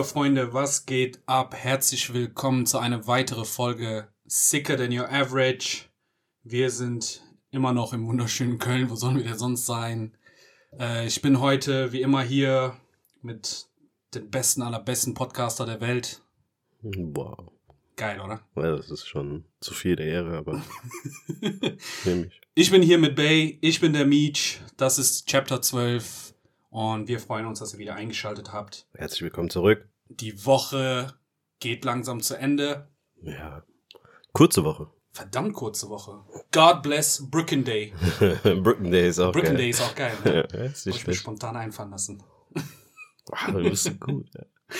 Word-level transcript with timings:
liebe 0.00 0.08
Freunde, 0.08 0.54
was 0.54 0.86
geht 0.86 1.20
ab? 1.26 1.54
Herzlich 1.54 2.14
willkommen 2.14 2.64
zu 2.64 2.78
einer 2.78 3.06
weiteren 3.06 3.44
Folge 3.44 4.08
Sicker 4.24 4.78
Than 4.78 4.98
Your 4.98 5.12
Average. 5.12 5.90
Wir 6.42 6.70
sind 6.70 7.20
immer 7.50 7.74
noch 7.74 7.92
im 7.92 8.06
wunderschönen 8.06 8.58
Köln. 8.58 8.88
Wo 8.88 8.94
sollen 8.94 9.18
wir 9.18 9.24
denn 9.24 9.36
sonst 9.36 9.66
sein? 9.66 10.16
Äh, 10.78 11.06
ich 11.06 11.20
bin 11.20 11.38
heute 11.38 11.92
wie 11.92 12.00
immer 12.00 12.22
hier 12.22 12.78
mit 13.20 13.66
dem 14.14 14.30
besten 14.30 14.62
aller 14.62 14.80
besten 14.80 15.12
Podcaster 15.12 15.66
der 15.66 15.82
Welt. 15.82 16.22
Wow. 16.80 17.52
Geil, 17.96 18.20
oder? 18.20 18.40
Ja, 18.56 18.76
das 18.76 18.90
ist 18.90 19.06
schon 19.06 19.44
zu 19.60 19.74
viel 19.74 19.96
der 19.96 20.06
Ehre, 20.06 20.38
aber 20.38 20.64
nehme 22.06 22.28
ich. 22.28 22.40
Ich 22.54 22.70
bin 22.70 22.80
hier 22.80 22.96
mit 22.96 23.16
Bay, 23.16 23.58
ich 23.60 23.80
bin 23.80 23.92
der 23.92 24.06
Meech, 24.06 24.62
das 24.78 24.98
ist 24.98 25.28
Chapter 25.28 25.60
12 25.60 26.32
und 26.70 27.06
wir 27.06 27.20
freuen 27.20 27.44
uns, 27.44 27.58
dass 27.58 27.74
ihr 27.74 27.78
wieder 27.78 27.96
eingeschaltet 27.96 28.54
habt. 28.54 28.86
Herzlich 28.94 29.20
willkommen 29.20 29.50
zurück. 29.50 29.89
Die 30.10 30.44
Woche 30.44 31.14
geht 31.60 31.84
langsam 31.84 32.20
zu 32.20 32.36
Ende. 32.36 32.88
Ja. 33.22 33.62
Kurze 34.32 34.64
Woche. 34.64 34.90
Verdammt 35.12 35.54
kurze 35.54 35.88
Woche. 35.88 36.24
God 36.52 36.82
bless 36.82 37.30
Brooklyn 37.30 37.64
Day. 37.64 37.92
Brooklyn 38.42 38.90
Day 38.90 39.08
ist 39.08 39.18
auch 39.18 39.32
Brooklyn 39.32 39.52
geil. 39.52 39.56
Day 39.56 39.70
ist 39.70 39.80
auch 39.80 39.94
geil. 39.94 40.16
Ne? 40.24 40.48
Ja, 40.52 40.64
ist 40.64 40.86
nicht 40.86 40.96
ich 40.96 41.02
schlecht. 41.02 41.20
spontan 41.20 41.56
einfallen 41.56 41.90
lassen. 41.90 42.22
Ah, 43.32 43.50
du 43.52 43.62
bist 43.62 43.84
so 43.84 43.92
gut. 43.94 44.26
Ja. 44.34 44.44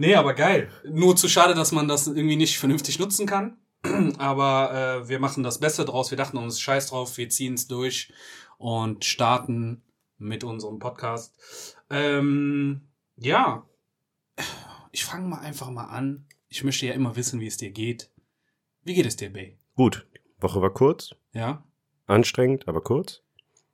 Nee, 0.00 0.14
aber 0.14 0.34
geil. 0.34 0.70
Nur 0.84 1.16
zu 1.16 1.28
schade, 1.28 1.54
dass 1.54 1.72
man 1.72 1.88
das 1.88 2.06
irgendwie 2.06 2.36
nicht 2.36 2.56
vernünftig 2.60 3.00
nutzen 3.00 3.26
kann. 3.26 3.58
Aber 4.18 5.02
äh, 5.02 5.08
wir 5.08 5.18
machen 5.18 5.42
das 5.42 5.58
Beste 5.58 5.84
draus. 5.84 6.12
Wir 6.12 6.18
dachten 6.18 6.36
uns 6.36 6.60
scheiß 6.60 6.86
drauf, 6.90 7.16
wir 7.16 7.28
ziehen 7.28 7.54
es 7.54 7.66
durch 7.66 8.12
und 8.58 9.04
starten 9.04 9.82
mit 10.16 10.44
unserem 10.44 10.78
Podcast. 10.78 11.34
Ähm, 11.90 12.88
ja, 13.16 13.66
ich 14.98 15.04
fange 15.04 15.28
mal 15.28 15.38
einfach 15.38 15.70
mal 15.70 15.84
an. 15.84 16.26
Ich 16.48 16.64
möchte 16.64 16.84
ja 16.86 16.92
immer 16.92 17.14
wissen, 17.14 17.38
wie 17.40 17.46
es 17.46 17.56
dir 17.56 17.70
geht. 17.70 18.10
Wie 18.82 18.94
geht 18.94 19.06
es 19.06 19.14
dir, 19.14 19.32
Bay? 19.32 19.56
Gut. 19.76 20.06
Woche 20.40 20.60
war 20.60 20.72
kurz, 20.74 21.14
Ja, 21.32 21.64
anstrengend, 22.06 22.66
aber 22.66 22.80
kurz. 22.80 23.22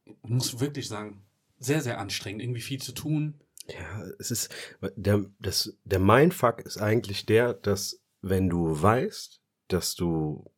ich 0.05 0.14
muss 0.28 0.61
wirklich 0.61 0.86
sagen, 0.89 1.22
sehr, 1.58 1.81
sehr 1.81 1.98
anstrengend. 1.98 2.42
Irgendwie 2.42 2.61
viel 2.61 2.81
zu 2.81 2.92
tun. 2.92 3.41
Ja, 3.69 4.03
es 4.19 4.31
ist 4.31 4.55
der 4.97 5.25
das 5.39 5.78
der 5.84 5.98
Mindfuck 5.98 6.61
ist 6.61 6.77
eigentlich 6.77 7.25
der, 7.25 7.55
dass 7.55 8.00
wenn 8.20 8.50
du 8.50 8.83
weißt, 8.83 9.41
dass 9.69 9.94
du 9.94 10.50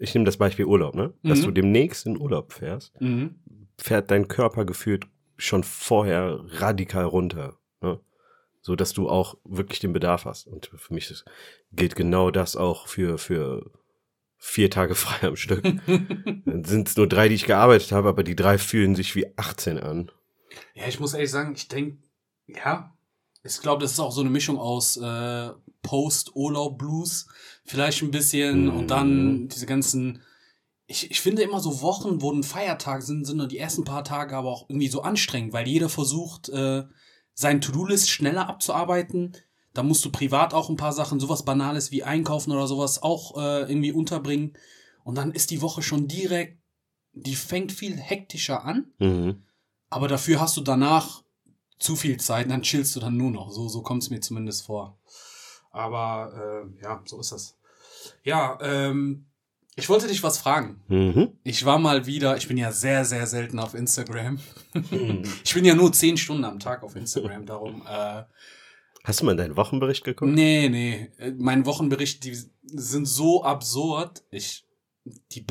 ich 0.00 0.14
nehme 0.14 0.24
das 0.24 0.36
Beispiel 0.36 0.64
Urlaub, 0.64 0.94
ne? 0.96 1.12
Dass 1.22 1.40
Mhm. 1.40 1.44
du 1.44 1.50
demnächst 1.52 2.06
in 2.06 2.18
Urlaub 2.18 2.52
fährst, 2.52 3.00
Mhm. 3.00 3.36
fährt 3.78 4.10
dein 4.10 4.26
Körper 4.26 4.64
gefühlt 4.64 5.06
schon 5.36 5.62
vorher 5.62 6.40
radikal 6.60 7.04
runter? 7.04 7.57
So 8.68 8.76
dass 8.76 8.92
du 8.92 9.08
auch 9.08 9.38
wirklich 9.44 9.80
den 9.80 9.94
Bedarf 9.94 10.26
hast. 10.26 10.46
Und 10.46 10.70
für 10.76 10.92
mich 10.92 11.10
ist, 11.10 11.24
gilt 11.72 11.96
genau 11.96 12.30
das 12.30 12.54
auch 12.54 12.86
für 12.86 13.16
für 13.16 13.70
vier 14.36 14.70
Tage 14.70 14.94
frei 15.04 15.26
am 15.26 15.36
Stück. 15.36 15.62
Dann 16.44 16.64
sind 16.64 16.88
es 16.88 16.96
nur 16.96 17.08
drei, 17.08 17.28
die 17.30 17.34
ich 17.34 17.46
gearbeitet 17.46 17.92
habe, 17.92 18.08
aber 18.10 18.22
die 18.22 18.36
drei 18.36 18.58
fühlen 18.58 18.94
sich 18.94 19.16
wie 19.16 19.26
18 19.38 19.78
an. 19.78 20.10
Ja, 20.74 20.86
ich 20.86 21.00
muss 21.00 21.14
ehrlich 21.14 21.30
sagen, 21.30 21.54
ich 21.56 21.68
denke, 21.68 21.96
ja, 22.46 22.94
ich 23.42 23.58
glaube, 23.62 23.80
das 23.80 23.92
ist 23.92 24.00
auch 24.00 24.12
so 24.12 24.20
eine 24.20 24.28
Mischung 24.30 24.58
aus 24.58 24.98
äh, 24.98 25.50
Post-Urlaub-Blues, 25.82 27.28
vielleicht 27.64 28.02
ein 28.02 28.10
bisschen 28.10 28.64
Mhm. 28.64 28.76
und 28.76 28.90
dann 28.90 29.48
diese 29.48 29.64
ganzen. 29.66 30.20
Ich, 30.86 31.10
ich 31.10 31.20
finde 31.22 31.42
immer 31.42 31.60
so 31.60 31.80
Wochen, 31.80 32.20
wo 32.20 32.30
ein 32.32 32.42
Feiertag 32.42 33.02
sind, 33.02 33.24
sind 33.24 33.38
nur 33.38 33.48
die 33.48 33.58
ersten 33.58 33.84
paar 33.84 34.04
Tage 34.04 34.36
aber 34.36 34.50
auch 34.50 34.68
irgendwie 34.68 34.88
so 34.88 35.00
anstrengend, 35.02 35.52
weil 35.54 35.66
jeder 35.66 35.88
versucht, 35.88 36.48
äh, 36.50 36.84
sein 37.38 37.60
To-Do-List 37.60 38.10
schneller 38.10 38.48
abzuarbeiten. 38.48 39.32
Da 39.72 39.84
musst 39.84 40.04
du 40.04 40.10
privat 40.10 40.54
auch 40.54 40.68
ein 40.68 40.76
paar 40.76 40.92
Sachen, 40.92 41.20
sowas 41.20 41.44
Banales 41.44 41.92
wie 41.92 42.02
Einkaufen 42.02 42.50
oder 42.50 42.66
sowas 42.66 43.00
auch 43.00 43.36
äh, 43.36 43.60
irgendwie 43.60 43.92
unterbringen. 43.92 44.54
Und 45.04 45.14
dann 45.14 45.30
ist 45.30 45.52
die 45.52 45.62
Woche 45.62 45.80
schon 45.80 46.08
direkt, 46.08 46.58
die 47.12 47.36
fängt 47.36 47.70
viel 47.70 47.96
hektischer 47.96 48.64
an. 48.64 48.90
Mhm. 48.98 49.44
Aber 49.88 50.08
dafür 50.08 50.40
hast 50.40 50.56
du 50.56 50.62
danach 50.62 51.22
zu 51.78 51.94
viel 51.94 52.18
Zeit 52.18 52.50
dann 52.50 52.62
chillst 52.62 52.96
du 52.96 53.00
dann 53.00 53.16
nur 53.16 53.30
noch. 53.30 53.52
So, 53.52 53.68
so 53.68 53.82
kommt 53.82 54.02
es 54.02 54.10
mir 54.10 54.20
zumindest 54.20 54.66
vor. 54.66 54.98
Aber 55.70 56.66
äh, 56.66 56.82
ja, 56.82 57.00
so 57.04 57.20
ist 57.20 57.30
das. 57.30 57.56
Ja, 58.24 58.58
ähm, 58.62 59.26
ich 59.78 59.88
wollte 59.88 60.08
dich 60.08 60.24
was 60.24 60.38
fragen. 60.38 60.80
Mhm. 60.88 61.38
Ich 61.44 61.64
war 61.64 61.78
mal 61.78 62.04
wieder, 62.06 62.36
ich 62.36 62.48
bin 62.48 62.56
ja 62.56 62.72
sehr, 62.72 63.04
sehr 63.04 63.26
selten 63.28 63.60
auf 63.60 63.74
Instagram. 63.74 64.40
ich 65.44 65.54
bin 65.54 65.64
ja 65.64 65.76
nur 65.76 65.92
zehn 65.92 66.16
Stunden 66.16 66.44
am 66.44 66.58
Tag 66.58 66.82
auf 66.82 66.96
Instagram, 66.96 67.46
darum. 67.46 67.82
Äh, 67.88 68.24
Hast 69.04 69.20
du 69.20 69.24
mal 69.24 69.32
in 69.32 69.38
deinen 69.38 69.56
Wochenbericht 69.56 70.02
geguckt? 70.02 70.32
nee, 70.32 70.68
nee. 70.68 71.10
äh, 71.18 71.30
Mein 71.38 71.64
Wochenbericht, 71.64 72.24
die 72.24 72.36
sind 72.64 73.06
so 73.06 73.44
absurd. 73.44 74.24
Ich, 74.32 74.66
die, 75.04 75.46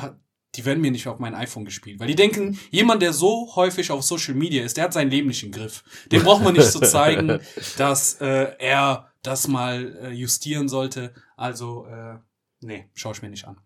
die 0.55 0.65
werden 0.65 0.81
mir 0.81 0.91
nicht 0.91 1.07
auf 1.07 1.19
mein 1.19 1.33
iPhone 1.33 1.63
gespielt. 1.63 2.01
Weil 2.01 2.07
die 2.07 2.15
denken, 2.15 2.59
jemand, 2.69 3.01
der 3.01 3.13
so 3.13 3.55
häufig 3.55 3.91
auf 3.91 4.03
Social 4.03 4.35
Media 4.35 4.65
ist, 4.65 4.75
der 4.75 4.83
hat 4.83 4.93
seinen 4.93 5.09
Leben 5.09 5.29
nicht 5.29 5.43
im 5.43 5.51
Griff. 5.53 5.85
Dem 6.11 6.23
braucht 6.23 6.43
man 6.43 6.53
nicht 6.53 6.69
zu 6.69 6.81
zeigen, 6.81 7.39
dass 7.77 8.15
äh, 8.19 8.51
er 8.59 9.09
das 9.23 9.47
mal 9.47 9.95
äh, 10.03 10.11
justieren 10.11 10.67
sollte. 10.67 11.13
Also, 11.37 11.85
äh, 11.87 12.17
nee, 12.61 12.89
schaue 12.93 13.13
ich 13.13 13.21
mir 13.21 13.29
nicht 13.29 13.45
an. 13.45 13.59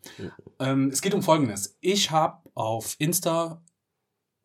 Ähm, 0.59 0.89
es 0.89 1.01
geht 1.01 1.13
um 1.13 1.23
Folgendes. 1.23 1.77
Ich 1.81 2.11
habe 2.11 2.49
auf 2.53 2.95
Insta 2.99 3.63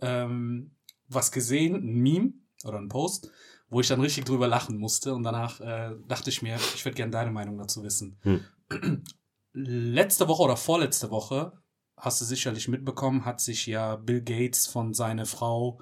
ähm, 0.00 0.76
was 1.08 1.32
gesehen, 1.32 1.76
ein 1.76 2.02
Meme 2.02 2.32
oder 2.64 2.78
ein 2.78 2.88
Post, 2.88 3.30
wo 3.68 3.80
ich 3.80 3.88
dann 3.88 4.00
richtig 4.00 4.24
drüber 4.24 4.48
lachen 4.48 4.78
musste. 4.78 5.14
Und 5.14 5.22
danach 5.22 5.60
äh, 5.60 5.94
dachte 6.06 6.30
ich 6.30 6.42
mir, 6.42 6.56
ich 6.56 6.84
würde 6.84 6.96
gerne 6.96 7.12
deine 7.12 7.30
Meinung 7.30 7.58
dazu 7.58 7.82
wissen. 7.82 8.18
Hm. 8.22 9.04
Letzte 9.52 10.28
Woche 10.28 10.42
oder 10.42 10.56
vorletzte 10.56 11.10
Woche, 11.10 11.52
hast 11.96 12.20
du 12.20 12.24
sicherlich 12.24 12.68
mitbekommen, 12.68 13.24
hat 13.24 13.40
sich 13.40 13.66
ja 13.66 13.96
Bill 13.96 14.22
Gates 14.22 14.66
von 14.66 14.92
seiner 14.92 15.24
Frau 15.24 15.80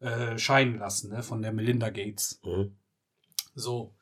äh, 0.00 0.38
scheiden 0.38 0.78
lassen, 0.78 1.10
ne? 1.10 1.22
von 1.22 1.42
der 1.42 1.52
Melinda 1.52 1.90
Gates. 1.90 2.40
Mhm. 2.44 2.76
So. 3.54 3.95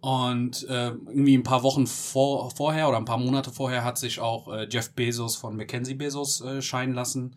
Und 0.00 0.62
äh, 0.68 0.90
irgendwie 0.90 1.36
ein 1.36 1.42
paar 1.42 1.64
Wochen 1.64 1.86
vor, 1.86 2.50
vorher 2.52 2.88
oder 2.88 2.98
ein 2.98 3.04
paar 3.04 3.18
Monate 3.18 3.50
vorher 3.50 3.82
hat 3.82 3.98
sich 3.98 4.20
auch 4.20 4.48
äh, 4.48 4.68
Jeff 4.70 4.94
Bezos 4.94 5.36
von 5.36 5.56
Mackenzie 5.56 5.94
Bezos 5.94 6.40
äh, 6.40 6.62
scheiden 6.62 6.94
lassen, 6.94 7.36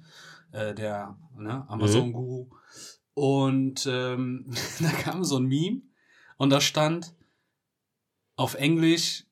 äh, 0.52 0.76
der 0.76 1.18
ne, 1.36 1.66
Amazon-Guru. 1.70 2.50
Und 3.16 3.88
ähm, 3.88 4.54
da 4.80 4.90
kam 4.90 5.24
so 5.24 5.38
ein 5.38 5.46
Meme 5.46 5.82
und 6.38 6.52
da 6.52 6.62
stand 6.62 7.16
auf 8.36 8.54
Englisch, 8.56 9.26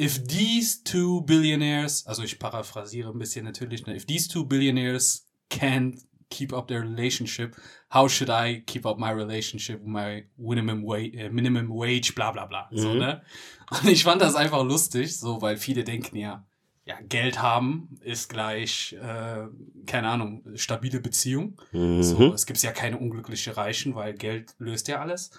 if 0.00 0.26
these 0.26 0.82
two 0.82 1.20
billionaires, 1.22 2.06
also 2.06 2.22
ich 2.22 2.38
paraphrasiere 2.38 3.10
ein 3.10 3.18
bisschen 3.18 3.44
natürlich, 3.44 3.86
ne, 3.86 3.94
if 3.94 4.06
these 4.06 4.28
two 4.28 4.44
billionaires 4.44 5.26
can't 5.50 6.00
keep 6.30 6.52
up 6.52 6.68
their 6.68 6.80
relationship, 6.82 7.56
how 7.92 8.08
should 8.08 8.30
I 8.30 8.62
keep 8.66 8.86
up 8.86 8.98
my 8.98 9.10
relationship 9.10 9.80
with 9.80 9.88
my 9.88 10.26
minimum 10.36 10.82
wage, 10.84 11.14
äh, 11.16 11.28
minimum 11.30 11.68
wage 11.68 12.14
bla 12.14 12.30
bla 12.32 12.46
bla. 12.46 12.68
So, 12.72 12.88
Mhm. 12.94 12.98
ne? 12.98 13.22
Und 13.82 13.88
ich 13.88 14.04
fand 14.04 14.22
das 14.22 14.34
einfach 14.34 14.64
lustig, 14.64 15.16
so, 15.18 15.42
weil 15.42 15.56
viele 15.56 15.84
denken 15.84 16.16
ja, 16.16 16.46
ja, 16.86 16.96
Geld 17.08 17.40
haben 17.42 17.98
ist 18.00 18.28
gleich, 18.30 18.94
äh, 18.94 19.46
keine 19.86 20.08
Ahnung, 20.08 20.42
stabile 20.56 21.00
Beziehung. 21.00 21.60
Mhm. 21.72 22.02
So, 22.02 22.32
es 22.32 22.46
gibt 22.46 22.60
ja 22.62 22.72
keine 22.72 22.98
unglückliche 22.98 23.56
Reichen, 23.56 23.94
weil 23.94 24.14
Geld 24.14 24.54
löst 24.58 24.88
ja 24.88 25.00
alles. 25.00 25.30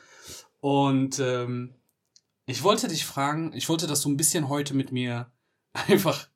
Und 0.59 1.19
ähm, 1.19 1.73
ich 2.45 2.63
wollte 2.63 2.87
dich 2.87 3.05
fragen, 3.05 3.51
ich 3.53 3.67
wollte, 3.69 3.87
dass 3.87 4.01
du 4.01 4.09
ein 4.09 4.17
bisschen 4.17 4.47
heute 4.49 4.73
mit 4.73 4.91
mir 4.91 5.31
einfach 5.73 6.27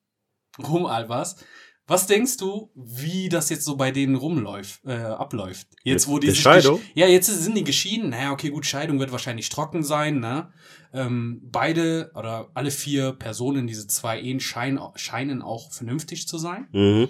rumalberst. 0.62 1.46
Was 1.88 2.08
denkst 2.08 2.38
du, 2.38 2.72
wie 2.74 3.30
das 3.30 3.50
jetzt 3.50 3.64
so 3.64 3.76
bei 3.76 3.92
denen 3.92 4.16
rumläuft, 4.16 4.84
äh, 4.86 4.94
abläuft? 4.94 5.68
Jetzt, 5.84 6.08
wo 6.08 6.18
die 6.18 6.32
sich 6.32 6.40
Scheidung? 6.40 6.82
Ja, 6.96 7.08
jetzt 7.08 7.28
sind 7.28 7.56
die 7.56 7.64
geschieden. 7.64 8.10
Naja, 8.10 8.32
okay, 8.32 8.50
gut, 8.50 8.66
Scheidung 8.66 9.00
wird 9.00 9.12
wahrscheinlich 9.12 9.50
trocken 9.50 9.84
sein, 9.84 10.20
ne? 10.20 10.52
Ähm, 10.94 11.42
beide 11.44 12.12
oder 12.16 12.50
alle 12.56 12.72
vier 12.72 13.12
Personen, 13.12 13.68
diese 13.68 13.86
zwei 13.86 14.20
Ehen, 14.20 14.40
scheinen, 14.40 14.80
scheinen 14.96 15.44
auch 15.44 15.72
vernünftig 15.72 16.28
zu 16.28 16.40
sein. 16.40 16.68
Mhm. 16.72 17.10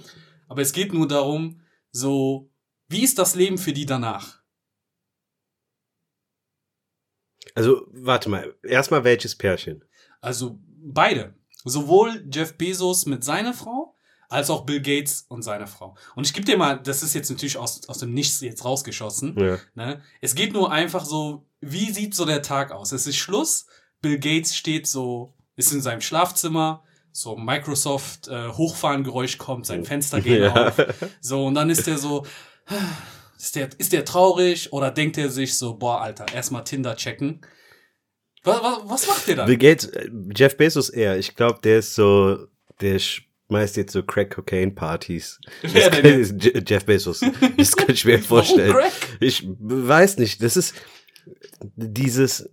Aber 0.50 0.62
es 0.62 0.74
geht 0.74 0.94
nur 0.94 1.08
darum, 1.08 1.62
so, 1.92 2.52
wie 2.90 3.04
ist 3.04 3.18
das 3.18 3.36
Leben 3.36 3.58
für 3.58 3.72
die 3.72 3.86
danach? 3.86 4.42
Also, 7.54 7.88
warte 7.92 8.30
mal. 8.30 8.54
Erstmal 8.64 9.06
welches 9.06 9.36
Pärchen? 9.36 9.86
Also 10.20 10.60
beide. 10.66 11.34
Sowohl 11.64 12.28
Jeff 12.30 12.58
Bezos 12.58 13.06
mit 13.06 13.24
seiner 13.24 13.54
Frau, 13.54 13.95
als 14.30 14.50
auch 14.50 14.66
Bill 14.66 14.82
Gates 14.82 15.26
und 15.30 15.42
seine 15.44 15.68
Frau. 15.68 15.96
Und 16.16 16.26
ich 16.26 16.34
gebe 16.34 16.46
dir 16.46 16.58
mal, 16.58 16.80
das 16.82 17.04
ist 17.04 17.14
jetzt 17.14 17.30
natürlich 17.30 17.58
aus, 17.58 17.88
aus 17.88 18.00
dem 18.00 18.14
Nichts 18.14 18.42
jetzt 18.42 18.66
rausgeschossen. 18.66 19.36
Ja. 19.40 19.58
Ne? 19.76 20.02
Es 20.22 20.36
geht 20.36 20.54
nur 20.54 20.72
einfach 20.72 21.06
so, 21.06 21.46
wie 21.62 21.92
sieht 21.92 22.16
so 22.16 22.26
der 22.26 22.42
Tag 22.42 22.72
aus? 22.72 22.92
Es 22.92 23.08
ist 23.08 23.18
Schluss. 23.18 23.66
Bill 24.02 24.20
Gates 24.20 24.56
steht 24.56 24.88
so, 24.88 25.34
ist 25.56 25.72
in 25.74 25.82
seinem 25.82 26.02
Schlafzimmer, 26.02 26.84
so 27.12 27.38
Microsoft 27.38 28.28
äh, 28.28 28.50
Hochfahrengeräusch 28.50 29.38
kommt, 29.38 29.66
sein 29.66 29.86
Fenster 29.86 30.22
geht 30.22 30.42
Ja. 30.42 30.68
auf. 30.68 30.76
So, 31.22 31.46
und 31.46 31.56
dann 31.56 31.70
ist 31.70 31.88
der 31.88 31.98
so, 31.98 32.26
ist 33.38 33.56
der, 33.56 33.70
ist 33.78 33.94
der 33.94 34.04
traurig 34.06 34.74
oder 34.74 34.92
denkt 34.92 35.18
er 35.18 35.30
sich 35.30 35.58
so, 35.58 35.76
boah, 35.78 36.02
Alter, 36.02 36.26
erstmal 36.34 36.64
Tinder 36.66 36.96
checken. 36.98 37.42
Was, 38.44 38.62
was, 38.62 38.80
was 38.86 39.08
macht 39.08 39.28
der 39.28 39.36
da? 39.38 39.46
Bill 39.46 39.58
Gates, 39.58 39.86
äh, 39.88 40.10
Jeff 40.36 40.58
Bezos 40.58 40.90
eher. 40.90 41.18
Ich 41.18 41.36
glaube, 41.36 41.60
der 41.64 41.80
ist 41.80 41.96
so, 41.96 42.38
der 42.82 42.96
schmeißt 43.48 43.78
jetzt 43.78 43.94
so 43.94 44.04
Crack-Cocaine-Partys. 44.04 45.40
Je- 45.64 46.62
Jeff 46.66 46.86
Bezos. 46.86 47.22
Das 47.58 47.76
kann 47.76 47.92
ich 47.92 48.06
mir 48.06 48.20
vorstellen. 48.20 48.76
Ich 49.20 49.48
weiß 49.60 50.18
nicht. 50.18 50.42
Das 50.44 50.58
ist 50.58 50.74
dieses. 51.76 52.50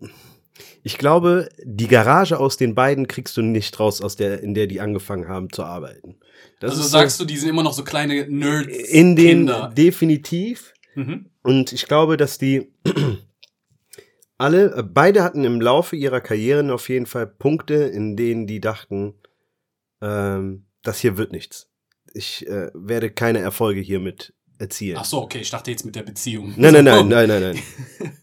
Ich 0.85 0.99
glaube, 0.99 1.49
die 1.65 1.87
Garage 1.87 2.39
aus 2.41 2.57
den 2.57 2.75
beiden 2.75 3.07
kriegst 3.07 3.37
du 3.37 3.43
nicht 3.43 3.79
raus, 3.79 4.03
aus 4.03 4.17
der, 4.17 4.41
in 4.43 4.53
der 4.55 4.67
die 4.67 4.81
angefangen 4.81 5.29
haben 5.29 5.51
zu 5.51 5.63
arbeiten. 5.65 6.17
Das 6.61 6.73
Also 6.73 6.83
sagst 6.83 7.21
du, 7.21 7.25
die 7.25 7.37
sind 7.37 7.49
immer 7.49 7.63
noch 7.63 7.73
so 7.73 7.85
kleine 7.85 8.27
Nerds. 8.29 8.67
in 8.89 9.15
den 9.17 9.27
Kinder. 9.47 9.73
definitiv. 9.77 10.73
Mhm. 10.97 11.27
Und 11.43 11.73
ich 11.73 11.87
glaube, 11.87 12.17
dass 12.17 12.37
die 12.39 12.73
alle, 14.39 14.75
äh, 14.77 14.83
beide 14.83 15.23
hatten 15.23 15.45
im 15.45 15.61
Laufe 15.61 15.97
ihrer 15.97 16.21
Karrieren 16.21 16.71
auf 16.71 16.89
jeden 16.89 17.07
Fall 17.07 17.27
Punkte, 17.27 17.75
in 17.75 18.17
denen 18.17 18.47
die 18.47 18.61
dachten, 18.61 19.15
ähm, 20.01 20.67
das 20.83 20.99
hier 20.99 21.17
wird 21.17 21.33
nichts. 21.33 21.69
Ich 22.15 22.47
äh, 22.47 22.71
werde 22.75 23.11
keine 23.11 23.39
Erfolge 23.39 23.81
hiermit 23.81 24.35
erzielen. 24.59 24.99
Ach 24.99 25.05
so, 25.05 25.23
okay, 25.23 25.41
ich 25.41 25.51
dachte 25.51 25.71
jetzt 25.71 25.85
mit 25.85 25.97
der 25.97 26.03
Beziehung. 26.03 26.55
Nein, 26.57 26.73
nein, 26.75 26.85
nein, 26.85 27.09
nein, 27.09 27.29
nein, 27.29 27.43
nein. 27.43 27.63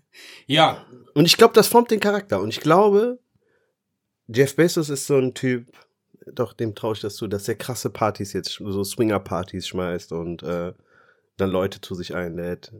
Ja, 0.47 0.85
Und 1.13 1.25
ich 1.25 1.37
glaube, 1.37 1.53
das 1.53 1.67
formt 1.67 1.91
den 1.91 1.99
Charakter. 1.99 2.41
Und 2.41 2.49
ich 2.49 2.59
glaube, 2.59 3.19
Jeff 4.27 4.55
Bezos 4.55 4.89
ist 4.89 5.05
so 5.05 5.17
ein 5.17 5.33
Typ, 5.33 5.67
doch, 6.33 6.53
dem 6.53 6.75
traue 6.75 6.93
ich 6.93 7.01
das 7.01 7.15
zu, 7.15 7.27
dass 7.27 7.47
er 7.47 7.55
krasse 7.55 7.89
Partys 7.89 8.33
jetzt, 8.33 8.53
so 8.53 8.83
Swinger-Partys 8.83 9.67
schmeißt 9.67 10.11
und 10.11 10.43
äh, 10.43 10.73
dann 11.37 11.49
Leute 11.49 11.81
zu 11.81 11.95
sich 11.95 12.15
einlädt. 12.15 12.71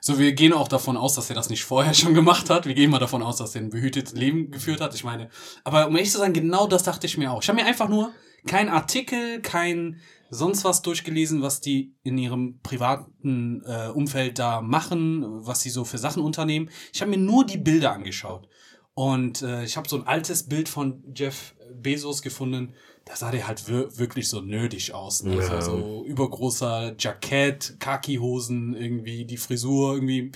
so 0.00 0.18
wir 0.18 0.32
gehen 0.32 0.52
auch 0.52 0.68
davon 0.68 0.96
aus, 0.96 1.14
dass 1.14 1.30
er 1.30 1.36
das 1.36 1.50
nicht 1.50 1.64
vorher 1.64 1.94
schon 1.94 2.14
gemacht 2.14 2.50
hat. 2.50 2.66
Wir 2.66 2.74
gehen 2.74 2.90
mal 2.90 2.98
davon 2.98 3.22
aus, 3.22 3.36
dass 3.36 3.54
er 3.54 3.60
ein 3.60 3.70
behütetes 3.70 4.14
Leben 4.14 4.50
geführt 4.50 4.80
hat. 4.80 4.94
Ich 4.94 5.04
meine, 5.04 5.28
aber 5.62 5.86
um 5.86 5.94
ehrlich 5.94 6.10
zu 6.10 6.18
sein, 6.18 6.32
genau 6.32 6.66
das 6.66 6.82
dachte 6.82 7.06
ich 7.06 7.18
mir 7.18 7.32
auch. 7.32 7.42
Ich 7.42 7.48
habe 7.48 7.60
mir 7.60 7.66
einfach 7.66 7.88
nur 7.88 8.12
kein 8.46 8.68
Artikel, 8.68 9.40
kein 9.42 10.00
sonst 10.30 10.64
was 10.64 10.82
durchgelesen, 10.82 11.42
was 11.42 11.60
die 11.60 11.94
in 12.02 12.18
ihrem 12.18 12.60
privaten 12.62 13.62
äh, 13.64 13.88
Umfeld 13.88 14.38
da 14.38 14.60
machen, 14.60 15.24
was 15.46 15.60
sie 15.60 15.70
so 15.70 15.84
für 15.84 15.98
Sachen 15.98 16.22
unternehmen. 16.22 16.70
Ich 16.92 17.00
habe 17.00 17.10
mir 17.10 17.18
nur 17.18 17.44
die 17.44 17.58
Bilder 17.58 17.92
angeschaut. 17.92 18.48
Und 18.94 19.42
äh, 19.42 19.64
ich 19.64 19.76
habe 19.76 19.88
so 19.88 19.96
ein 19.96 20.06
altes 20.06 20.48
Bild 20.48 20.68
von 20.68 21.04
Jeff 21.14 21.54
Bezos 21.74 22.22
gefunden. 22.22 22.72
Da 23.04 23.14
sah 23.14 23.30
der 23.30 23.46
halt 23.46 23.68
wir 23.68 23.98
wirklich 23.98 24.28
so 24.28 24.40
nerdig 24.40 24.92
aus. 24.94 25.22
Ne? 25.22 25.36
Ja. 25.36 25.60
So, 25.60 25.70
so 25.70 26.04
übergroßer 26.06 26.96
Jackett, 26.98 27.76
Khaki-Hosen, 27.78 28.74
irgendwie 28.74 29.24
die 29.26 29.36
Frisur 29.36 29.94
irgendwie 29.94 30.32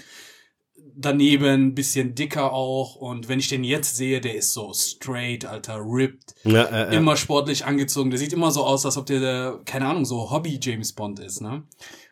daneben, 0.97 1.75
bisschen 1.75 2.15
dicker 2.15 2.53
auch. 2.53 2.97
Und 2.97 3.29
wenn 3.29 3.39
ich 3.39 3.49
den 3.49 3.65
jetzt 3.65 3.97
sehe, 3.97 4.21
der 4.21 4.35
ist 4.35 4.53
so 4.53 4.73
straight, 4.73 5.45
alter, 5.45 5.81
ripped, 5.85 6.35
Ja, 6.45 6.65
äh, 6.65 6.97
immer 6.97 7.17
sportlich 7.17 7.65
angezogen. 7.65 8.11
Der 8.11 8.19
sieht 8.19 8.33
immer 8.33 8.51
so 8.51 8.65
aus, 8.65 8.85
als 8.87 8.97
ob 8.97 9.07
der, 9.07 9.21
der 9.21 9.61
keine 9.65 9.87
Ahnung, 9.87 10.05
so 10.05 10.31
Hobby-James 10.31 10.93
Bond 10.93 11.19
ist, 11.21 11.41
ne? 11.41 11.63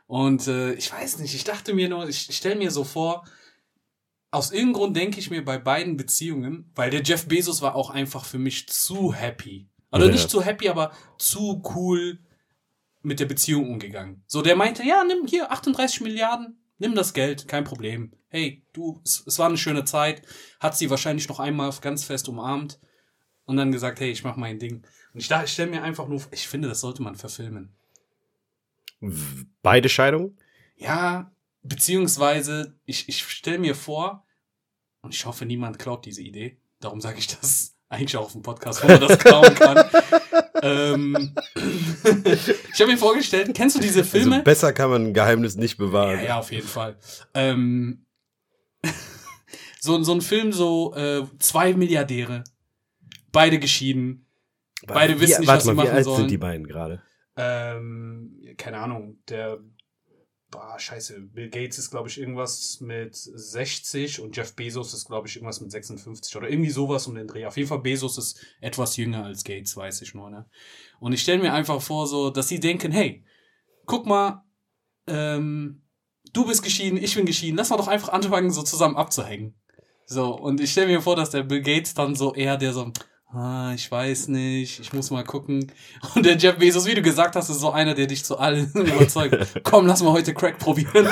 Und 0.07 0.47
äh, 0.49 0.73
ich 0.73 0.91
weiß 0.93 1.19
nicht, 1.19 1.35
ich 1.35 1.45
dachte 1.45 1.75
mir 1.75 1.89
nur, 1.89 2.09
ich, 2.09 2.35
stelle 2.35 2.57
mir 2.57 2.71
so 2.71 2.85
vor, 2.85 3.25
aus 4.31 4.51
irgendeinem 4.51 4.73
Grund 4.75 4.97
denke 4.97 5.19
ich 5.21 5.31
mir 5.31 5.45
bei 5.45 5.59
beiden 5.59 5.97
Beziehungen, 5.97 6.71
weil 6.75 6.91
der 6.91 7.03
Jeff 7.03 7.27
Bezos 7.29 7.63
war 7.63 7.75
auch 7.75 7.91
einfach 7.91 8.25
für 8.25 8.39
mich 8.39 8.69
zu 8.69 9.13
happy. 9.15 9.69
Oder 9.91 10.07
Ja. 10.07 10.13
nicht 10.13 10.31
zu 10.31 10.43
happy, 10.43 10.69
aber 10.69 10.93
zu 11.19 11.63
cool 11.75 12.19
mit 13.03 13.21
der 13.21 13.27
Beziehung 13.27 13.69
umgegangen. 13.71 14.23
So, 14.27 14.43
der 14.43 14.57
meinte, 14.57 14.83
ja, 14.83 15.03
nimm 15.05 15.27
hier 15.27 15.51
38 15.51 16.01
Milliarden, 16.03 16.58
nimm 16.79 16.95
das 16.95 17.13
Geld, 17.13 17.47
kein 17.49 17.65
Problem. 17.65 18.13
Hey, 18.29 18.63
du, 18.73 19.01
es, 19.05 19.23
es 19.27 19.39
war 19.39 19.49
eine 19.49 19.59
schöne 19.59 19.85
Zeit, 19.85 20.23
hat 20.61 20.77
sie 20.77 20.91
wahrscheinlich 20.91 21.29
noch 21.29 21.41
einmal 21.41 21.73
ganz 21.81 22.05
fest 22.05 22.29
umarmt 22.29 22.79
und 23.45 23.57
dann 23.57 23.73
gesagt, 23.73 24.01
hey, 24.01 24.11
ich 24.11 24.25
mach 24.25 24.37
mein 24.37 24.59
Ding. 24.59 24.85
Und 25.15 25.21
ich, 25.21 25.29
da- 25.29 25.45
ich 25.45 25.53
stelle 25.53 25.71
mir 25.71 25.83
einfach 25.83 26.09
nur, 26.09 26.21
ich 26.31 26.47
finde, 26.49 26.69
das 26.69 26.81
sollte 26.81 27.03
man 27.03 27.17
verfilmen. 27.17 27.75
Beide 29.63 29.89
Scheidungen? 29.89 30.37
Ja, 30.77 31.31
beziehungsweise, 31.63 32.79
ich, 32.85 33.09
ich 33.09 33.23
stelle 33.25 33.59
mir 33.59 33.75
vor, 33.75 34.27
und 35.01 35.15
ich 35.15 35.25
hoffe, 35.27 35.47
niemand 35.47 35.79
klaut 35.79 36.05
diese 36.05 36.23
Idee, 36.23 36.59
darum 36.81 37.01
sage 37.01 37.19
ich 37.19 37.29
das 37.29 37.77
eigentlich 37.89 38.17
auch 38.17 38.25
auf 38.27 38.33
dem 38.33 38.43
Podcast, 38.43 38.83
wo 38.83 38.89
man 38.89 39.01
das 39.01 39.19
klauen 39.19 39.55
kann. 39.55 39.89
Ähm, 40.63 41.35
ich 42.73 42.81
habe 42.81 42.91
mir 42.93 42.99
vorgestellt, 42.99 43.51
kennst 43.55 43.77
du 43.77 43.81
diese 43.81 44.05
Filme? 44.05 44.37
Also 44.37 44.45
besser 44.45 44.73
kann 44.73 44.91
man 44.91 45.07
ein 45.07 45.15
Geheimnis 45.15 45.57
nicht 45.57 45.77
bewahren. 45.79 46.19
Ja, 46.19 46.25
ja, 46.25 46.39
auf 46.39 46.51
jeden 46.53 46.67
Fall. 46.67 46.97
Ähm, 47.35 48.05
so, 49.81 50.03
so 50.03 50.13
ein 50.15 50.21
Film, 50.21 50.53
so 50.53 50.95
äh, 50.95 51.23
zwei 51.39 51.75
Milliardäre, 51.75 52.45
beide 53.33 53.59
geschieden, 53.59 54.27
beide 54.87 55.17
Wie- 55.17 55.21
wissen 55.23 55.41
nicht, 55.41 55.49
warte 55.49 55.59
was 55.59 55.65
sie 55.65 55.73
mal, 55.75 55.83
wie 55.83 55.87
machen 55.87 55.97
alt 55.97 56.05
sollen. 56.05 56.17
sind 56.19 56.31
die 56.31 56.39
beiden 56.39 56.67
gerade? 56.67 57.03
ähm, 57.37 58.37
keine 58.57 58.79
Ahnung, 58.79 59.19
der, 59.29 59.59
boah, 60.51 60.79
scheiße, 60.79 61.21
Bill 61.21 61.51
Gates 61.51 61.79
ist, 61.79 61.91
glaube 61.91 62.09
ich, 62.09 62.19
irgendwas 62.19 62.81
mit 62.81 63.15
60 63.15 64.21
und 64.21 64.37
Jeff 64.37 64.55
Bezos 64.55 64.95
ist, 64.95 65.07
glaube 65.07 65.29
ich, 65.29 65.37
irgendwas 65.37 65.61
mit 65.61 65.71
56 65.71 66.37
oder 66.37 66.49
irgendwie 66.49 66.71
sowas 66.71 67.07
um 67.07 67.15
den 67.15 67.27
Dreh. 67.27 67.47
Auf 67.47 67.57
jeden 67.57 67.69
Fall, 67.69 67.81
Bezos 67.81 68.19
ist 68.19 68.41
etwas 68.61 68.97
jünger 68.97 69.25
als 69.25 69.45
Gates, 69.45 69.77
weiß 69.77 70.03
ich 70.03 70.15
nur, 70.15 70.31
ne? 70.31 70.47
Und 71.01 71.13
ich 71.13 71.23
stelle 71.23 71.43
mir 71.43 71.53
einfach 71.53 71.81
vor, 71.83 72.07
so, 72.07 72.31
dass 72.31 72.49
sie 72.49 72.61
denken, 72.61 72.93
hey, 72.93 73.25
guck 73.87 74.07
mal, 74.07 74.45
ähm, 75.07 75.83
du 76.33 76.47
bist 76.47 76.63
geschieden, 76.63 77.03
ich 77.03 77.15
bin 77.15 77.27
geschieden, 77.27 77.57
lass 77.57 77.71
mal 77.71 77.77
doch 77.77 77.89
einfach 77.89 78.11
anfangen, 78.11 78.51
so 78.51 78.63
zusammen 78.63 78.97
abzuhängen. 78.97 79.55
So, 80.07 80.35
und 80.35 80.61
ich 80.61 80.73
stelle 80.73 80.87
mir 80.87 81.03
vor, 81.03 81.17
dass 81.17 81.31
der 81.31 81.43
Bill 81.43 81.61
Gates 81.61 81.93
dann 81.93 82.15
so 82.15 82.35
eher 82.35 82.57
der 82.57 82.73
so, 82.73 82.93
ah, 83.33 83.73
ich 83.75 83.91
weiß 83.91 84.29
nicht, 84.29 84.81
ich 84.81 84.93
muss 84.93 85.11
mal 85.11 85.25
gucken. 85.25 85.71
Und 86.15 86.25
der 86.27 86.37
Jeff 86.37 86.57
Bezos, 86.59 86.87
wie 86.87 86.95
du 86.95 87.03
gesagt 87.03 87.37
hast, 87.37 87.49
ist 87.51 87.61
so 87.61 87.71
einer, 87.71 87.95
der 87.95 88.07
dich 88.07 88.25
zu 88.25 88.39
allem 88.39 88.71
überzeugt. 88.75 89.37
Komm, 89.65 89.87
lass 89.87 90.03
mal 90.03 90.13
heute 90.13 90.35
Crack 90.35 90.59
probieren. 90.59 91.09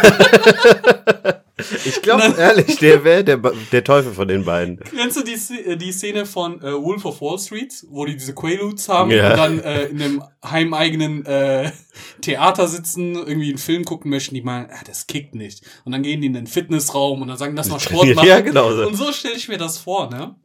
Ich 1.86 2.02
glaube 2.02 2.34
ehrlich, 2.38 2.76
der 2.78 3.02
wäre 3.02 3.24
der, 3.24 3.38
der 3.38 3.82
Teufel 3.82 4.12
von 4.12 4.28
den 4.28 4.44
beiden. 4.44 4.78
Kennst 4.78 5.16
du 5.16 5.22
die, 5.24 5.32
äh, 5.64 5.76
die 5.76 5.90
Szene 5.90 6.26
von 6.26 6.60
äh, 6.62 6.70
Wolf 6.72 7.06
of 7.06 7.20
Wall 7.22 7.38
Street, 7.38 7.72
wo 7.88 8.04
die 8.04 8.14
diese 8.14 8.34
Quaaludes 8.34 8.90
haben 8.90 9.10
Ja. 9.10 9.30
und 9.30 9.36
dann 9.38 9.58
äh, 9.60 9.84
in 9.86 10.02
einem 10.02 10.22
heimeigenen 10.44 11.24
äh, 11.24 11.72
Theater 12.20 12.68
sitzen, 12.68 13.14
irgendwie 13.14 13.48
einen 13.48 13.58
Film 13.58 13.84
gucken 13.84 14.10
möchten, 14.10 14.34
die 14.34 14.42
mal, 14.42 14.68
ah, 14.70 14.82
das 14.86 15.06
kickt 15.06 15.34
nicht. 15.34 15.62
Und 15.86 15.92
dann 15.92 16.02
gehen 16.02 16.20
die 16.20 16.26
in 16.26 16.34
den 16.34 16.46
Fitnessraum 16.46 17.22
und 17.22 17.28
dann 17.28 17.38
sagen, 17.38 17.56
lass 17.56 17.70
mal 17.70 17.80
Sport 17.80 18.08
machen. 18.14 18.28
Ja, 18.28 18.40
genau 18.40 18.70
so. 18.74 18.86
Und 18.86 18.94
so 18.96 19.10
stelle 19.12 19.34
ich 19.36 19.48
mir 19.48 19.58
das 19.58 19.78
vor, 19.78 20.10
ne? 20.10 20.36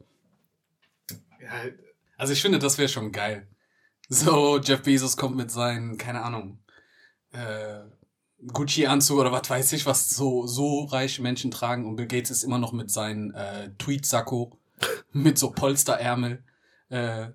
Ja, 1.52 1.70
also 2.16 2.32
ich 2.32 2.42
finde, 2.42 2.58
das 2.58 2.78
wäre 2.78 2.88
schon 2.88 3.12
geil. 3.12 3.48
So, 4.08 4.58
Jeff 4.58 4.82
Bezos 4.82 5.16
kommt 5.16 5.36
mit 5.36 5.50
seinen, 5.50 5.98
keine 5.98 6.22
Ahnung, 6.22 6.58
äh, 7.32 7.80
Gucci-Anzug 8.46 9.18
oder 9.18 9.32
was 9.32 9.48
weiß 9.48 9.72
ich, 9.72 9.86
was 9.86 10.10
so, 10.10 10.46
so 10.46 10.84
reiche 10.84 11.22
Menschen 11.22 11.50
tragen 11.50 11.86
und 11.86 11.96
Bill 11.96 12.06
Gates 12.06 12.30
ist 12.30 12.42
immer 12.42 12.58
noch 12.58 12.72
mit 12.72 12.90
seinen 12.90 13.32
äh, 13.34 13.70
Tweed-Sakko, 13.78 14.58
mit 15.12 15.38
so 15.38 15.52
Polsterärmel. 15.52 16.42
Äh, 16.88 17.28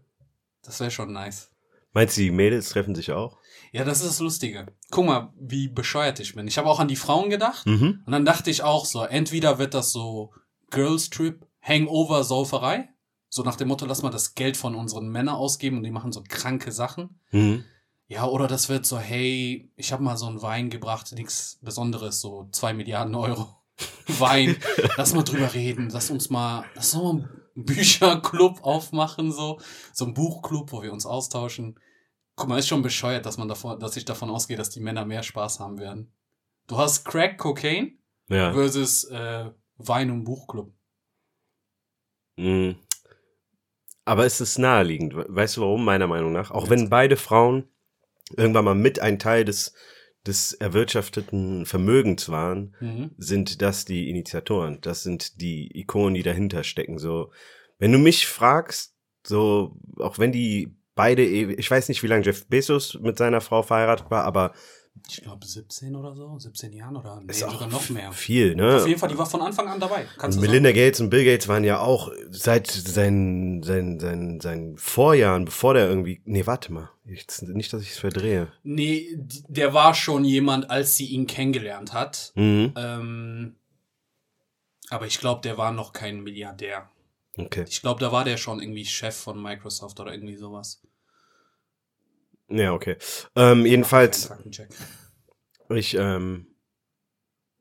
das 0.63 0.79
wäre 0.79 0.91
schon 0.91 1.13
nice. 1.13 1.51
Meinst 1.93 2.17
du, 2.17 2.21
die 2.21 2.31
Mädels 2.31 2.69
treffen 2.69 2.93
sich 2.93 3.11
auch? 3.11 3.37
Ja, 3.71 3.83
das 3.83 4.01
ist 4.01 4.07
das 4.07 4.19
Lustige. 4.19 4.67
Guck 4.91 5.05
mal, 5.05 5.33
wie 5.39 5.67
bescheuert 5.67 6.19
ich 6.19 6.35
bin. 6.35 6.47
Ich 6.47 6.57
habe 6.57 6.69
auch 6.69 6.79
an 6.79 6.87
die 6.87 6.95
Frauen 6.95 7.29
gedacht. 7.29 7.65
Mhm. 7.65 8.03
Und 8.05 8.11
dann 8.11 8.25
dachte 8.25 8.49
ich 8.51 8.63
auch 8.63 8.85
so, 8.85 9.03
entweder 9.03 9.57
wird 9.57 9.73
das 9.73 9.91
so 9.91 10.33
Girls 10.69 11.09
Trip, 11.09 11.45
Hangover, 11.61 12.23
Sauferei. 12.23 12.89
So 13.37 13.43
nach 13.43 13.55
dem 13.55 13.67
Motto, 13.67 13.85
lass 13.85 14.01
mal 14.01 14.09
das 14.09 14.33
Geld 14.33 14.57
von 14.57 14.73
unseren 14.73 15.09
Männern 15.09 15.35
ausgeben 15.35 15.77
und 15.77 15.83
die 15.83 15.91
machen 15.91 16.11
so 16.11 16.23
kranke 16.27 16.71
Sachen. 16.71 17.19
Mhm. 17.29 17.63
Ja, 18.07 18.25
oder 18.25 18.47
das 18.47 18.67
wird 18.67 18.87
so, 18.87 18.97
hey, 18.97 19.71
ich 19.75 19.91
habe 19.93 20.01
mal 20.01 20.17
so 20.17 20.25
einen 20.25 20.41
Wein 20.41 20.71
gebracht, 20.71 21.11
nichts 21.13 21.59
Besonderes, 21.61 22.19
so 22.19 22.49
zwei 22.51 22.73
Milliarden 22.73 23.13
Euro 23.13 23.47
Wein. 24.07 24.57
Lass 24.97 25.13
mal 25.13 25.21
drüber 25.21 25.53
reden, 25.53 25.89
lass 25.91 26.09
uns 26.09 26.31
mal, 26.31 26.65
lass 26.73 26.95
uns 26.95 27.03
mal 27.03 27.09
einen 27.55 27.65
Bücherclub 27.65 28.59
aufmachen, 28.63 29.31
so, 29.31 29.59
so 29.93 30.05
ein 30.05 30.15
Buchclub, 30.15 30.71
wo 30.71 30.81
wir 30.81 30.91
uns 30.91 31.05
austauschen. 31.05 31.79
Guck 32.35 32.49
mal, 32.49 32.57
ist 32.57 32.67
schon 32.67 32.81
bescheuert, 32.81 33.27
dass 33.27 33.37
man 33.37 33.47
davon, 33.47 33.79
dass 33.79 33.97
ich 33.97 34.05
davon 34.05 34.31
ausgehe, 34.31 34.57
dass 34.57 34.71
die 34.71 34.79
Männer 34.79 35.05
mehr 35.05 35.21
Spaß 35.21 35.59
haben 35.59 35.77
werden. 35.77 36.11
Du 36.65 36.79
hast 36.79 37.05
Crack, 37.05 37.37
Cocaine 37.37 37.99
Ja. 38.29 38.51
versus 38.51 39.03
äh, 39.03 39.51
Wein 39.77 40.09
und 40.09 40.23
Buchclub. 40.23 40.73
Mhm. 42.37 42.77
Aber 44.07 44.25
es 44.25 44.39
ist 44.41 44.57
naheliegend. 44.57 45.13
Weißt 45.15 45.57
du 45.57 45.61
warum, 45.61 45.83
meiner 45.83 46.07
Meinung 46.07 46.31
nach? 46.31 46.51
Auch 46.51 46.69
wenn 46.69 46.89
beide 46.89 47.17
Frauen 47.17 47.65
irgendwann 48.35 48.65
mal 48.65 48.75
mit 48.75 48.99
ein 49.01 49.19
Teil 49.19 49.43
des, 49.45 49.73
des 50.25 50.53
erwirtschafteten 50.53 51.65
Vermögens 51.65 52.29
waren, 52.29 52.75
Mhm. 52.79 53.11
sind 53.17 53.61
das 53.61 53.83
die 53.85 54.09
Initiatoren. 54.09 54.79
Das 54.81 55.03
sind 55.03 55.41
die 55.41 55.77
Ikonen, 55.77 56.13
die 56.15 56.23
dahinter 56.23 56.63
stecken. 56.63 56.99
So, 56.99 57.31
wenn 57.79 57.91
du 57.91 57.97
mich 57.97 58.27
fragst, 58.27 58.95
so, 59.25 59.77
auch 59.99 60.17
wenn 60.19 60.31
die 60.31 60.73
beide, 60.95 61.23
ewig- 61.23 61.57
ich 61.59 61.69
weiß 61.69 61.89
nicht, 61.89 62.01
wie 62.01 62.07
lange 62.07 62.23
Jeff 62.23 62.47
Bezos 62.47 62.97
mit 63.01 63.17
seiner 63.17 63.41
Frau 63.41 63.61
verheiratet 63.61 64.09
war, 64.09 64.23
aber 64.23 64.53
ich 65.09 65.21
glaube 65.21 65.45
17 65.45 65.95
oder 65.95 66.15
so, 66.15 66.37
17 66.37 66.73
Jahren 66.73 66.95
oder 66.95 67.19
nee, 67.21 67.31
Ist 67.31 67.39
sogar 67.39 67.67
noch 67.67 67.89
mehr. 67.89 68.11
Viel, 68.11 68.55
ne? 68.55 68.77
Auf 68.77 68.87
jeden 68.87 68.99
Fall, 68.99 69.09
die 69.09 69.17
war 69.17 69.25
von 69.25 69.41
Anfang 69.41 69.67
an 69.67 69.79
dabei. 69.79 70.05
Kannst 70.17 70.39
Melinda 70.39 70.71
Gates 70.71 70.99
und 70.99 71.09
Bill 71.09 71.25
Gates 71.25 71.47
waren 71.47 71.63
ja 71.63 71.79
auch 71.79 72.11
seit 72.29 72.67
seinen, 72.67 73.63
seinen, 73.63 73.99
seinen, 73.99 74.39
seinen 74.39 74.77
Vorjahren, 74.77 75.45
bevor 75.45 75.73
der 75.73 75.87
irgendwie. 75.87 76.21
Nee, 76.25 76.45
warte 76.45 76.71
mal. 76.71 76.89
Ich, 77.05 77.25
nicht, 77.41 77.71
dass 77.71 77.81
ich 77.81 77.91
es 77.91 77.97
verdrehe. 77.97 78.51
Nee, 78.63 79.17
der 79.47 79.73
war 79.73 79.93
schon 79.93 80.25
jemand, 80.25 80.69
als 80.69 80.97
sie 80.97 81.05
ihn 81.05 81.27
kennengelernt 81.27 81.93
hat. 81.93 82.33
Mhm. 82.35 82.73
Ähm, 82.75 83.55
aber 84.89 85.05
ich 85.07 85.19
glaube, 85.19 85.41
der 85.41 85.57
war 85.57 85.71
noch 85.71 85.93
kein 85.93 86.21
Milliardär. 86.21 86.89
Okay. 87.37 87.65
Ich 87.67 87.81
glaube, 87.81 87.99
da 87.99 88.11
war 88.11 88.23
der 88.23 88.37
schon 88.37 88.61
irgendwie 88.61 88.85
Chef 88.85 89.15
von 89.15 89.41
Microsoft 89.41 89.99
oder 89.99 90.11
irgendwie 90.11 90.35
sowas. 90.35 90.81
Ja, 92.49 92.73
okay. 92.73 92.95
Ähm, 93.35 93.65
jedenfalls, 93.65 94.31
ich 95.69 95.95
ähm, 95.95 96.47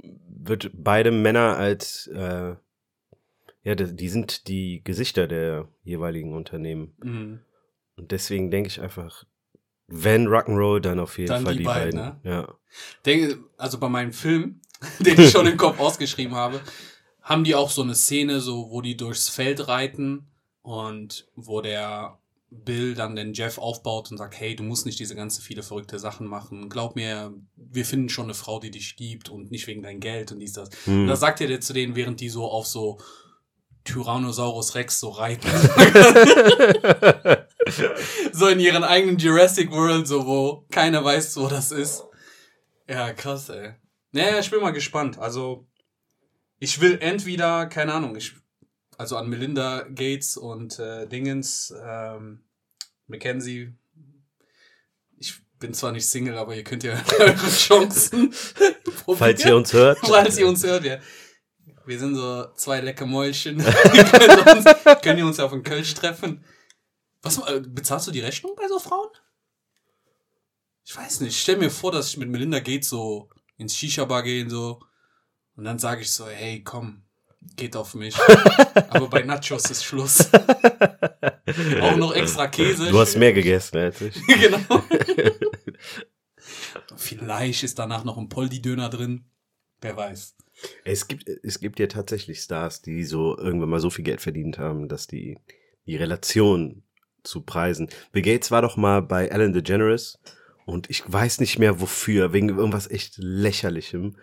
wird 0.00 0.70
beide 0.74 1.10
Männer 1.10 1.56
als 1.56 2.06
äh, 2.08 2.54
ja, 3.66 3.74
die 3.74 4.08
sind 4.08 4.46
die 4.46 4.80
Gesichter 4.84 5.26
der 5.26 5.66
jeweiligen 5.82 6.34
Unternehmen. 6.34 6.94
Mhm. 7.02 7.40
Und 7.96 8.12
deswegen 8.12 8.52
denke 8.52 8.68
ich 8.68 8.80
einfach, 8.80 9.24
wenn 9.88 10.28
Rock'n'Roll, 10.28 10.78
dann 10.78 11.00
auf 11.00 11.18
jeden 11.18 11.30
Dann 11.30 11.42
Fall 11.42 11.54
die 11.54 11.58
die, 11.58 11.64
beiden, 11.64 11.98
beiden. 12.00 12.20
Ja. 12.22 12.54
Denke, 13.04 13.42
also 13.56 13.78
bei 13.78 13.88
meinem 13.88 14.12
Film, 14.12 14.60
den 15.00 15.20
ich 15.20 15.30
schon 15.30 15.48
im 15.48 15.56
Kopf 15.56 15.80
ausgeschrieben 15.80 16.36
habe, 16.36 16.60
haben 17.22 17.42
die 17.42 17.56
auch 17.56 17.70
so 17.70 17.82
eine 17.82 17.96
Szene, 17.96 18.38
so 18.38 18.70
wo 18.70 18.82
die 18.82 18.96
durchs 18.96 19.28
Feld 19.28 19.66
reiten 19.66 20.28
und 20.62 21.28
wo 21.34 21.60
der 21.60 22.20
Bill 22.50 22.94
dann 22.94 23.16
den 23.16 23.32
Jeff 23.34 23.58
aufbaut 23.58 24.10
und 24.10 24.18
sagt, 24.18 24.38
hey, 24.38 24.54
du 24.54 24.62
musst 24.62 24.86
nicht 24.86 24.98
diese 25.00 25.16
ganze 25.16 25.42
viele 25.42 25.62
verrückte 25.62 25.98
Sachen 25.98 26.26
machen. 26.26 26.68
Glaub 26.68 26.94
mir, 26.94 27.34
wir 27.56 27.84
finden 27.84 28.08
schon 28.08 28.26
eine 28.26 28.34
Frau, 28.34 28.60
die 28.60 28.70
dich 28.70 28.96
liebt 28.98 29.28
und 29.28 29.50
nicht 29.50 29.66
wegen 29.66 29.82
dein 29.82 29.98
Geld 30.00 30.30
und 30.32 30.38
dies, 30.38 30.52
das. 30.52 30.68
Und 30.86 30.92
Hm. 30.94 31.06
das 31.08 31.20
sagt 31.20 31.40
er 31.40 31.48
dir 31.48 31.60
zu 31.60 31.72
denen, 31.72 31.96
während 31.96 32.20
die 32.20 32.28
so 32.28 32.44
auf 32.44 32.66
so 32.66 32.98
Tyrannosaurus 33.84 34.74
Rex 34.74 35.00
so 35.00 35.10
reiten. 35.10 35.48
so 38.32 38.48
in 38.48 38.60
ihren 38.60 38.84
eigenen 38.84 39.18
Jurassic 39.18 39.70
World, 39.70 40.06
so 40.06 40.26
wo 40.26 40.66
keiner 40.70 41.04
weiß, 41.04 41.36
wo 41.36 41.48
das 41.48 41.72
ist. 41.72 42.04
Ja, 42.88 43.12
krass, 43.12 43.48
ey. 43.48 43.74
Naja, 44.12 44.38
ich 44.38 44.50
bin 44.50 44.60
mal 44.60 44.70
gespannt. 44.72 45.18
Also, 45.18 45.66
ich 46.58 46.80
will 46.80 46.98
entweder, 47.00 47.66
keine 47.66 47.92
Ahnung, 47.94 48.16
ich, 48.16 48.34
also 48.98 49.16
an 49.16 49.28
Melinda 49.28 49.82
Gates 49.82 50.36
und 50.36 50.78
äh, 50.78 51.06
Dingens, 51.06 51.74
ähm, 51.82 52.44
Mackenzie. 53.06 53.74
Ich 55.18 55.34
bin 55.58 55.74
zwar 55.74 55.92
nicht 55.92 56.06
Single, 56.06 56.36
aber 56.36 56.54
ihr 56.54 56.64
könnt 56.64 56.84
ja 56.84 57.02
eure 57.18 57.50
Chancen 57.50 58.30
probieren. 58.84 59.18
Falls 59.18 59.44
ihr 59.44 59.56
uns 59.56 59.72
hört. 59.72 59.98
Falls 59.98 60.38
ihr 60.38 60.48
uns 60.48 60.64
hört, 60.64 60.84
ja. 60.84 60.98
Wir 61.84 61.98
sind 62.00 62.16
so 62.16 62.46
zwei 62.56 62.80
lecke 62.80 63.06
Mäulchen. 63.06 63.58
können, 63.62 64.58
uns, 64.58 64.64
können 65.02 65.18
ihr 65.18 65.26
uns 65.26 65.36
ja 65.36 65.44
auf 65.44 65.52
den 65.52 65.62
Kölsch 65.62 65.94
treffen. 65.94 66.44
Was, 67.22 67.38
äh, 67.38 67.60
bezahlst 67.60 68.08
du 68.08 68.10
die 68.10 68.20
Rechnung 68.20 68.54
bei 68.56 68.66
so 68.66 68.78
Frauen? 68.78 69.08
Ich 70.84 70.96
weiß 70.96 71.20
nicht. 71.20 71.30
Ich 71.30 71.40
stell 71.42 71.56
mir 71.56 71.70
vor, 71.70 71.92
dass 71.92 72.08
ich 72.08 72.16
mit 72.16 72.28
Melinda 72.28 72.58
Gates 72.58 72.88
so 72.88 73.28
ins 73.56 73.76
Shisha-Bar 73.76 74.24
gehen 74.24 74.50
so. 74.50 74.80
Und 75.54 75.64
dann 75.64 75.78
sage 75.78 76.02
ich 76.02 76.10
so, 76.12 76.26
hey, 76.26 76.62
komm, 76.62 77.05
geht 77.56 77.76
auf 77.76 77.94
mich. 77.94 78.16
Aber 78.90 79.08
bei 79.08 79.22
Nachos 79.22 79.70
ist 79.70 79.84
Schluss. 79.84 80.28
Auch 81.80 81.96
noch 81.96 82.14
extra 82.14 82.48
Käse. 82.48 82.90
Du 82.90 82.98
hast 82.98 83.16
mehr 83.16 83.32
gegessen 83.32 83.78
als 83.78 84.00
ich. 84.00 84.14
genau. 84.26 84.82
Vielleicht 86.96 87.62
ist 87.62 87.78
danach 87.78 88.04
noch 88.04 88.18
ein 88.18 88.28
Poldi-Döner 88.28 88.88
drin. 88.88 89.26
Wer 89.80 89.96
weiß. 89.96 90.36
Es 90.84 91.06
gibt, 91.06 91.28
es 91.28 91.60
gibt 91.60 91.78
ja 91.78 91.86
tatsächlich 91.86 92.40
Stars, 92.40 92.82
die 92.82 93.04
so 93.04 93.36
irgendwann 93.36 93.68
mal 93.68 93.80
so 93.80 93.90
viel 93.90 94.04
Geld 94.04 94.20
verdient 94.20 94.58
haben, 94.58 94.88
dass 94.88 95.06
die, 95.06 95.38
die 95.86 95.96
Relation 95.96 96.82
zu 97.22 97.42
Preisen. 97.42 97.88
Bill 98.12 98.22
Gates 98.22 98.50
war 98.50 98.62
doch 98.62 98.76
mal 98.76 99.02
bei 99.02 99.26
Ellen 99.26 99.52
DeGeneres 99.52 100.18
und 100.64 100.88
ich 100.88 101.02
weiß 101.10 101.40
nicht 101.40 101.58
mehr 101.58 101.80
wofür, 101.80 102.32
wegen 102.32 102.48
irgendwas 102.48 102.90
echt 102.90 103.18
lächerlichem. 103.18 104.16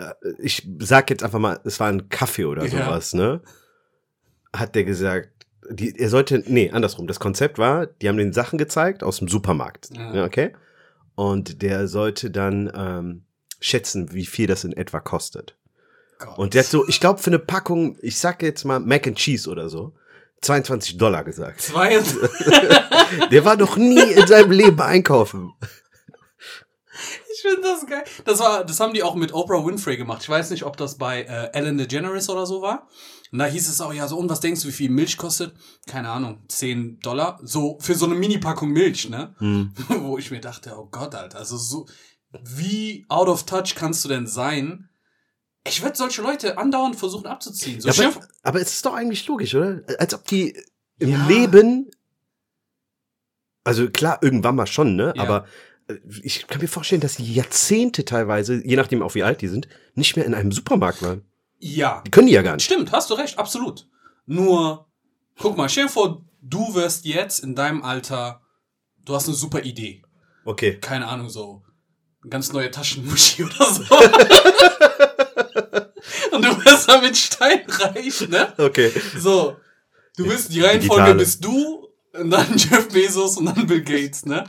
Äh, 0.00 0.14
Ich 0.38 0.66
sag 0.80 1.10
jetzt 1.10 1.22
einfach 1.22 1.38
mal, 1.38 1.60
es 1.64 1.78
war 1.80 1.88
ein 1.88 2.08
Kaffee 2.08 2.44
oder 2.46 2.64
Ja. 2.64 2.70
sowas, 2.86 3.14
ne? 3.14 3.40
Hat 4.54 4.74
der 4.74 4.84
gesagt, 4.84 5.28
die, 5.70 5.96
er 5.98 6.08
sollte, 6.08 6.42
nee, 6.46 6.70
andersrum. 6.70 7.06
Das 7.06 7.20
Konzept 7.20 7.58
war, 7.58 7.86
die 7.86 8.08
haben 8.08 8.16
den 8.16 8.32
Sachen 8.32 8.58
gezeigt 8.58 9.02
aus 9.04 9.18
dem 9.18 9.28
Supermarkt, 9.28 9.90
Ja. 9.92 10.14
ja, 10.16 10.24
okay? 10.24 10.52
Und 11.14 11.62
der 11.62 11.86
sollte 11.86 12.30
dann 12.30 12.70
ähm, 12.74 13.24
schätzen, 13.60 14.12
wie 14.12 14.26
viel 14.26 14.46
das 14.46 14.64
in 14.64 14.72
etwa 14.72 15.00
kostet. 15.00 15.56
Gott. 16.18 16.38
Und 16.38 16.54
der 16.54 16.62
hat 16.62 16.70
so, 16.70 16.86
ich 16.88 16.98
glaube, 17.00 17.20
für 17.20 17.30
eine 17.30 17.38
Packung, 17.38 17.96
ich 18.00 18.18
sag 18.18 18.42
jetzt 18.42 18.64
mal 18.64 18.80
Mac 18.80 19.06
and 19.06 19.16
Cheese 19.16 19.48
oder 19.48 19.68
so, 19.68 19.94
22 20.42 20.96
Dollar 20.96 21.22
gesagt. 21.24 21.60
Zwei 21.60 21.98
Der 23.30 23.44
war 23.44 23.56
noch 23.56 23.76
nie 23.76 24.00
in 24.12 24.26
seinem 24.26 24.50
Leben 24.52 24.80
einkaufen. 24.80 25.52
Ich 27.42 27.48
finde 27.50 27.62
das 27.62 27.86
geil. 27.86 28.04
Das 28.24 28.38
war, 28.40 28.64
das 28.64 28.80
haben 28.80 28.92
die 28.92 29.02
auch 29.02 29.14
mit 29.14 29.32
Oprah 29.32 29.64
Winfrey 29.64 29.96
gemacht. 29.96 30.22
Ich 30.22 30.28
weiß 30.28 30.50
nicht, 30.50 30.64
ob 30.64 30.76
das 30.76 30.98
bei 30.98 31.22
äh, 31.22 31.50
Ellen 31.52 31.78
DeGeneres 31.78 32.28
oder 32.28 32.44
so 32.46 32.60
war. 32.60 32.88
Und 33.32 33.38
da 33.38 33.46
hieß 33.46 33.68
es 33.68 33.80
auch, 33.80 33.92
ja, 33.92 34.08
so, 34.08 34.18
und 34.18 34.28
was 34.28 34.40
denkst 34.40 34.62
du, 34.62 34.68
wie 34.68 34.72
viel 34.72 34.90
Milch 34.90 35.16
kostet? 35.16 35.54
Keine 35.86 36.10
Ahnung, 36.10 36.42
10 36.48 37.00
Dollar. 37.00 37.38
So, 37.42 37.78
für 37.80 37.94
so 37.94 38.06
eine 38.06 38.14
Mini-Packung 38.16 38.70
Milch, 38.70 39.08
ne? 39.08 39.34
Hm. 39.38 39.72
Wo 39.88 40.18
ich 40.18 40.30
mir 40.30 40.40
dachte, 40.40 40.74
oh 40.76 40.88
Gott, 40.90 41.14
Alter, 41.14 41.38
also 41.38 41.56
so, 41.56 41.86
wie 42.42 43.06
out 43.08 43.28
of 43.28 43.44
touch 43.44 43.74
kannst 43.74 44.04
du 44.04 44.08
denn 44.08 44.26
sein? 44.26 44.88
Ich 45.64 45.82
würde 45.82 45.96
solche 45.96 46.22
Leute 46.22 46.58
andauernd 46.58 46.96
versuchen 46.96 47.26
abzuziehen. 47.26 47.80
So, 47.80 47.88
Ja, 47.90 48.08
aber, 48.08 48.26
aber 48.42 48.60
es 48.60 48.74
ist 48.74 48.84
doch 48.86 48.94
eigentlich 48.94 49.26
logisch, 49.26 49.54
oder? 49.54 49.82
Als 49.98 50.14
ob 50.14 50.24
die 50.26 50.56
im 50.98 51.10
Ja. 51.10 51.26
Leben, 51.26 51.90
also 53.64 53.88
klar, 53.90 54.18
irgendwann 54.22 54.56
mal 54.56 54.66
schon, 54.66 54.96
ne? 54.96 55.12
Ja. 55.16 55.22
Aber 55.22 55.46
ich 56.22 56.46
kann 56.46 56.60
mir 56.60 56.68
vorstellen, 56.68 57.00
dass 57.00 57.16
die 57.16 57.32
Jahrzehnte 57.34 58.04
teilweise, 58.04 58.60
je 58.64 58.76
nachdem 58.76 59.02
auch 59.02 59.14
wie 59.14 59.22
alt 59.22 59.40
die 59.40 59.48
sind, 59.48 59.68
nicht 59.94 60.16
mehr 60.16 60.24
in 60.26 60.34
einem 60.34 60.52
Supermarkt 60.52 61.02
waren. 61.02 61.22
ja, 61.58 62.02
Die 62.06 62.10
können 62.10 62.26
die 62.26 62.32
ja 62.32 62.42
gar 62.42 62.54
nicht. 62.54 62.64
Stimmt, 62.64 62.92
hast 62.92 63.10
du 63.10 63.14
recht, 63.14 63.38
absolut. 63.38 63.86
Nur, 64.26 64.86
guck 65.38 65.56
mal, 65.56 65.68
stell 65.68 65.84
dir 65.84 65.90
vor, 65.90 66.22
du 66.42 66.74
wirst 66.74 67.04
jetzt 67.04 67.40
in 67.40 67.54
deinem 67.54 67.82
Alter, 67.82 68.40
du 69.04 69.14
hast 69.14 69.26
eine 69.28 69.36
super 69.36 69.62
Idee. 69.62 70.02
Okay. 70.44 70.78
Keine 70.80 71.06
Ahnung, 71.08 71.28
so 71.28 71.62
ganz 72.28 72.52
neue 72.52 72.70
Taschenmuschi 72.70 73.44
oder 73.44 73.64
so. 73.72 73.82
Und 76.32 76.44
du 76.44 76.64
wirst 76.64 76.88
damit 76.88 77.16
steinreich, 77.16 78.28
ne? 78.28 78.52
Okay. 78.56 78.90
So, 79.18 79.56
du 80.16 80.26
bist, 80.26 80.52
die 80.52 80.60
Reihenfolge 80.60 81.02
Digitale. 81.02 81.14
bist 81.18 81.44
du, 81.44 81.88
und 82.12 82.30
dann 82.30 82.46
Jeff 82.56 82.88
Bezos 82.88 83.36
und 83.36 83.46
dann 83.46 83.66
Bill 83.66 83.82
Gates, 83.82 84.26
ne? 84.26 84.44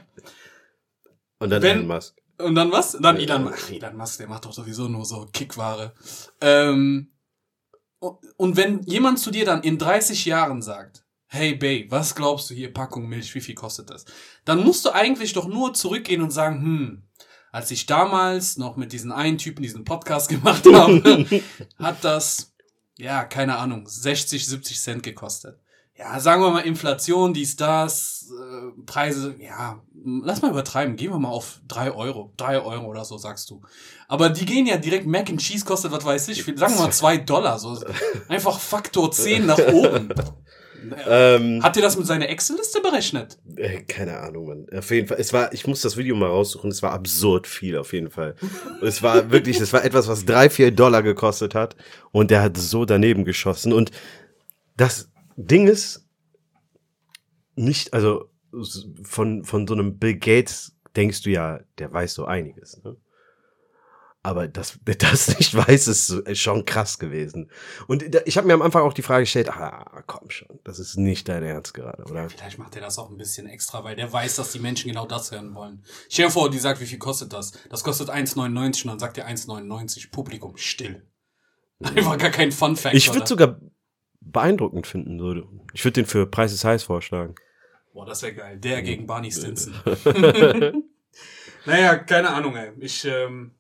Und 1.42 1.50
dann 1.50 1.62
Wenn- 1.62 1.78
Elon 1.80 1.88
Musk. 1.88 2.16
Und 2.38 2.56
dann 2.56 2.72
was? 2.72 2.94
Dann 2.94 3.18
Ja. 3.18 3.22
Elon 3.24 3.44
Musk. 3.44 3.72
Elon 3.72 3.98
Musk, 3.98 4.18
der 4.18 4.28
macht 4.28 4.46
doch 4.46 4.54
sowieso 4.54 4.88
nur 4.88 5.06
so 5.06 5.28
Kickware. 5.32 5.94
Ähm, 6.40 7.12
und- 8.00 8.18
und 8.38 8.58
wenn 8.58 8.82
jemand 8.84 9.20
zu 9.20 9.30
dir 9.32 9.46
dann 9.46 9.62
in 9.64 9.78
30 9.78 10.26
Jahren 10.26 10.62
sagt, 10.62 11.06
hey 11.28 11.56
Bay, 11.56 11.88
was 11.90 12.16
glaubst 12.16 12.50
du 12.50 12.54
hier, 12.54 12.74
Packung 12.74 13.08
Milch, 13.08 13.34
wie 13.36 13.42
viel 13.42 13.56
kostet 13.56 13.90
das? 13.90 14.06
Dann 14.44 14.64
musst 14.64 14.86
du 14.86 14.90
eigentlich 14.92 15.34
doch 15.34 15.48
nur 15.48 15.74
zurückgehen 15.74 16.22
und 16.22 16.32
sagen, 16.32 16.62
hm, 16.62 17.04
als 17.52 17.70
ich 17.72 17.86
damals 17.86 18.58
noch 18.58 18.76
mit 18.76 18.92
diesen 18.92 19.12
einen 19.12 19.38
Typen 19.38 19.62
diesen 19.62 19.84
Podcast 19.84 20.30
gemacht 20.30 20.66
habe, 20.74 21.26
hat 21.80 22.04
das, 22.04 22.54
ja, 22.98 23.24
keine 23.24 23.58
Ahnung, 23.58 23.88
60, 23.88 24.46
70 24.46 24.80
Cent 24.80 25.04
gekostet. 25.04 25.61
Ja, 26.02 26.20
sagen 26.20 26.42
wir 26.42 26.50
mal 26.50 26.62
Inflation, 26.62 27.32
dies, 27.32 27.56
das, 27.56 28.32
äh, 28.32 28.82
Preise, 28.88 29.36
ja, 29.40 29.80
lass 30.04 30.42
mal 30.42 30.50
übertreiben, 30.50 30.96
gehen 30.96 31.12
wir 31.12 31.20
mal 31.20 31.30
auf 31.30 31.62
drei 31.68 31.92
Euro, 31.92 32.34
drei 32.38 32.60
Euro 32.60 32.88
oder 32.88 33.06
so, 33.06 33.20
sagst 33.20 33.52
du. 33.52 33.62
Aber 34.08 34.30
die 34.30 34.46
gehen 34.46 34.66
ja 34.66 34.78
direkt, 34.78 35.06
Mac 35.06 35.30
and 35.30 35.40
Cheese 35.40 35.64
kostet, 35.64 35.92
was 35.92 36.04
weiß 36.04 36.30
ich, 36.30 36.44
sagen 36.44 36.74
wir 36.74 36.82
mal 36.82 36.92
zwei 36.92 37.18
Dollar, 37.18 37.60
so, 37.60 37.80
einfach 38.28 38.60
Faktor 38.60 39.12
10 39.12 39.46
nach 39.46 39.60
oben. 39.60 40.10
Ähm, 41.08 41.62
Hat 41.62 41.76
ihr 41.76 41.84
das 41.84 41.96
mit 41.96 42.08
seiner 42.08 42.28
Excel-Liste 42.28 42.82
berechnet? 42.82 43.38
Äh, 43.56 43.82
keine 43.82 44.18
Ahnung, 44.18 44.48
Mann. 44.48 44.66
Auf 44.76 44.90
jeden 44.90 45.08
Fall. 45.08 45.18
Es 45.20 45.32
war, 45.32 45.54
ich 45.54 45.68
muss 45.68 45.82
das 45.82 45.96
Video 45.96 46.16
mal 46.16 46.30
raussuchen. 46.30 46.72
Es 46.72 46.82
war 46.82 46.92
absurd 46.92 47.46
viel, 47.46 47.78
auf 47.78 47.94
jeden 47.94 48.10
Fall. 48.10 48.34
Es 48.82 49.04
war 49.04 49.30
wirklich, 49.32 49.60
es 49.62 49.74
war 49.74 49.86
etwas, 49.86 50.08
was 50.08 50.26
drei, 50.26 50.50
vier 50.50 50.72
Dollar 50.72 51.04
gekostet 51.04 51.54
hat. 51.54 51.76
Und 52.12 52.32
der 52.32 52.42
hat 52.42 52.58
so 52.58 52.86
daneben 52.86 53.26
geschossen. 53.26 53.74
Und 53.74 53.92
das 54.76 55.11
Ding 55.36 55.68
ist 55.68 56.08
nicht, 57.56 57.94
also 57.94 58.30
von, 59.04 59.44
von 59.44 59.68
so 59.68 59.74
einem 59.74 59.98
Bill 59.98 60.18
Gates 60.18 60.76
denkst 60.96 61.22
du 61.24 61.30
ja, 61.30 61.60
der 61.78 61.92
weiß 61.92 62.14
so 62.14 62.26
einiges. 62.26 62.82
Ne? 62.84 62.98
Aber 64.24 64.48
dass 64.48 64.78
der 64.88 64.96
das 64.96 65.38
nicht 65.38 65.56
weiß, 65.56 65.88
ist 65.88 66.24
schon 66.38 66.66
krass 66.66 67.00
gewesen. 67.00 67.50
Und 67.88 68.04
ich 68.26 68.38
habe 68.38 68.48
mir 68.48 68.54
am 68.54 68.62
Anfang 68.62 68.84
auch 68.84 68.94
die 68.94 69.02
Frage 69.02 69.24
gestellt, 69.24 69.50
ah, 69.50 70.04
komm 70.06 70.30
schon, 70.30 70.60
das 70.64 70.80
ist 70.80 70.98
nicht 70.98 71.28
dein 71.28 71.44
Ernst 71.44 71.74
gerade, 71.74 72.04
oder? 72.04 72.30
Vielleicht 72.30 72.60
macht 72.60 72.76
er 72.76 72.82
das 72.82 73.00
auch 73.00 73.10
ein 73.10 73.18
bisschen 73.18 73.48
extra, 73.48 73.84
weil 73.84 73.96
der 73.96 74.12
weiß, 74.12 74.36
dass 74.36 74.52
die 74.52 74.60
Menschen 74.60 74.90
genau 74.90 75.06
das 75.06 75.32
hören 75.32 75.56
wollen. 75.56 75.84
Stell 76.10 76.26
dir 76.26 76.32
vor, 76.32 76.50
die 76.50 76.60
sagt, 76.60 76.82
wie 76.82 76.86
viel 76.86 77.00
kostet 77.00 77.34
das? 77.34 77.54
Das 77.70 77.84
kostet 77.84 78.10
1,99 78.10 78.84
und 78.84 78.88
dann 78.90 79.00
sagt 79.00 79.18
er 79.18 79.28
1,99. 79.28 80.12
Publikum, 80.12 80.56
still. 80.58 81.08
Einfach 81.80 82.18
gar 82.18 82.30
kein 82.30 82.52
Fun 82.52 82.76
Fact. 82.76 82.96
Ich 82.96 83.12
würde 83.12 83.26
sogar 83.26 83.60
beeindruckend 84.32 84.88
finden. 84.88 85.20
So. 85.20 85.34
Ich 85.74 85.84
würde 85.84 85.94
den 86.02 86.06
für 86.06 86.26
Preis 86.26 86.54
ist 86.54 86.64
heiß 86.64 86.84
vorschlagen. 86.84 87.36
Boah, 87.94 88.06
das 88.06 88.22
wäre 88.22 88.34
geil. 88.34 88.58
Der 88.58 88.82
gegen 88.82 89.06
Barney 89.06 89.32
Stinson. 89.32 89.74
naja, 91.66 91.96
keine 91.98 92.30
Ahnung, 92.30 92.56
ey. 92.56 92.72
Ich, 92.80 93.06
ähm, 93.06 93.52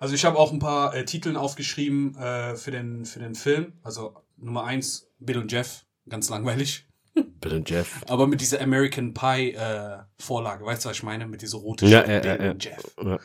also 0.00 0.14
ich 0.14 0.24
habe 0.24 0.38
auch 0.38 0.52
ein 0.52 0.58
paar 0.58 0.94
äh, 0.94 1.04
Titeln 1.04 1.36
aufgeschrieben 1.36 2.16
äh, 2.16 2.56
für, 2.56 2.70
den, 2.70 3.04
für 3.04 3.20
den 3.20 3.34
Film. 3.34 3.74
Also 3.82 4.16
Nummer 4.36 4.64
eins, 4.64 5.08
Bill 5.18 5.38
und 5.38 5.52
Jeff. 5.52 5.84
Ganz 6.08 6.28
langweilig. 6.30 6.86
Bill 7.40 7.54
und 7.54 7.70
Jeff. 7.70 8.02
Aber 8.08 8.26
mit 8.26 8.40
dieser 8.40 8.60
American 8.60 9.12
Pie 9.14 9.52
äh, 9.52 9.98
Vorlage, 10.18 10.64
weißt 10.64 10.84
du, 10.84 10.88
was 10.88 10.96
ich 10.98 11.02
meine? 11.02 11.26
Mit 11.26 11.42
dieser 11.42 11.58
roten 11.58 11.86
Ja, 11.88 12.04
Schrift, 12.04 12.24
ja, 12.24 12.34
Bill 12.36 12.44
ja, 12.46 12.50
und 12.52 12.64
Jeff. 12.64 13.20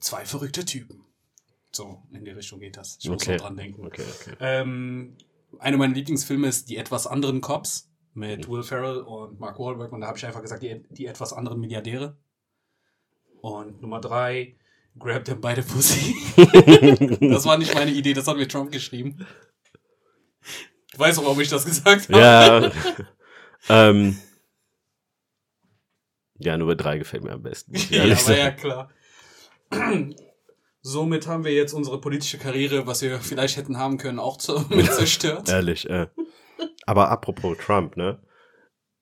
Zwei 0.00 0.24
verrückte 0.24 0.64
Typen. 0.64 1.04
So, 1.70 2.02
in 2.12 2.24
die 2.24 2.30
Richtung 2.30 2.58
geht 2.60 2.76
das. 2.76 2.98
Ich 3.00 3.08
muss 3.08 3.22
Okay. 3.22 3.36
noch 3.36 3.42
dran 3.42 3.56
denken. 3.56 3.86
Okay, 3.86 4.02
okay. 4.20 4.34
Ähm, 4.40 5.16
einer 5.58 5.76
meiner 5.76 5.94
Lieblingsfilme 5.94 6.48
ist 6.48 6.68
Die 6.68 6.76
etwas 6.76 7.06
anderen 7.06 7.40
Cops 7.40 7.90
mit 8.14 8.46
Mhm. 8.46 8.52
Will 8.52 8.62
Ferrell 8.62 8.98
und 8.98 9.38
Mark 9.40 9.58
Wahlberg. 9.58 9.92
Und 9.92 10.00
da 10.00 10.08
habe 10.08 10.18
ich 10.18 10.26
einfach 10.26 10.42
gesagt, 10.42 10.62
die, 10.62 10.84
die 10.90 11.06
etwas 11.06 11.32
anderen 11.32 11.60
Milliardäre. 11.60 12.16
Und 13.40 13.80
Nummer 13.80 14.00
drei, 14.00 14.56
Grab 14.98 15.24
them 15.24 15.40
by 15.40 15.54
the 15.54 15.62
pussy. 15.62 16.16
das 17.30 17.44
war 17.44 17.56
nicht 17.56 17.74
meine 17.74 17.90
Idee, 17.90 18.14
das 18.14 18.26
hat 18.26 18.36
mir 18.36 18.48
Trump 18.48 18.72
geschrieben. 18.72 19.26
Du 20.92 20.98
weißt 20.98 21.18
auch, 21.18 21.24
warum 21.24 21.40
ich 21.40 21.48
das 21.48 21.64
gesagt 21.64 22.08
habe. 22.08 22.18
Ja. 22.18 22.72
ähm, 23.68 24.18
ja, 26.38 26.56
Nummer 26.56 26.74
drei 26.74 26.98
gefällt 26.98 27.22
mir 27.22 27.32
am 27.32 27.42
besten. 27.42 27.74
ja, 27.90 28.02
aber 28.02 28.36
ja, 28.36 28.50
klar. 28.50 28.90
Somit 30.80 31.26
haben 31.26 31.44
wir 31.44 31.52
jetzt 31.52 31.72
unsere 31.72 32.00
politische 32.00 32.38
Karriere, 32.38 32.86
was 32.86 33.02
wir 33.02 33.20
vielleicht 33.20 33.56
hätten 33.56 33.78
haben 33.78 33.98
können, 33.98 34.18
auch 34.18 34.36
zu, 34.36 34.60
mit 34.70 34.86
zerstört. 34.92 35.48
Ehrlich, 35.48 35.88
äh. 35.90 36.06
Aber 36.86 37.10
apropos 37.10 37.56
Trump, 37.58 37.96
ne? 37.96 38.22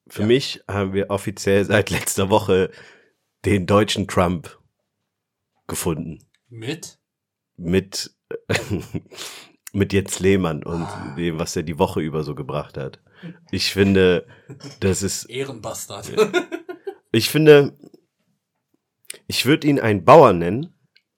Für 0.09 0.23
Ja. 0.23 0.29
mich 0.29 0.63
haben 0.69 0.93
wir 0.93 1.11
offiziell 1.11 1.65
seit 1.65 1.91
letzter 1.91 2.31
Woche 2.31 2.71
den 3.45 3.67
deutschen 3.67 4.07
Trump 4.09 4.59
gefunden. 5.67 6.19
Mit? 6.49 6.99
Mit, 7.57 8.15
mit 9.73 9.93
Jens 9.93 10.21
Lehmann 10.21 10.63
und 10.63 10.83
Ah. 10.83 11.15
dem, 11.17 11.39
was 11.39 11.57
er 11.57 11.63
die 11.63 11.79
Woche 11.79 12.01
über 12.01 12.23
so 12.23 12.35
gebracht 12.35 12.77
hat. 12.77 13.01
Ich 13.51 13.73
finde, 13.73 14.27
das 14.81 15.03
ist 15.03 15.25
Ehrenbastard. 15.25 16.13
Ich 17.13 17.31
finde, 17.31 17.77
ich 19.27 19.47
würde 19.47 19.67
ihn 19.67 19.81
einen 19.81 20.05
Bauer 20.05 20.33
nennen. 20.33 20.73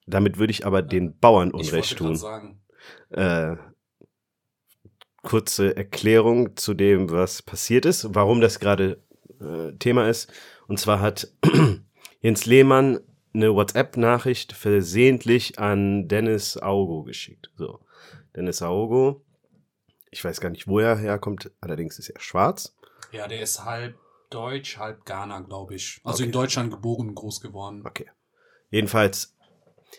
Damit 0.09 0.37
würde 0.37 0.51
ich 0.51 0.65
aber 0.65 0.81
den 0.81 1.17
Bauern 1.17 1.51
Unrecht 1.51 1.97
tun. 1.97 2.15
sagen. 2.15 2.61
Äh, 3.09 3.55
kurze 5.23 5.75
Erklärung 5.75 6.55
zu 6.55 6.73
dem, 6.73 7.09
was 7.11 7.41
passiert 7.41 7.85
ist, 7.85 8.07
warum 8.15 8.41
das 8.41 8.59
gerade 8.59 9.01
äh, 9.41 9.73
Thema 9.77 10.07
ist. 10.09 10.31
Und 10.67 10.79
zwar 10.79 11.01
hat 11.01 11.31
Jens 12.21 12.45
Lehmann 12.45 12.99
eine 13.33 13.53
WhatsApp-Nachricht 13.53 14.53
versehentlich 14.53 15.59
an 15.59 16.07
Dennis 16.07 16.57
Augo 16.57 17.03
geschickt. 17.03 17.51
So, 17.55 17.79
Dennis 18.35 18.61
Augo, 18.61 19.23
ich 20.09 20.23
weiß 20.23 20.41
gar 20.41 20.49
nicht, 20.49 20.67
wo 20.67 20.79
er 20.79 20.97
herkommt, 20.97 21.51
allerdings 21.61 21.99
ist 21.99 22.09
er 22.09 22.19
schwarz. 22.19 22.75
Ja, 23.11 23.27
der 23.27 23.41
ist 23.41 23.63
halb 23.65 23.95
Deutsch, 24.29 24.77
halb 24.77 25.05
Ghana, 25.05 25.39
glaube 25.41 25.75
ich. 25.75 25.99
Also 26.03 26.17
Okay. 26.17 26.25
in 26.27 26.31
Deutschland 26.31 26.71
geboren 26.71 27.09
und 27.09 27.15
groß 27.15 27.41
geworden. 27.41 27.83
Okay. 27.85 28.09
Jedenfalls 28.69 29.35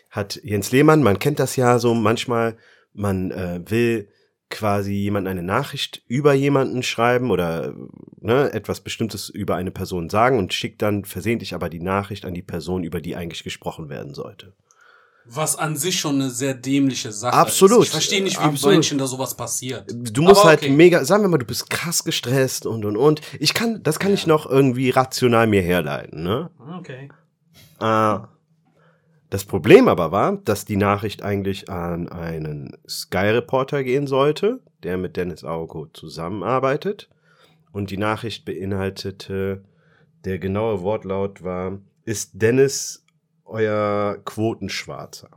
hat 0.09 0.39
Jens 0.43 0.71
Lehmann, 0.71 1.03
man 1.03 1.19
kennt 1.19 1.39
das 1.39 1.55
ja 1.55 1.79
so 1.79 1.93
manchmal, 1.93 2.57
man 2.93 3.31
äh, 3.31 3.61
will 3.65 4.09
quasi 4.51 4.91
jemand 4.91 5.27
eine 5.27 5.41
Nachricht 5.41 6.03
über 6.07 6.33
jemanden 6.33 6.83
schreiben 6.83 7.31
oder 7.31 7.73
ne, 8.19 8.53
etwas 8.53 8.81
Bestimmtes 8.81 9.29
über 9.29 9.55
eine 9.55 9.71
Person 9.71 10.09
sagen 10.09 10.37
und 10.37 10.53
schickt 10.53 10.81
dann 10.81 11.05
versehentlich 11.05 11.55
aber 11.55 11.69
die 11.69 11.79
Nachricht 11.79 12.25
an 12.25 12.33
die 12.33 12.41
Person, 12.43 12.83
über 12.83 13.01
die 13.01 13.15
eigentlich 13.15 13.43
gesprochen 13.43 13.89
werden 13.89 14.13
sollte. 14.13 14.53
Was 15.25 15.55
an 15.55 15.75
sich 15.75 15.99
schon 15.99 16.15
eine 16.15 16.31
sehr 16.31 16.55
dämliche 16.55 17.11
Sache 17.11 17.37
Absolut. 17.37 17.79
ist. 17.79 17.85
Ich 17.85 17.91
verstehe 17.91 18.23
nicht, 18.23 18.39
wie 18.39 18.43
Absolut. 18.43 18.75
Menschen 18.75 18.97
da 18.97 19.05
sowas 19.05 19.35
passiert. 19.35 19.85
Du 19.87 20.23
musst 20.23 20.43
halt 20.43 20.63
okay. 20.63 20.71
mega, 20.71 21.05
sagen 21.05 21.23
wir 21.23 21.29
mal, 21.29 21.37
du 21.37 21.45
bist 21.45 21.69
krass 21.69 22.03
gestresst 22.03 22.65
und 22.65 22.85
und 22.85 22.97
und. 22.97 23.21
Ich 23.39 23.53
kann, 23.53 23.83
das 23.83 23.99
kann 23.99 24.13
ich 24.13 24.25
noch 24.25 24.49
irgendwie 24.49 24.89
rational 24.89 25.45
mir 25.45 25.61
herleiten, 25.61 26.23
ne? 26.23 26.49
Okay. 26.79 27.09
Äh, 27.79 28.19
das 29.31 29.45
Problem 29.45 29.87
aber 29.87 30.11
war, 30.11 30.35
dass 30.43 30.65
die 30.65 30.75
Nachricht 30.75 31.23
eigentlich 31.23 31.69
an 31.69 32.09
einen 32.09 32.77
Sky-Reporter 32.87 33.81
gehen 33.81 34.05
sollte, 34.05 34.59
der 34.83 34.97
mit 34.97 35.15
Dennis 35.15 35.45
Augo 35.45 35.85
zusammenarbeitet. 35.85 37.09
Und 37.71 37.91
die 37.91 37.97
Nachricht 37.97 38.43
beinhaltete, 38.43 39.63
der 40.25 40.37
genaue 40.37 40.81
Wortlaut 40.81 41.43
war, 41.45 41.79
ist 42.03 42.31
Dennis 42.33 43.05
euer 43.45 44.17
Quotenschwarzer? 44.25 45.29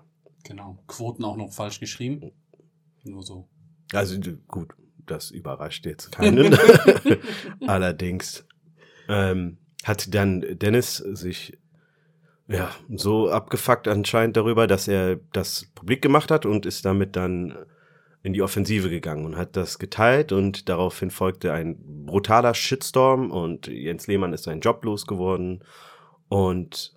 Genau. 0.42 0.76
Quoten 0.88 1.24
auch 1.24 1.36
noch 1.36 1.52
falsch 1.52 1.78
geschrieben. 1.78 2.32
Nur 3.04 3.22
so. 3.22 3.46
Also 3.92 4.18
gut, 4.48 4.74
das 5.06 5.30
überrascht 5.30 5.86
jetzt 5.86 6.10
keinen. 6.10 6.58
Allerdings 7.68 8.44
ähm, 9.08 9.58
hat 9.84 10.12
dann 10.12 10.40
Dennis 10.58 10.96
sich 10.96 11.56
ja 12.48 12.70
so 12.94 13.30
abgefuckt 13.30 13.88
anscheinend 13.88 14.36
darüber, 14.36 14.66
dass 14.66 14.88
er 14.88 15.16
das 15.32 15.70
publik 15.74 16.02
gemacht 16.02 16.30
hat 16.30 16.46
und 16.46 16.66
ist 16.66 16.84
damit 16.84 17.16
dann 17.16 17.56
in 18.22 18.32
die 18.32 18.42
Offensive 18.42 18.88
gegangen 18.88 19.26
und 19.26 19.36
hat 19.36 19.54
das 19.54 19.78
geteilt 19.78 20.32
und 20.32 20.68
daraufhin 20.68 21.10
folgte 21.10 21.52
ein 21.52 21.76
brutaler 22.06 22.54
Shitstorm 22.54 23.30
und 23.30 23.66
Jens 23.66 24.06
Lehmann 24.06 24.32
ist 24.32 24.44
seinen 24.44 24.60
Job 24.60 24.84
losgeworden 24.84 25.62
und 26.28 26.94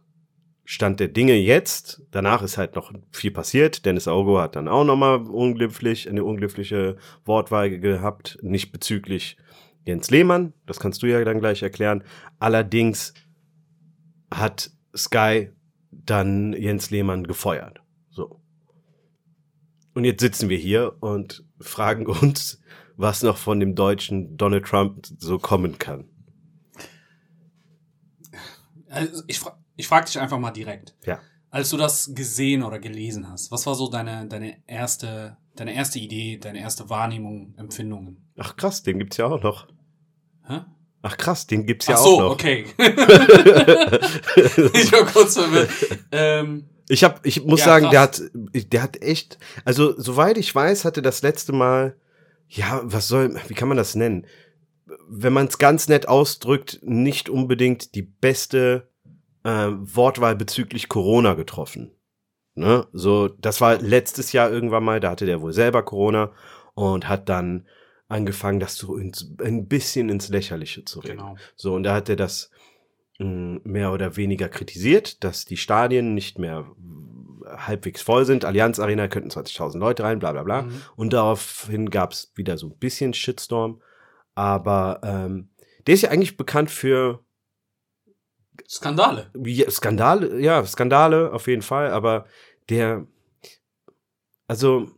Stand 0.64 1.00
der 1.00 1.08
Dinge 1.08 1.36
jetzt, 1.36 2.02
danach 2.12 2.42
ist 2.42 2.58
halt 2.58 2.76
noch 2.76 2.92
viel 3.12 3.32
passiert. 3.32 3.86
Dennis 3.86 4.10
Augo 4.10 4.40
hat 4.40 4.58
dann 4.58 4.68
auch 4.68 4.84
nochmal 4.84 5.22
unglücklich, 5.22 6.10
eine 6.10 6.26
unglückliche 6.26 6.98
Wortwahl 7.24 7.70
gehabt, 7.80 8.38
nicht 8.42 8.74
bezüglich 8.74 9.38
Jens 9.86 10.12
Lehmann, 10.12 10.52
das 10.66 10.80
kannst 10.80 11.02
du 11.04 11.08
ja 11.08 11.24
dann 11.24 11.40
gleich 11.40 11.64
erklären. 11.64 12.04
Allerdings 12.40 13.14
hat 14.30 14.72
Sky 14.98 15.52
dann 15.92 16.54
Jens 16.54 16.90
Lehmann 16.90 17.26
gefeuert. 17.26 17.82
So. 18.10 18.42
Und 19.94 20.04
jetzt 20.04 20.22
sitzen 20.22 20.50
wir 20.50 20.58
hier 20.58 20.98
und 21.00 21.44
fragen 21.60 22.06
uns, 22.22 22.62
was 22.96 23.24
noch 23.24 23.38
von 23.38 23.60
dem 23.60 23.76
deutschen 23.76 24.38
Donald 24.38 24.66
Trump 24.66 25.08
so 25.18 25.38
kommen 25.38 25.78
kann. 25.78 26.06
Also 28.90 29.24
ich, 29.28 29.40
fra 29.40 29.58
ich 29.76 29.88
frage 29.88 30.06
dich 30.06 30.20
einfach 30.20 30.40
mal 30.40 30.52
direkt. 30.52 30.96
Ja. 31.06 31.20
Als 31.50 31.70
du 31.70 31.78
das 31.78 32.14
gesehen 32.14 32.64
oder 32.64 32.80
gelesen 32.80 33.30
hast, 33.30 33.52
was 33.52 33.66
war 33.66 33.76
so 33.76 33.90
deine, 33.90 34.28
deine 34.28 34.58
erste, 34.68 35.38
deine 35.56 35.74
erste 35.74 36.00
Idee, 36.00 36.38
deine 36.38 36.60
erste 36.60 36.90
Wahrnehmung, 36.90 37.54
Empfindungen? 37.58 38.18
Ach 38.38 38.56
krass, 38.56 38.84
den 38.84 39.00
gibt's 39.00 39.18
ja 39.18 39.28
auch 39.28 39.42
noch. 39.42 39.68
Hä? 40.48 40.62
Ach 41.02 41.16
krass, 41.18 41.48
den 41.48 41.66
gibt's 41.66 41.88
ja 41.88 41.96
Ach 41.96 42.00
auch 42.00 42.06
so, 42.06 42.20
noch. 42.22 42.32
okay. 42.32 42.66
ich 44.74 44.92
war 44.92 45.06
kurz 45.06 45.36
verwirrt. 45.36 45.70
Ähm, 46.12 46.66
Ich 46.90 47.04
hab, 47.04 47.26
ich 47.26 47.44
muss 47.46 47.60
Ja, 47.62 47.66
sagen, 47.66 47.90
der 47.92 48.02
hat, 48.02 48.22
der 48.34 48.82
hat 48.82 49.02
echt, 49.02 49.38
also 49.66 49.94
soweit 50.00 50.38
ich 50.38 50.54
weiß, 50.54 50.86
hatte 50.86 51.02
das 51.02 51.22
letzte 51.22 51.54
Mal, 51.54 51.96
ja, 52.50 52.82
was 52.84 53.08
soll, 53.08 53.40
wie 53.48 53.54
kann 53.54 53.68
man 53.68 53.78
das 53.78 53.96
nennen? 53.96 54.26
Wenn 55.10 55.34
man 55.34 55.48
es 55.48 55.58
ganz 55.58 55.88
nett 55.90 56.08
ausdrückt, 56.08 56.80
nicht 56.82 57.30
unbedingt 57.30 57.94
die 57.96 58.04
beste 58.04 58.90
äh, 59.44 59.68
Wortwahl 59.72 60.36
bezüglich 60.36 60.88
Corona 60.90 61.34
getroffen. 61.34 61.92
Ne? 62.56 62.88
So, 62.92 63.28
das 63.28 63.62
war 63.62 63.78
letztes 63.78 64.32
Jahr 64.32 64.50
irgendwann 64.50 64.84
mal, 64.84 65.00
da 65.00 65.12
hatte 65.12 65.26
der 65.26 65.42
wohl 65.42 65.54
selber 65.54 65.84
Corona 65.84 66.32
und 66.74 67.08
hat 67.08 67.30
dann 67.30 67.68
angefangen, 68.08 68.60
das 68.60 68.76
so 68.76 68.96
ins, 68.96 69.34
ein 69.42 69.68
bisschen 69.68 70.10
ins 70.10 70.30
Lächerliche 70.30 70.86
zu 70.86 71.00
reden. 71.00 71.18
genau. 71.18 71.36
So, 71.56 71.76
und 71.76 71.84
da 71.84 71.94
hat 71.94 72.10
er 72.10 72.16
das 72.16 72.52
mh, 73.20 73.62
mehr 73.64 73.92
oder 73.92 74.16
weniger 74.16 74.50
kritisiert, 74.50 75.24
dass 75.24 75.46
die 75.46 75.58
Stadien 75.58 76.14
nicht 76.14 76.40
mehr 76.40 76.66
halbwegs 77.46 78.02
voll 78.02 78.26
sind. 78.26 78.46
Allianz 78.46 78.80
Arena 78.80 79.08
könnten 79.08 79.30
20.000 79.30 79.78
Leute 79.78 80.04
rein, 80.04 80.20
bla 80.20 80.32
bla 80.32 80.44
bla. 80.44 80.64
Mhm. 80.64 80.82
Und 80.96 81.14
daraufhin 81.14 81.90
gab 81.90 82.12
es 82.12 82.32
wieder 82.36 82.58
so 82.58 82.68
ein 82.68 82.78
bisschen 82.78 83.14
Shitstorm. 83.14 83.82
Aber 84.36 85.00
ähm, 85.04 85.50
der 85.86 85.96
ist 85.96 86.02
ja 86.02 86.10
eigentlich 86.10 86.38
bekannt 86.38 86.70
für 86.70 87.24
Skandale. 88.68 89.32
ja, 89.46 89.70
Skandale, 89.70 90.40
ja, 90.40 90.66
Skandale 90.66 91.32
auf 91.32 91.48
jeden 91.48 91.62
Fall, 91.62 91.92
aber 91.92 92.26
der, 92.70 93.08
also 94.48 94.90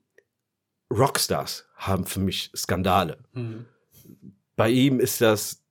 Rockstars 0.92 1.66
haben 1.76 2.06
für 2.06 2.20
mich 2.20 2.52
Skandale. 2.56 3.18
Mhm. 3.34 3.66
Bei 4.56 4.70
ihm 4.70 5.00
ist 5.00 5.22
das, 5.22 5.62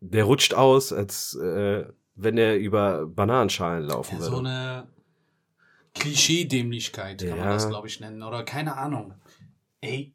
der 0.00 0.24
rutscht 0.24 0.54
aus, 0.54 0.92
als 0.92 1.34
äh, 1.34 1.86
wenn 2.14 2.38
er 2.38 2.56
über 2.58 3.06
Bananenschalen 3.06 3.84
laufen 3.84 4.14
Ja, 4.16 4.20
würde. 4.20 4.30
so 4.32 4.38
eine 4.38 4.86
Klischee-Dämlichkeit 5.94 7.20
kann 7.20 7.30
man 7.30 7.38
Ja. 7.38 7.52
das, 7.54 7.68
glaube 7.68 7.88
ich, 7.88 8.00
nennen. 8.00 8.22
Oder 8.22 8.44
keine 8.44 8.76
Ahnung. 8.76 9.14
Ey. 9.80 10.12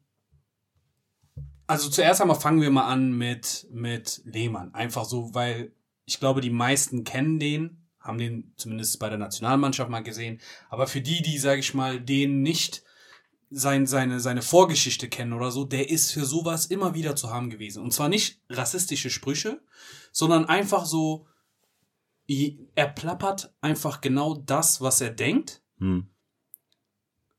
Also 1.66 1.88
zuerst 1.90 2.20
einmal 2.20 2.38
fangen 2.38 2.60
wir 2.60 2.70
mal 2.70 2.86
an 2.86 3.12
mit, 3.16 3.66
mit 3.70 4.22
Lehmann. 4.24 4.74
Einfach 4.74 5.04
so, 5.04 5.34
weil 5.34 5.72
ich 6.04 6.18
glaube, 6.20 6.40
die 6.40 6.50
meisten 6.50 7.04
kennen 7.04 7.38
den, 7.38 7.84
haben 8.00 8.18
den 8.18 8.52
zumindest 8.56 8.98
bei 8.98 9.08
der 9.08 9.18
Nationalmannschaft 9.18 9.90
mal 9.90 10.02
gesehen. 10.02 10.40
Aber 10.70 10.86
für 10.86 11.00
die, 11.00 11.22
die, 11.22 11.38
sage 11.38 11.60
ich 11.60 11.72
mal, 11.74 12.00
den 12.00 12.42
nicht 12.42 12.82
sein, 13.52 13.86
seine, 13.86 14.20
seine 14.20 14.42
Vorgeschichte 14.42 15.08
kennen 15.08 15.32
oder 15.32 15.50
so, 15.50 15.64
der 15.64 15.90
ist 15.90 16.12
für 16.12 16.24
sowas 16.24 16.66
immer 16.66 16.94
wieder 16.94 17.16
zu 17.16 17.30
haben 17.30 17.50
gewesen. 17.50 17.82
Und 17.82 17.92
zwar 17.92 18.08
nicht 18.08 18.40
rassistische 18.48 19.10
Sprüche, 19.10 19.60
sondern 20.10 20.46
einfach 20.46 20.84
so, 20.86 21.26
er 22.26 22.88
plappert 22.88 23.54
einfach 23.60 24.00
genau 24.00 24.34
das, 24.34 24.80
was 24.80 25.00
er 25.00 25.10
denkt. 25.10 25.62
Hm. 25.78 26.08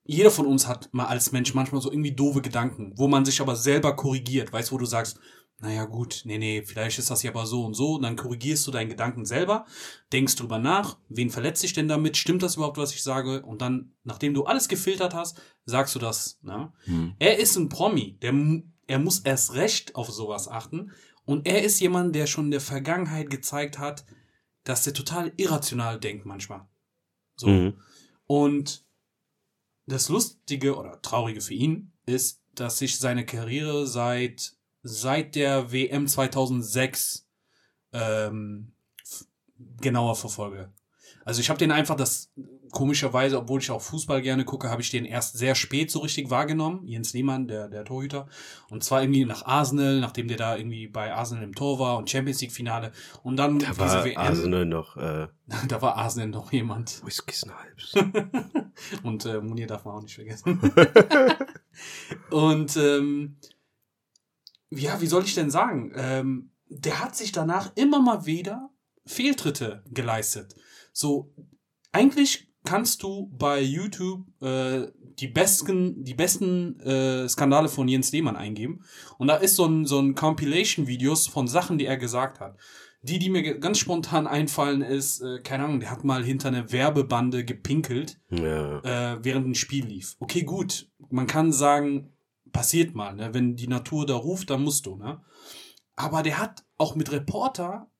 Jeder 0.06 0.32
von 0.32 0.46
uns 0.46 0.68
hat 0.68 0.94
mal 0.94 1.06
als 1.06 1.32
Mensch 1.32 1.54
manchmal 1.54 1.82
so 1.82 1.92
irgendwie 1.92 2.16
doofe 2.16 2.42
Gedanken, 2.42 2.94
wo 2.96 3.08
man 3.08 3.26
sich 3.26 3.40
aber 3.42 3.56
selber 3.56 3.96
korrigiert. 3.96 4.52
Weißt 4.52 4.70
du, 4.70 4.76
wo 4.76 4.80
du 4.80 4.86
sagst, 4.86 5.20
naja 5.60 5.86
gut, 5.86 6.24
nee, 6.26 6.38
nee, 6.38 6.64
vielleicht 6.66 7.00
ist 7.00 7.10
das 7.10 7.24
ja 7.24 7.32
aber 7.32 7.46
so 7.46 7.64
und 7.66 7.74
so. 7.74 7.96
Und 7.96 8.04
dann 8.04 8.16
korrigierst 8.16 8.68
du 8.68 8.72
deinen 8.72 8.90
Gedanken 8.90 9.26
selber, 9.26 9.66
denkst 10.12 10.36
drüber 10.36 10.60
nach, 10.60 10.98
wen 11.10 11.30
verletzt 11.30 11.64
dich 11.64 11.74
denn 11.74 11.88
damit, 11.88 12.18
stimmt 12.18 12.44
das 12.44 12.56
überhaupt, 12.56 12.78
was 12.78 12.94
ich 12.94 13.04
sage? 13.04 13.44
Und 13.44 13.62
dann, 13.62 13.94
nachdem 14.04 14.34
du 14.34 14.44
alles 14.44 14.68
gefiltert 14.68 15.14
hast, 15.14 15.42
sagst 15.66 15.96
du 15.96 16.00
das. 16.00 16.40
Ne? 16.42 16.74
Hm. 16.86 17.16
Er 17.20 17.40
ist 17.40 17.56
ein 17.56 17.70
Promi, 17.70 18.18
der, 18.22 18.34
er 18.88 19.00
muss 19.00 19.20
erst 19.20 19.54
recht 19.54 19.96
auf 19.96 20.12
sowas 20.12 20.48
achten. 20.48 20.92
Und 21.26 21.48
er 21.48 21.64
ist 21.64 21.80
jemand, 21.80 22.14
der 22.16 22.28
schon 22.28 22.46
in 22.46 22.52
der 22.52 22.62
Vergangenheit 22.62 23.30
gezeigt 23.30 23.80
hat, 23.80 24.06
dass 24.64 24.84
der 24.84 24.94
total 24.94 25.32
irrational 25.38 26.00
denkt 26.00 26.26
manchmal. 26.26 26.68
So. 27.36 27.48
Mhm. 27.48 27.74
Und 28.26 28.86
das 29.86 30.10
Lustige 30.10 30.76
oder 30.78 31.02
Traurige 31.02 31.42
für 31.42 31.54
ihn 31.54 31.92
ist, 32.06 32.42
dass 32.56 32.82
ich 32.82 33.00
seine 33.00 33.26
Karriere 33.26 33.88
seit, 33.88 34.56
seit 34.84 35.36
der 35.36 35.72
WM 35.72 36.08
2006 36.08 37.28
ähm, 37.94 38.74
genauer 39.82 40.16
verfolge. 40.16 40.72
Also 41.26 41.40
ich 41.40 41.50
habe 41.50 41.58
den 41.58 41.72
einfach 41.72 41.96
das 41.96 42.32
komischerweise, 42.72 43.38
obwohl 43.38 43.62
ich 43.62 43.72
auch 43.72 43.82
Fußball 43.82 44.22
gerne 44.22 44.46
gucke, 44.46 44.70
habe 44.70 44.82
ich 44.82 44.90
den 44.90 45.06
erst 45.06 45.38
sehr 45.38 45.56
spät 45.56 45.92
so 45.92 46.00
richtig 46.00 46.30
wahrgenommen. 46.32 46.86
Jens 46.88 47.14
Lehmann, 47.14 47.48
der, 47.48 47.70
der 47.70 47.86
Torhüter. 47.86 48.28
Und 48.70 48.84
zwar 48.84 49.04
irgendwie 49.04 49.26
nach 49.26 49.46
Arsenal, 49.46 50.00
nachdem 50.00 50.28
der 50.28 50.38
da 50.38 50.58
irgendwie 50.58 50.88
bei 50.88 51.14
Arsenal 51.14 51.44
im 51.44 51.56
Tor 51.56 51.80
war 51.80 51.98
und 51.98 52.10
Champions 52.10 52.42
League 52.42 52.52
Finale. 52.52 52.92
Und 53.22 53.38
dann 53.38 53.60
Da 53.60 53.78
war 53.78 54.06
Arsenal 54.18 54.66
noch 54.66 54.98
äh, 54.98 55.28
da 55.68 55.82
war 55.82 55.98
Arsenal 55.98 56.30
noch 56.30 56.52
jemand. 56.52 57.06
Whisky 57.06 57.34
Snipes. 57.34 57.94
Und 59.04 59.26
äh, 59.26 59.40
Munir 59.40 59.68
darf 59.68 59.86
man 59.86 59.96
auch 59.96 60.02
nicht 60.02 60.16
vergessen. 60.16 60.60
und 62.32 62.76
ähm, 62.78 63.38
ja, 64.76 65.02
wie 65.02 65.08
soll 65.08 65.24
ich 65.24 65.36
denn 65.36 65.50
sagen? 65.50 65.92
Ähm, 65.96 66.52
der 66.70 67.00
hat 67.02 67.16
sich 67.16 67.32
danach 67.32 67.72
immer 67.76 68.02
mal 68.02 68.26
wieder 68.26 68.70
Fehltritte 69.06 69.84
geleistet. 69.92 70.56
So, 70.92 71.34
eigentlich 71.92 72.48
kannst 72.66 73.04
du 73.04 73.30
bei 73.38 73.62
YouTube 73.62 74.26
äh, 74.42 74.88
die 75.20 75.28
besten, 75.28 76.04
die 76.04 76.14
besten 76.14 76.80
äh, 76.80 77.28
Skandale 77.28 77.68
von 77.70 77.88
Jens 77.88 78.12
Lehmann 78.12 78.36
eingeben. 78.36 78.84
Und 79.18 79.28
da 79.28 79.36
ist 79.36 79.56
so 79.56 79.66
ein, 79.66 79.86
so 79.86 80.00
ein 80.00 80.16
Compilation-Videos 80.16 81.28
von 81.28 81.48
Sachen, 81.48 81.78
die 81.78 81.86
er 81.86 81.98
gesagt 81.98 82.40
hat. 82.40 82.58
Die, 83.02 83.20
die 83.20 83.30
mir 83.30 83.60
ganz 83.60 83.80
spontan 83.80 84.28
einfallen, 84.28 84.82
ist, 84.82 85.20
äh, 85.22 85.40
keine 85.42 85.66
Ahnung, 85.66 85.82
der 85.82 85.92
hat 85.92 86.06
mal 86.06 86.24
hinter 86.24 86.48
eine 86.48 86.72
Werbebande 86.72 87.44
gepinkelt 87.44 88.18
Ja. 88.30 88.80
äh, 88.80 89.20
während 89.22 89.46
ein 89.48 89.56
Spiel 89.56 89.86
lief. 89.86 90.16
Okay, 90.20 90.44
gut. 90.44 90.90
Man 91.10 91.28
kann 91.28 91.52
sagen, 91.52 92.13
passiert 92.54 92.96
mal, 92.96 93.14
ne? 93.16 93.34
Wenn 93.34 93.58
die 93.58 93.68
Natur 93.68 94.06
da 94.06 94.16
ruft, 94.16 94.50
dann 94.50 94.64
musst 94.64 94.86
du, 94.86 94.96
ne? 94.96 95.22
Aber 95.96 96.24
der 96.24 96.40
hat 96.40 96.64
auch 96.78 96.96
mit 96.96 97.12
Reporter 97.12 97.92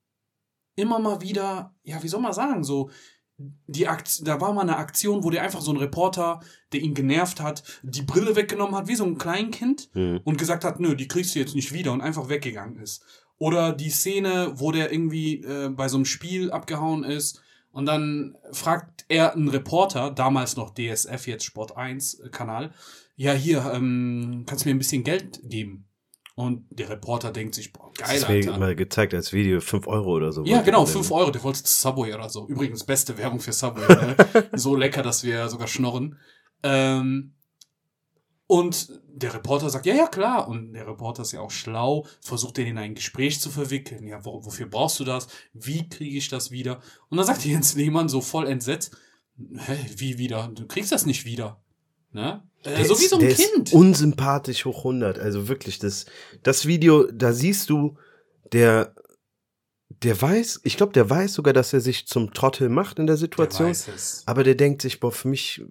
immer 0.76 0.98
mal 0.98 1.20
wieder, 1.20 1.74
ja, 1.82 2.02
wie 2.02 2.08
soll 2.08 2.20
man 2.20 2.32
sagen, 2.32 2.64
so, 2.64 2.90
die 3.36 3.88
Akt 3.88 4.26
da 4.26 4.40
war 4.40 4.52
mal 4.52 4.62
eine 4.62 4.76
Aktion, 4.76 5.24
wo 5.24 5.30
der 5.30 5.42
einfach 5.42 5.60
so 5.60 5.72
ein 5.72 5.76
Reporter, 5.76 6.40
der 6.72 6.80
ihn 6.80 6.94
genervt 6.94 7.40
hat, 7.40 7.62
die 7.82 8.02
Brille 8.02 8.36
weggenommen 8.36 8.74
hat, 8.76 8.88
wie 8.88 8.94
so 8.94 9.04
ein 9.04 9.18
Kleinkind 9.18 9.90
Hm. 9.92 10.20
und 10.24 10.38
gesagt 10.38 10.64
hat, 10.64 10.80
nö, 10.80 10.94
die 10.96 11.08
kriegst 11.08 11.34
du 11.34 11.40
jetzt 11.40 11.54
nicht 11.54 11.72
wieder 11.72 11.92
und 11.92 12.00
einfach 12.00 12.28
weggegangen 12.28 12.78
ist. 12.78 13.04
Oder 13.38 13.72
die 13.72 13.90
Szene, 13.90 14.52
wo 14.54 14.70
der 14.70 14.92
irgendwie 14.92 15.42
äh, 15.42 15.68
bei 15.68 15.88
so 15.88 15.96
einem 15.96 16.04
Spiel 16.04 16.52
abgehauen 16.52 17.02
ist 17.02 17.42
und 17.72 17.86
dann 17.86 18.36
fragt 18.52 19.04
er 19.08 19.34
einen 19.34 19.48
Reporter, 19.48 20.10
damals 20.10 20.56
noch 20.56 20.70
DSF, 20.72 21.26
jetzt 21.26 21.44
Sport 21.44 21.76
1 21.76 22.14
äh, 22.14 22.28
Kanal, 22.28 22.72
ja 23.16 23.32
hier, 23.32 23.70
ähm, 23.72 24.44
kannst 24.46 24.64
du 24.64 24.68
mir 24.68 24.74
ein 24.74 24.78
bisschen 24.78 25.04
Geld 25.04 25.40
geben? 25.44 25.86
Und 26.36 26.66
der 26.70 26.88
Reporter 26.88 27.30
denkt 27.30 27.54
sich, 27.54 27.72
boah, 27.72 27.92
geil, 27.96 28.18
Deswegen 28.20 28.48
Alter. 28.48 28.58
mal 28.58 28.74
gezeigt 28.74 29.14
als 29.14 29.32
Video 29.32 29.60
5 29.60 29.86
Euro 29.86 30.16
oder 30.16 30.32
so. 30.32 30.44
Ja, 30.44 30.62
genau, 30.62 30.84
5 30.84 31.06
denn. 31.06 31.16
Euro, 31.16 31.30
der 31.30 31.44
wollte 31.44 31.60
Subway 31.64 32.12
oder 32.12 32.28
so. 32.28 32.48
Übrigens, 32.48 32.82
beste 32.82 33.16
Werbung 33.18 33.38
für 33.38 33.52
Subway. 33.52 33.84
Ne? 34.34 34.48
so 34.54 34.74
lecker, 34.74 35.02
dass 35.02 35.22
wir 35.22 35.48
sogar 35.48 35.68
schnorren. 35.68 36.18
Ähm, 36.64 37.34
und 38.48 39.00
der 39.08 39.32
Reporter 39.32 39.70
sagt, 39.70 39.86
ja, 39.86 39.94
ja, 39.94 40.08
klar. 40.08 40.48
Und 40.48 40.72
der 40.72 40.88
Reporter 40.88 41.22
ist 41.22 41.32
ja 41.32 41.40
auch 41.40 41.52
schlau, 41.52 42.06
versucht 42.20 42.56
den 42.56 42.66
in 42.66 42.78
ein 42.78 42.96
Gespräch 42.96 43.40
zu 43.40 43.50
verwickeln. 43.50 44.06
Ja, 44.06 44.24
wo, 44.24 44.44
wofür 44.44 44.66
brauchst 44.66 44.98
du 44.98 45.04
das? 45.04 45.28
Wie 45.52 45.88
kriege 45.88 46.18
ich 46.18 46.28
das 46.28 46.50
wieder? 46.50 46.80
Und 47.10 47.18
dann 47.18 47.26
sagt 47.26 47.44
Jens 47.44 47.74
Lehmann 47.76 48.08
so 48.08 48.20
voll 48.20 48.48
entsetzt, 48.48 48.96
hä, 49.38 49.76
wie 49.96 50.18
wieder? 50.18 50.50
Du 50.52 50.66
kriegst 50.66 50.90
das 50.90 51.06
nicht 51.06 51.24
wieder. 51.24 51.63
Ne? 52.14 52.42
Äh, 52.62 52.76
Der 52.76 52.84
so 52.86 52.98
wie 52.98 53.02
ist- 53.04 53.10
so 53.10 53.16
ein 53.16 53.20
der 53.20 53.34
Kind. 53.34 53.72
Unsympathisch 53.72 54.64
hoch 54.64 54.78
100. 54.84 55.18
Also 55.18 55.48
wirklich, 55.48 55.78
das, 55.78 56.06
das 56.42 56.64
Video, 56.66 57.10
da 57.12 57.32
siehst 57.32 57.68
du, 57.68 57.98
der, 58.52 58.94
der 60.02 60.20
weiß, 60.20 60.60
ich 60.64 60.76
glaube, 60.76 60.92
der 60.92 61.08
weiß 61.10 61.34
sogar, 61.34 61.52
dass 61.52 61.72
er 61.72 61.80
sich 61.80 62.06
zum 62.06 62.32
Trottel 62.32 62.68
macht 62.68 62.98
in 62.98 63.06
der 63.06 63.14
Der 63.16 63.20
Situation. 63.20 63.70
es. 63.70 64.22
Aber 64.26 64.44
der 64.44 64.54
denkt 64.54 64.82
sich, 64.82 65.00
boah, 65.00 65.12
für 65.12 65.28
mich 65.28 65.62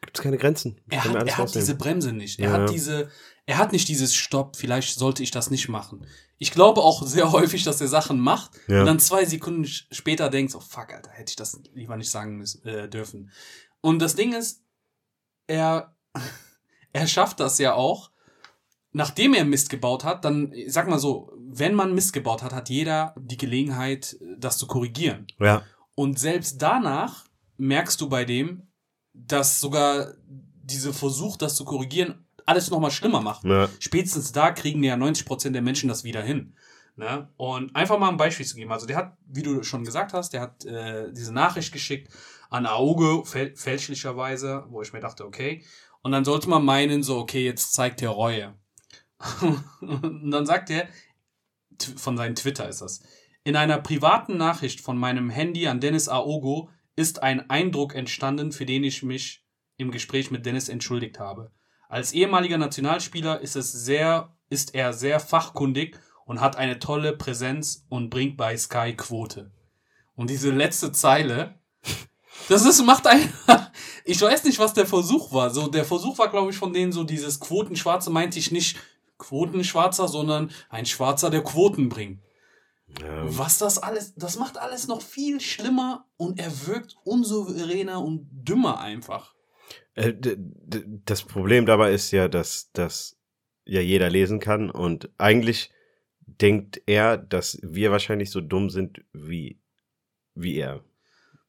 gibt 0.00 0.16
es 0.18 0.22
keine 0.22 0.38
Grenzen. 0.38 0.80
Er 0.88 1.04
hat, 1.04 1.14
er 1.28 1.38
hat 1.38 1.54
diese 1.54 1.74
Bremse 1.76 2.12
nicht. 2.12 2.38
Er 2.40 2.50
Ja. 2.50 2.52
hat 2.54 2.70
diese, 2.70 3.08
er 3.46 3.58
hat 3.58 3.72
nicht 3.72 3.88
dieses 3.88 4.14
Stopp, 4.14 4.56
vielleicht 4.56 4.98
sollte 4.98 5.22
ich 5.22 5.30
das 5.30 5.50
nicht 5.50 5.68
machen. 5.68 6.06
Ich 6.38 6.50
glaube 6.52 6.80
auch 6.80 7.06
sehr 7.06 7.30
häufig, 7.32 7.64
dass 7.64 7.80
er 7.80 7.88
Sachen 7.88 8.18
macht 8.18 8.52
Ja. 8.66 8.80
und 8.80 8.86
dann 8.86 8.98
zwei 8.98 9.24
Sekunden 9.24 9.64
später 9.66 10.28
denkt, 10.30 10.54
oh 10.54 10.60
fuck, 10.60 10.92
Alter, 10.92 11.10
hätte 11.10 11.30
ich 11.30 11.36
das 11.36 11.60
lieber 11.74 11.96
nicht 11.96 12.10
sagen 12.10 12.36
müssen, 12.36 12.64
äh, 12.66 12.88
dürfen. 12.88 13.30
Und 13.80 14.00
das 14.00 14.14
Ding 14.16 14.32
ist, 14.32 14.61
er, 15.52 15.94
er 16.92 17.06
schafft 17.06 17.40
das 17.40 17.58
ja 17.58 17.74
auch, 17.74 18.10
nachdem 18.92 19.34
er 19.34 19.44
Mist 19.44 19.70
gebaut 19.70 20.04
hat, 20.04 20.24
dann, 20.24 20.52
sag 20.66 20.88
mal 20.88 20.98
so, 20.98 21.32
wenn 21.38 21.74
man 21.74 21.94
Mist 21.94 22.12
gebaut 22.12 22.42
hat, 22.42 22.52
hat 22.52 22.68
jeder 22.68 23.14
die 23.18 23.36
Gelegenheit, 23.36 24.16
das 24.38 24.58
zu 24.58 24.66
korrigieren. 24.66 25.26
ja. 25.38 25.62
Und 25.94 26.18
selbst 26.18 26.62
danach 26.62 27.26
merkst 27.58 28.00
du 28.00 28.08
bei 28.08 28.24
dem, 28.24 28.66
dass 29.12 29.60
sogar 29.60 30.14
diese 30.26 30.94
Versuch, 30.94 31.36
das 31.36 31.54
zu 31.54 31.66
korrigieren, 31.66 32.24
alles 32.46 32.70
nochmal 32.70 32.90
schlimmer 32.90 33.20
macht. 33.20 33.44
ja. 33.44 33.68
Spätestens 33.78 34.32
da 34.32 34.52
kriegen 34.52 34.82
ja 34.82 34.94
90% 34.94 35.50
der 35.50 35.60
Menschen 35.60 35.88
das 35.88 36.02
wieder 36.02 36.22
hin. 36.22 36.54
Ne? 36.96 37.28
Und 37.36 37.76
einfach 37.76 37.98
mal 37.98 38.08
ein 38.08 38.16
Beispiel 38.16 38.46
zu 38.46 38.56
geben. 38.56 38.72
Also 38.72 38.86
der 38.86 38.96
hat, 38.96 39.16
wie 39.26 39.42
du 39.42 39.62
schon 39.62 39.84
gesagt 39.84 40.14
hast, 40.14 40.32
der 40.32 40.40
hat 40.40 40.64
äh, 40.64 41.12
diese 41.12 41.32
Nachricht 41.32 41.72
geschickt 41.72 42.10
an 42.52 42.66
Auge, 42.66 43.24
fäl 43.24 43.56
fälschlicherweise, 43.56 44.64
wo 44.68 44.82
ich 44.82 44.92
mir 44.92 45.00
dachte, 45.00 45.24
okay. 45.24 45.64
Und 46.02 46.12
dann 46.12 46.24
sollte 46.24 46.48
man 46.48 46.64
meinen, 46.64 47.02
so, 47.02 47.18
okay, 47.18 47.44
jetzt 47.44 47.72
zeigt 47.72 48.02
er 48.02 48.10
Reue. 48.10 48.54
Und 49.80 50.30
dann 50.30 50.46
sagt 50.46 50.70
er, 50.70 50.88
von 51.96 52.16
seinem 52.16 52.34
Twitter 52.34 52.68
ist 52.68 52.82
das, 52.82 53.02
in 53.44 53.56
einer 53.56 53.78
privaten 53.78 54.36
Nachricht 54.36 54.80
von 54.80 54.96
meinem 54.96 55.30
Handy 55.30 55.66
an 55.66 55.80
Dennis 55.80 56.08
Aogo 56.08 56.70
ist 56.94 57.22
ein 57.22 57.50
Eindruck 57.50 57.94
entstanden, 57.94 58.52
für 58.52 58.66
den 58.66 58.84
ich 58.84 59.02
mich 59.02 59.44
im 59.78 59.90
Gespräch 59.90 60.30
mit 60.30 60.46
Dennis 60.46 60.68
entschuldigt 60.68 61.18
habe. 61.18 61.50
Als 61.88 62.12
ehemaliger 62.12 62.58
Nationalspieler 62.58 63.40
ist 63.40 63.56
es 63.56 63.72
sehr, 63.72 64.36
ist 64.48 64.74
er 64.74 64.92
sehr 64.92 65.18
fachkundig 65.18 65.98
und 66.24 66.40
hat 66.40 66.56
eine 66.56 66.78
tolle 66.78 67.16
Präsenz 67.16 67.86
und 67.88 68.10
bringt 68.10 68.36
bei 68.36 68.56
Sky 68.56 68.94
Quote. 68.96 69.50
Und 70.14 70.30
diese 70.30 70.50
letzte 70.50 70.92
Zeile, 70.92 71.58
das 72.48 72.64
ist, 72.66 72.84
macht 72.84 73.06
einfach, 73.06 73.70
ich 74.04 74.20
weiß 74.20 74.44
nicht, 74.44 74.58
was 74.58 74.74
der 74.74 74.86
Versuch 74.86 75.32
war. 75.32 75.50
So, 75.50 75.68
der 75.68 75.84
Versuch 75.84 76.18
war, 76.18 76.30
glaube 76.30 76.50
ich, 76.50 76.56
von 76.56 76.72
denen 76.72 76.92
so 76.92 77.04
dieses 77.04 77.40
Quotenschwarze 77.40 78.10
meinte 78.10 78.38
ich 78.38 78.50
nicht 78.50 78.78
Quotenschwarzer, 79.18 80.08
sondern 80.08 80.50
ein 80.68 80.86
Schwarzer, 80.86 81.30
der 81.30 81.44
Quoten 81.44 81.88
bringt. 81.88 82.20
ja. 83.00 83.24
Was 83.24 83.58
das 83.58 83.78
alles, 83.78 84.14
das 84.16 84.36
macht 84.36 84.58
alles 84.58 84.88
noch 84.88 85.00
viel 85.00 85.40
schlimmer 85.40 86.06
und 86.16 86.38
er 86.38 86.66
wirkt 86.66 86.96
unsouveräner 87.04 88.02
und 88.02 88.28
dümmer 88.32 88.80
einfach. 88.80 89.34
Äh, 89.94 90.14
das 91.04 91.22
Problem 91.22 91.66
dabei 91.66 91.92
ist 91.92 92.10
ja, 92.10 92.28
dass 92.28 92.70
das 92.72 93.16
ja 93.64 93.80
jeder 93.80 94.10
lesen 94.10 94.40
kann 94.40 94.70
und 94.70 95.10
eigentlich 95.18 95.70
denkt 96.26 96.82
er, 96.86 97.16
dass 97.16 97.58
wir 97.62 97.90
wahrscheinlich 97.90 98.30
so 98.30 98.40
dumm 98.40 98.70
sind 98.70 99.04
wie, 99.12 99.60
wie 100.34 100.56
er. 100.56 100.82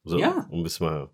So, 0.04 0.18
Ja. 0.18 0.46
um 0.50 0.64
es 0.64 0.80
mal 0.80 1.10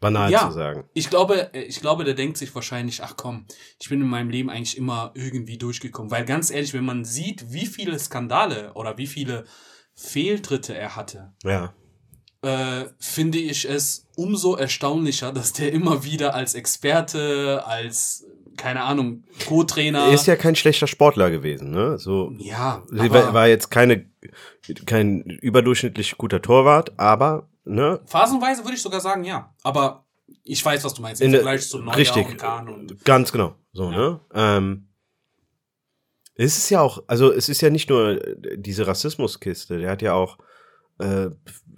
banal 0.00 0.30
Ja. 0.30 0.46
zu 0.46 0.52
sagen. 0.52 0.84
Ich 0.92 1.08
glaube, 1.08 1.54
äh, 1.54 1.62
ich 1.62 1.80
glaube, 1.80 2.04
der 2.04 2.12
denkt 2.14 2.36
sich 2.36 2.54
wahrscheinlich, 2.54 3.02
ach 3.02 3.16
komm, 3.16 3.46
ich 3.80 3.88
bin 3.88 4.00
in 4.02 4.06
meinem 4.08 4.28
Leben 4.30 4.50
eigentlich 4.50 4.76
immer 4.76 5.10
irgendwie 5.14 5.56
durchgekommen. 5.56 6.10
Weil 6.10 6.24
ganz 6.26 6.50
ehrlich, 6.50 6.74
wenn 6.74 6.84
man 6.84 7.04
sieht, 7.06 7.50
wie 7.52 7.64
viele 7.66 7.98
Skandale 7.98 8.72
oder 8.74 8.98
wie 8.98 9.06
viele 9.06 9.44
Fehltritte 9.94 10.76
er 10.76 10.96
hatte, 10.96 11.32
Ja. 11.44 11.72
äh, 12.42 12.86
finde 12.98 13.38
ich 13.38 13.64
es 13.68 14.06
umso 14.16 14.54
erstaunlicher, 14.54 15.32
dass 15.32 15.54
der 15.54 15.72
immer 15.72 16.04
wieder 16.04 16.34
als 16.34 16.54
Experte, 16.54 17.62
als, 17.64 18.26
keine 18.58 18.82
Ahnung, 18.82 19.24
Co-Trainer. 19.46 20.00
Er 20.08 20.12
ist 20.14 20.26
ja 20.26 20.36
kein 20.36 20.56
schlechter 20.56 20.86
Sportler 20.86 21.30
gewesen, 21.30 21.70
ne? 21.70 21.98
So, 21.98 22.32
ja, 22.38 22.82
war, 22.90 23.32
war 23.32 23.48
jetzt 23.48 23.70
keine, 23.70 24.10
kein 24.84 25.22
überdurchschnittlich 25.22 26.18
guter 26.18 26.42
Torwart, 26.42 26.98
aber, 26.98 27.48
ne? 27.64 28.00
phasenweise 28.06 28.64
würde 28.64 28.74
ich 28.74 28.82
sogar 28.82 29.00
sagen, 29.00 29.24
ja. 29.24 29.54
Aber 29.62 30.04
ich 30.42 30.64
weiß, 30.64 30.84
was 30.84 30.94
du 30.94 31.02
meinst. 31.02 31.20
Im 31.22 31.30
Vergleich 31.32 31.68
zu 31.68 31.78
Neuer 31.78 31.96
richtig. 31.96 32.26
und 32.28 32.36
Kahn 32.38 32.68
und 32.68 33.04
Ganz 33.04 33.32
genau. 33.32 33.54
So, 33.72 33.90
Ja. 33.90 33.96
ne? 33.96 34.20
Ähm, 34.34 34.88
es 36.36 36.56
ist 36.58 36.70
ja 36.70 36.80
auch, 36.80 37.02
also 37.06 37.32
es 37.32 37.48
ist 37.48 37.60
ja 37.60 37.70
nicht 37.70 37.88
nur 37.88 38.20
diese 38.56 38.86
Rassismuskiste, 38.86 39.78
der 39.78 39.90
hat 39.90 40.02
ja 40.02 40.14
auch, 40.14 40.38
äh, 40.98 41.28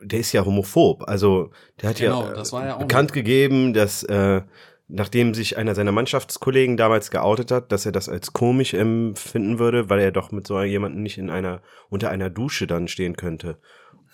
der 0.03 0.21
ist 0.21 0.33
ja 0.33 0.45
homophob. 0.45 1.05
Also 1.09 1.51
der 1.81 1.91
hat 1.91 1.97
Genau, 1.97 2.23
ja 2.33 2.43
ja 2.65 2.75
auch 2.77 2.79
bekannt 2.79 3.13
gegeben, 3.13 3.75
dass 3.75 4.03
äh, 4.05 4.43
nachdem 4.89 5.35
sich 5.35 5.57
einer 5.57 5.75
seiner 5.75 5.93
Mannschaftskollegen 5.93 6.77
damals 6.77 7.11
geoutet 7.11 7.51
hat, 7.51 7.73
dass 7.73 7.87
er 7.87 7.93
das 7.93 8.09
als 8.09 8.33
komisch 8.33 8.73
empfinden 8.73 9.59
würde, 9.59 9.91
weil 9.91 10.01
er 10.01 10.13
doch 10.13 10.31
mit 10.33 10.47
so 10.47 10.61
jemandem 10.63 11.03
nicht 11.03 11.19
in 11.19 11.29
einer 11.29 11.61
unter 11.91 12.11
einer 12.11 12.31
Dusche 12.31 12.67
dann 12.67 12.89
stehen 12.89 13.17
könnte. 13.17 13.59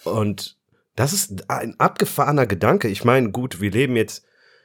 Und 0.04 0.58
das 0.96 1.12
ist 1.12 1.50
ein 1.50 1.78
abgefahrener 1.78 2.46
Gedanke. 2.46 2.88
Ich 2.88 3.04
meine, 3.04 3.30
gut, 3.30 3.60
wir 3.60 3.70
leben 3.70 3.96
jetzt 3.96 4.24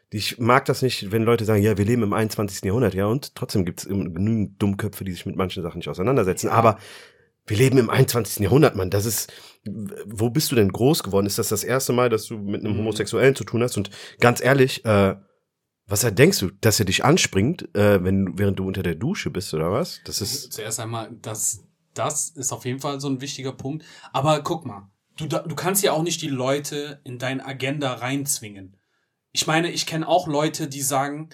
ich 0.09 0.39
mag 0.39 0.65
das 0.65 0.81
nicht, 0.81 1.11
wenn 1.11 1.23
Leute 1.23 1.43
sagen, 1.43 1.61
ja, 1.61 1.77
wir 1.77 1.85
leben 1.85 2.03
im 2.03 2.13
21. 2.13 2.63
Jahrhundert, 2.63 2.93
ja, 2.93 3.07
und 3.07 3.35
trotzdem 3.35 3.65
gibt 3.65 3.81
es 3.81 3.87
genügend 3.87 4.61
Dummköpfe, 4.61 5.03
die 5.03 5.11
sich 5.11 5.25
mit 5.25 5.35
manchen 5.35 5.63
Sachen 5.63 5.79
nicht 5.79 5.89
auseinandersetzen. 5.89 6.47
Ja. 6.47 6.53
Aber 6.53 6.77
wir 7.45 7.57
leben 7.57 7.77
im 7.77 7.89
21. 7.89 8.39
Jahrhundert, 8.43 8.75
Mann. 8.75 8.89
Das 8.89 9.05
ist, 9.05 9.31
wo 10.05 10.29
bist 10.29 10.51
du 10.51 10.55
denn 10.55 10.71
groß 10.71 11.03
geworden? 11.03 11.25
Ist 11.25 11.39
das 11.39 11.49
das 11.49 11.63
erste 11.63 11.91
Mal, 11.91 12.09
dass 12.09 12.25
du 12.25 12.37
mit 12.37 12.61
einem 12.61 12.73
Mhm. 12.73 12.79
Homosexuellen 12.79 13.35
zu 13.35 13.43
tun 13.43 13.63
hast? 13.63 13.77
Und 13.77 13.89
ganz 14.19 14.41
ehrlich, 14.41 14.85
äh, 14.85 15.15
was 15.87 16.01
denkst 16.01 16.39
du, 16.39 16.51
dass 16.51 16.79
er 16.79 16.85
dich 16.85 17.03
anspringt, 17.03 17.73
äh, 17.75 18.03
wenn, 18.03 18.37
während 18.37 18.59
du 18.59 18.67
unter 18.67 18.83
der 18.83 18.95
Dusche 18.95 19.29
bist 19.29 19.53
oder 19.53 19.71
was? 19.71 20.01
Das 20.05 20.21
ist, 20.21 20.53
Zuerst 20.53 20.79
einmal, 20.79 21.09
das, 21.21 21.63
das 21.93 22.29
ist 22.29 22.51
auf 22.51 22.65
jeden 22.65 22.79
Fall 22.79 22.99
so 22.99 23.09
ein 23.09 23.21
wichtiger 23.21 23.53
Punkt. 23.53 23.85
Aber 24.11 24.41
guck 24.41 24.65
mal, 24.65 24.89
du, 25.17 25.27
du 25.27 25.55
kannst 25.55 25.83
ja 25.83 25.91
auch 25.91 26.03
nicht 26.03 26.21
die 26.21 26.27
Leute 26.29 27.01
in 27.03 27.17
deine 27.19 27.45
Agenda 27.45 27.93
reinzwingen. 27.93 28.77
Ich 29.31 29.45
meine, 29.47 29.71
ich 29.71 29.85
kenne 29.85 30.07
auch 30.07 30.27
Leute, 30.27 30.67
die 30.67 30.81
sagen, 30.81 31.29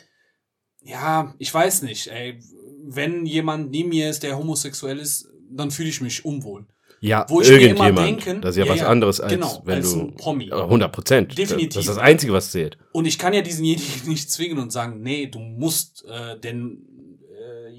ja, 0.81 1.33
ich 1.39 1.53
weiß 1.53 1.83
nicht, 1.83 2.07
ey, 2.07 2.39
wenn 2.85 3.25
jemand 3.25 3.71
neben 3.71 3.89
mir 3.89 4.09
ist, 4.09 4.23
der 4.23 4.37
homosexuell 4.37 4.99
ist, 4.99 5.29
dann 5.49 5.71
fühle 5.71 5.89
ich 5.89 6.01
mich 6.01 6.25
unwohl. 6.25 6.65
ja, 6.99 7.25
Wo 7.29 7.39
ich 7.41 7.49
mir 7.49 7.55
immer 7.55 7.85
irgendjemand. 7.85 8.25
denken, 8.25 8.41
das 8.41 8.55
ist 8.55 8.59
ja, 8.59 8.65
ja, 8.65 8.73
was 8.73 8.81
anderes 8.81 9.21
als 9.21 9.31
genau, 9.31 9.61
wenn 9.65 9.75
als 9.75 9.93
du. 9.93 10.01
ein 10.01 10.15
Promi. 10.15 10.51
100 10.51 10.91
Prozent. 10.91 11.37
Definitiv. 11.37 11.75
Das 11.75 11.83
ist 11.85 11.89
das 11.89 11.97
Einzige, 11.97 12.33
was 12.33 12.51
zählt. 12.51 12.77
Und 12.91 13.05
ich 13.05 13.17
kann 13.17 13.33
ja 13.33 13.41
diesenjenigen 13.41 13.87
nicht 14.09 14.29
zwingen 14.31 14.57
und 14.59 14.71
sagen, 14.71 15.01
nee, 15.01 15.27
du 15.27 15.39
musst 15.39 16.03
äh, 16.05 16.37
den, 16.39 16.85
jeni- 16.92 16.92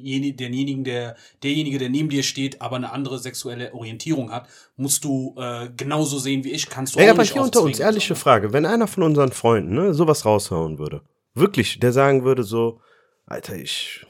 denjenigen, 0.04 0.84
der, 0.84 1.16
derjenige, 1.42 1.78
der 1.78 1.88
neben 1.88 2.08
dir 2.08 2.22
steht, 2.22 2.60
aber 2.60 2.76
eine 2.76 2.92
andere 2.92 3.18
sexuelle 3.18 3.72
Orientierung 3.74 4.30
hat, 4.30 4.48
musst 4.76 5.04
du 5.04 5.34
äh, 5.38 5.70
genauso 5.76 6.18
sehen 6.18 6.44
wie 6.44 6.52
ich, 6.52 6.68
kannst 6.68 6.94
du 6.94 7.00
Ey, 7.00 7.06
auch 7.06 7.10
aber 7.12 7.22
nicht 7.22 7.32
hier 7.32 7.42
unter 7.42 7.62
uns, 7.62 7.80
ehrliche 7.80 8.14
so. 8.14 8.20
Frage, 8.20 8.52
wenn 8.52 8.66
einer 8.66 8.86
von 8.86 9.02
unseren 9.02 9.32
Freunden 9.32 9.74
ne, 9.74 9.94
sowas 9.94 10.24
raushauen 10.24 10.78
würde, 10.78 11.02
wirklich, 11.34 11.80
der 11.80 11.92
sagen 11.92 12.24
würde 12.24 12.42
so, 12.42 12.80
Alter, 13.26 13.56
ich, 13.56 14.06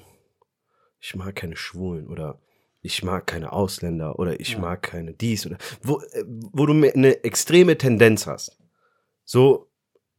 ich 1.01 1.15
mag 1.15 1.35
keine 1.37 1.57
Schwulen 1.57 2.09
oder 2.09 2.41
ich 2.83 3.03
mag 3.03 3.27
keine 3.27 3.53
Ausländer 3.53 4.19
oder 4.19 4.39
ich 4.41 4.53
Ja. 4.53 4.59
mag 4.59 4.83
keine 4.83 5.15
dies 5.15 5.47
oder 5.47 5.57
wo, 5.83 6.01
äh, 6.01 6.25
wo 6.27 6.67
du 6.67 6.73
eine 6.73 7.25
extreme 7.25 7.79
Tendenz 7.79 8.27
hast. 8.27 8.59
So, 9.25 9.69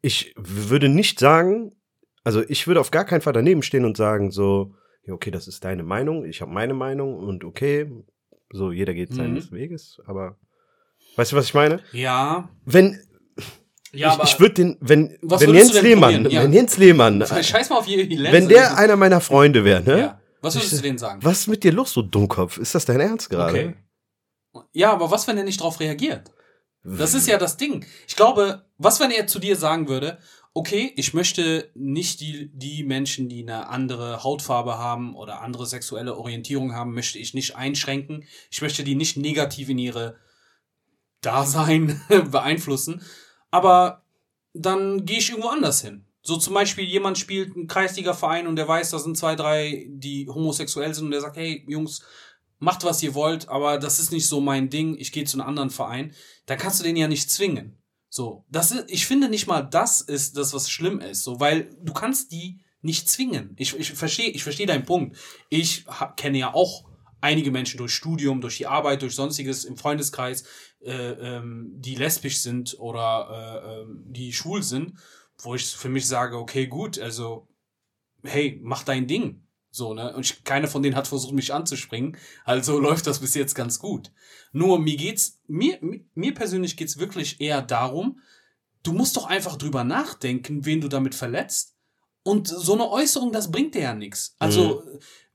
ich 0.01 0.33
würde 0.37 0.89
nicht 0.89 1.19
sagen, 1.19 1.75
also 2.23 2.41
ich 2.47 2.65
würde 2.65 2.79
auf 2.79 2.89
gar 2.89 3.05
keinen 3.05 3.21
Fall 3.21 3.33
daneben 3.33 3.61
stehen 3.61 3.85
und 3.85 3.97
sagen 3.97 4.31
so, 4.31 4.73
ja, 5.05 5.13
okay, 5.13 5.31
das 5.31 5.47
ist 5.47 5.63
deine 5.63 5.83
Meinung, 5.83 6.25
ich 6.25 6.41
habe 6.41 6.51
meine 6.51 6.73
Meinung 6.73 7.17
und 7.17 7.43
okay, 7.43 7.91
so 8.51 8.71
jeder 8.71 8.93
geht 8.93 9.13
seines 9.13 9.51
Weges, 9.51 10.01
aber 10.05 10.37
weißt 11.15 11.31
du, 11.31 11.35
was 11.35 11.45
ich 11.45 11.53
meine? 11.53 11.79
Ja, 11.91 12.49
Wenn 12.65 12.99
ja, 13.91 14.17
ich, 14.23 14.33
ich 14.33 14.39
würde 14.39 14.55
den, 14.55 14.77
wenn, 14.81 15.17
wenn 15.21 15.53
Jens 15.53 15.81
Lehmann? 15.81 16.29
Ja. 16.29 16.43
wenn 16.43 16.53
Jens 16.53 16.77
Lehmann, 16.77 17.25
scheiß 17.43 17.69
mal 17.69 17.77
auf 17.77 17.87
je 17.87 18.03
Lenz. 18.03 18.33
wenn 18.33 18.49
der 18.49 18.77
einer 18.77 18.95
meiner 18.95 19.21
Freunde 19.21 19.63
wäre, 19.63 19.81
ne? 19.81 19.99
ja. 19.99 20.21
Was 20.41 20.55
würdest 20.55 20.73
du 20.73 20.81
denen 20.81 20.97
sagen? 20.99 21.23
Was 21.23 21.39
ist 21.39 21.47
mit 21.47 21.63
dir 21.63 21.71
los, 21.71 21.93
du 21.93 22.03
Dummkopf? 22.03 22.59
Ist 22.59 22.75
das 22.75 22.85
dein 22.85 22.99
Ernst 22.99 23.31
gerade? 23.31 23.75
Okay. 24.53 24.65
Ja, 24.73 24.91
aber 24.91 25.09
was, 25.09 25.27
wenn 25.27 25.37
er 25.37 25.43
nicht 25.43 25.59
darauf 25.59 25.79
reagiert? 25.79 26.31
Das 26.83 27.15
ist 27.15 27.27
ja 27.27 27.39
das 27.39 27.57
Ding. 27.57 27.83
Ich 28.07 28.15
glaube, 28.15 28.63
was, 28.77 28.99
wenn 28.99 29.09
er 29.09 29.25
zu 29.25 29.39
dir 29.39 29.55
sagen 29.55 29.87
würde, 29.87 30.19
okay, 30.55 30.93
ich 30.95 31.13
möchte 31.13 31.69
nicht 31.75 32.21
die, 32.21 32.49
die 32.53 32.85
Menschen, 32.85 33.27
die 33.27 33.43
eine 33.43 33.67
andere 33.67 34.23
Hautfarbe 34.23 34.77
haben 34.77 35.13
oder 35.13 35.41
andere 35.41 35.65
sexuelle 35.65 36.15
Orientierung 36.15 36.73
haben, 36.73 36.93
möchte 36.93 37.19
ich 37.19 37.33
nicht 37.33 37.57
einschränken. 37.57 38.23
Ich 38.49 38.61
möchte 38.61 38.85
die 38.85 38.95
nicht 38.95 39.17
negativ 39.17 39.67
in 39.67 39.77
ihre 39.77 40.15
Dasein 41.19 42.01
beeinflussen. 42.31 43.01
Aber 43.51 44.05
dann 44.53 45.05
gehe 45.05 45.17
ich 45.17 45.29
irgendwo 45.29 45.49
anders 45.49 45.81
hin. 45.81 46.05
So 46.21 46.37
zum 46.37 46.53
Beispiel, 46.53 46.85
jemand 46.85 47.17
spielt 47.17 47.53
einen 47.53 47.67
Kreisliga-Verein 47.67 48.47
und 48.47 48.55
der 48.55 48.67
weiß, 48.67 48.91
da 48.91 48.99
sind 48.99 49.17
zwei, 49.17 49.35
drei, 49.35 49.85
die 49.89 50.29
homosexuell 50.29 50.93
sind 50.93 51.05
und 51.05 51.11
der 51.11 51.21
sagt, 51.21 51.35
hey, 51.35 51.65
Jungs, 51.67 52.01
macht, 52.59 52.85
was 52.85 53.03
ihr 53.03 53.13
wollt, 53.13 53.49
aber 53.49 53.77
das 53.77 53.99
ist 53.99 54.13
nicht 54.13 54.27
so 54.27 54.39
mein 54.39 54.69
Ding, 54.69 54.95
ich 54.97 55.11
gehe 55.11 55.25
zu 55.25 55.37
einem 55.37 55.49
anderen 55.49 55.69
Verein, 55.69 56.15
dann 56.45 56.57
kannst 56.57 56.79
du 56.79 56.85
den 56.85 56.95
ja 56.95 57.09
nicht 57.09 57.29
zwingen. 57.29 57.77
So, 58.09 58.45
das 58.49 58.71
ist, 58.71 58.85
ich 58.87 59.05
finde 59.05 59.29
nicht 59.29 59.47
mal, 59.47 59.61
das 59.61 60.01
ist 60.01 60.37
das, 60.37 60.53
was 60.53 60.69
schlimm 60.69 60.99
ist, 60.99 61.23
so, 61.23 61.39
weil 61.39 61.69
du 61.81 61.93
kannst 61.93 62.31
die 62.31 62.61
nicht 62.81 63.09
zwingen. 63.09 63.55
Ich, 63.57 63.77
ich 63.77 63.91
verstehe, 63.91 64.29
ich 64.29 64.43
verstehe 64.43 64.67
deinen 64.67 64.85
Punkt. 64.85 65.17
Ich 65.49 65.85
kenne 66.15 66.37
ja 66.37 66.53
auch 66.53 66.85
einige 67.19 67.49
Menschen 67.51 67.79
durch 67.79 67.93
Studium, 67.93 68.41
durch 68.41 68.57
die 68.57 68.67
Arbeit, 68.67 69.01
durch 69.01 69.15
sonstiges 69.15 69.65
im 69.65 69.77
Freundeskreis, 69.77 70.43
äh, 70.81 70.91
ähm, 70.91 71.71
die 71.75 71.95
lesbisch 71.95 72.41
sind 72.41 72.79
oder 72.79 73.63
äh, 73.65 73.81
ähm, 73.81 74.03
die 74.07 74.31
schwul 74.31 74.61
sind, 74.61 74.93
wo 75.39 75.55
ich 75.55 75.65
für 75.65 75.89
mich 75.89 76.07
sage, 76.07 76.37
okay, 76.37 76.67
gut, 76.67 76.99
also, 76.99 77.47
hey, 78.23 78.59
mach 78.61 78.83
dein 78.83 79.07
Ding. 79.07 79.44
So, 79.75 79.93
ne? 79.93 80.13
Und 80.15 80.25
ich, 80.25 80.43
keiner 80.45 80.69
von 80.69 80.81
denen 80.81 80.95
hat 80.95 81.07
versucht, 81.07 81.33
mich 81.33 81.53
anzuspringen. 81.53 82.17
Also 82.45 82.79
läuft 82.79 83.07
das 83.07 83.19
bis 83.19 83.35
jetzt 83.35 83.55
ganz 83.55 83.77
gut. 83.79 84.11
Nur 84.53 84.79
mir 84.79 84.95
geht's, 84.95 85.41
mir, 85.47 85.77
mir 86.13 86.33
persönlich 86.33 86.77
geht's 86.77 86.97
wirklich 86.97 87.41
eher 87.41 87.61
darum, 87.61 88.21
du 88.83 88.93
musst 88.93 89.17
doch 89.17 89.25
einfach 89.25 89.57
drüber 89.57 89.83
nachdenken, 89.83 90.65
wen 90.65 90.79
du 90.79 90.87
damit 90.87 91.13
verletzt. 91.13 91.75
Und 92.23 92.47
so 92.47 92.73
eine 92.73 92.89
Äußerung, 92.89 93.33
das 93.33 93.51
bringt 93.51 93.75
dir 93.75 93.81
ja 93.81 93.93
nichts. 93.93 94.35
Also, 94.39 94.81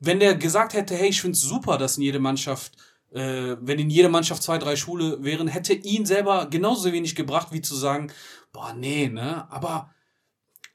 wenn 0.00 0.18
der 0.18 0.35
gesagt 0.35 0.72
hätte, 0.72 0.96
hey, 0.96 1.11
ich 1.11 1.20
find's 1.20 1.40
super, 1.40 1.76
dass 1.76 1.98
in 1.98 2.03
jede 2.03 2.18
Mannschaft, 2.18 2.72
äh, 3.12 3.57
wenn 3.61 3.79
in 3.79 3.90
jeder 3.90 4.09
Mannschaft 4.09 4.42
zwei, 4.42 4.59
drei 4.59 4.74
Schule 4.74 5.22
wären, 5.22 5.46
hätte 5.48 5.74
ihn 5.74 6.07
selber 6.07 6.46
genauso 6.46 6.92
wenig 6.92 7.14
gebracht, 7.14 7.53
wie 7.53 7.61
zu 7.61 7.76
sagen, 7.76 8.11
boah, 8.53 8.72
nee, 8.72 9.09
ne? 9.09 9.48
Aber, 9.53 9.94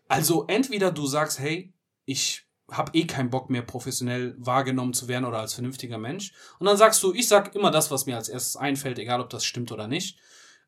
also 0.08 0.46
entweder 0.48 0.92
du 0.92 1.06
sagst, 1.06 1.40
hey, 1.40 1.74
ich 2.06 2.45
hab 2.70 2.96
eh 2.96 3.06
keinen 3.06 3.30
Bock 3.30 3.50
mehr 3.50 3.62
professionell 3.62 4.36
wahrgenommen 4.38 4.94
zu 4.94 5.08
werden 5.08 5.26
oder 5.26 5.40
als 5.40 5.54
vernünftiger 5.54 5.98
Mensch. 5.98 6.34
Und 6.60 6.66
dann 6.66 6.78
sagst 6.78 7.02
du, 7.04 7.14
ich 7.14 7.28
sag 7.28 7.56
immer 7.56 7.72
das, 7.72 7.92
was 7.92 8.06
mir 8.06 8.16
als 8.16 8.30
erstes 8.30 8.56
einfällt, 8.56 9.00
egal 9.00 9.22
ob 9.22 9.30
das 9.30 9.46
stimmt 9.46 9.72
oder 9.72 9.88
nicht. 9.88 10.20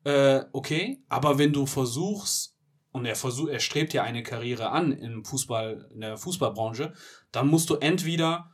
Äh, 0.03 0.43
okay, 0.51 1.03
aber 1.09 1.37
wenn 1.37 1.53
du 1.53 1.65
versuchst, 1.65 2.55
und 2.91 3.05
er 3.05 3.15
versucht, 3.15 3.51
er 3.51 3.59
strebt 3.59 3.93
ja 3.93 4.03
eine 4.03 4.23
Karriere 4.23 4.69
an 4.69 4.91
im 4.91 5.23
Fußball, 5.23 5.89
in 5.93 6.01
der 6.01 6.17
Fußballbranche, 6.17 6.93
dann 7.31 7.47
musst 7.47 7.69
du 7.69 7.75
entweder, 7.75 8.51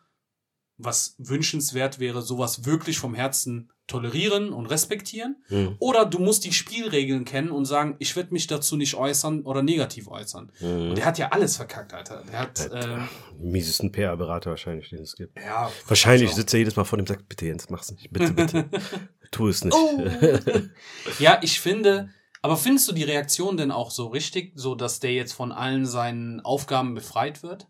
was 0.77 1.15
wünschenswert 1.19 1.99
wäre, 1.99 2.21
sowas 2.21 2.65
wirklich 2.65 2.97
vom 2.97 3.13
Herzen 3.13 3.69
tolerieren 3.85 4.53
und 4.53 4.65
respektieren, 4.67 5.43
Mhm. 5.49 5.75
oder 5.79 6.05
du 6.05 6.17
musst 6.19 6.45
die 6.45 6.53
Spielregeln 6.53 7.25
kennen 7.25 7.51
und 7.51 7.65
sagen, 7.65 7.95
ich 7.99 8.15
werde 8.15 8.31
mich 8.33 8.47
dazu 8.47 8.77
nicht 8.77 8.95
äußern 8.95 9.41
oder 9.43 9.61
negativ 9.61 10.07
äußern. 10.07 10.51
Mhm. 10.61 10.89
Und 10.89 10.97
der 10.97 11.05
hat 11.05 11.17
ja 11.17 11.29
alles 11.29 11.57
verkackt, 11.57 11.93
Alter. 11.93 12.23
Der 12.31 12.39
hat, 12.39 12.59
äh, 12.71 12.97
Miesesten 13.37 13.91
PR-Berater 13.91 14.51
wahrscheinlich, 14.51 14.89
den 14.89 14.99
es 15.01 15.15
gibt. 15.15 15.37
ja. 15.37 15.69
Wahrscheinlich 15.87 16.29
also- 16.29 16.41
sitzt 16.41 16.53
er 16.53 16.59
jedes 16.59 16.75
Mal 16.77 16.85
vor 16.85 16.97
dem 16.97 17.01
und 17.03 17.07
sagt, 17.09 17.27
bitte 17.27 17.45
Jens, 17.45 17.69
mach's 17.69 17.91
nicht, 17.91 18.09
bitte, 18.11 18.31
bitte. 18.33 18.65
tu 19.31 19.47
es 19.49 19.63
nicht. 19.65 19.75
Oh. 19.75 20.01
ja, 21.19 21.39
ich 21.43 21.59
finde, 21.59 22.09
Aber 22.41 22.57
findest 22.57 22.87
du 22.89 22.93
die 22.93 23.03
Reaktion 23.03 23.55
denn 23.57 23.71
auch 23.71 23.89
so 23.91 24.07
richtig, 24.07 24.51
so 24.55 24.75
dass 24.75 24.99
der 24.99 25.13
jetzt 25.13 25.31
von 25.33 25.51
allen 25.53 25.85
seinen 25.85 26.39
Aufgaben 26.41 26.93
befreit 26.93 27.41
wird? 27.43 27.67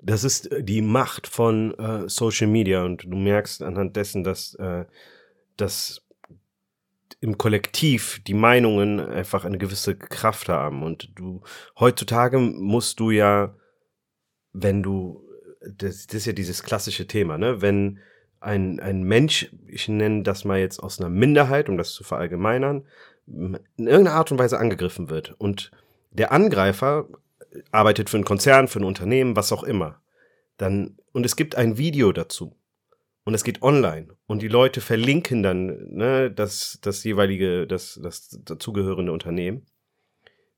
Das 0.00 0.24
ist 0.24 0.50
äh, 0.50 0.62
die 0.62 0.82
Macht 0.82 1.26
von 1.26 1.74
äh, 1.78 2.08
Social 2.08 2.46
Media. 2.46 2.84
Und 2.84 3.04
du 3.04 3.16
merkst 3.16 3.62
anhand 3.62 3.96
dessen, 3.96 4.24
dass, 4.24 4.54
äh, 4.54 4.84
dass 5.56 6.02
im 7.20 7.36
Kollektiv 7.36 8.22
die 8.26 8.34
Meinungen 8.34 9.00
einfach 9.00 9.44
eine 9.44 9.58
gewisse 9.58 9.96
Kraft 9.96 10.48
haben. 10.48 10.82
Und 10.82 11.10
du 11.16 11.42
heutzutage 11.78 12.38
musst 12.38 13.00
du 13.00 13.10
ja, 13.10 13.54
wenn 14.52 14.82
du 14.82 15.24
das, 15.60 16.06
das 16.06 16.16
ist 16.16 16.26
ja 16.26 16.32
dieses 16.32 16.62
klassische 16.62 17.06
Thema, 17.06 17.38
ne, 17.38 17.60
wenn 17.60 17.98
ein, 18.40 18.78
ein 18.80 19.02
Mensch, 19.02 19.50
ich 19.66 19.88
nenne 19.88 20.22
das 20.22 20.44
mal 20.44 20.60
jetzt 20.60 20.78
aus 20.80 21.00
einer 21.00 21.10
Minderheit, 21.10 21.68
um 21.68 21.76
das 21.76 21.92
zu 21.92 22.04
verallgemeinern, 22.04 22.86
in 23.26 23.58
irgendeiner 23.76 24.12
Art 24.12 24.30
und 24.30 24.38
Weise 24.38 24.58
angegriffen 24.58 25.10
wird 25.10 25.34
und 25.38 25.70
der 26.10 26.32
Angreifer 26.32 27.08
arbeitet 27.70 28.10
für 28.10 28.16
einen 28.16 28.24
Konzern, 28.24 28.68
für 28.68 28.80
ein 28.80 28.84
Unternehmen, 28.84 29.36
was 29.36 29.52
auch 29.52 29.62
immer, 29.62 30.00
dann, 30.56 30.98
und 31.12 31.24
es 31.24 31.36
gibt 31.36 31.54
ein 31.54 31.78
Video 31.78 32.12
dazu 32.12 32.54
und 33.24 33.34
es 33.34 33.44
geht 33.44 33.62
online 33.62 34.08
und 34.26 34.42
die 34.42 34.48
Leute 34.48 34.80
verlinken 34.80 35.42
dann 35.42 35.88
ne, 35.90 36.30
das, 36.30 36.78
das 36.82 37.04
jeweilige, 37.04 37.66
das, 37.66 37.98
das 38.02 38.38
dazugehörende 38.44 39.12
Unternehmen, 39.12 39.66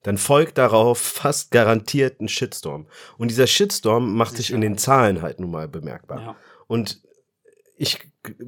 dann 0.03 0.19
folgt 0.19 0.59
darauf 0.59 0.99
fast 1.01 1.51
garantiert 1.51 2.21
ein 2.21 2.29
Shitstorm. 2.29 2.87
Und 3.19 3.31
dieser 3.31 3.47
Shitstorm 3.47 4.17
macht 4.17 4.37
sich 4.37 4.51
in 4.51 4.61
den 4.61 4.79
Zahlen 4.79 5.23
halt 5.23 5.41
nun 5.41 5.51
mal 5.51 5.69
bemerkbar. 5.69 6.21
Ja. 6.21 6.37
Und 6.67 7.03
ich 7.77 7.99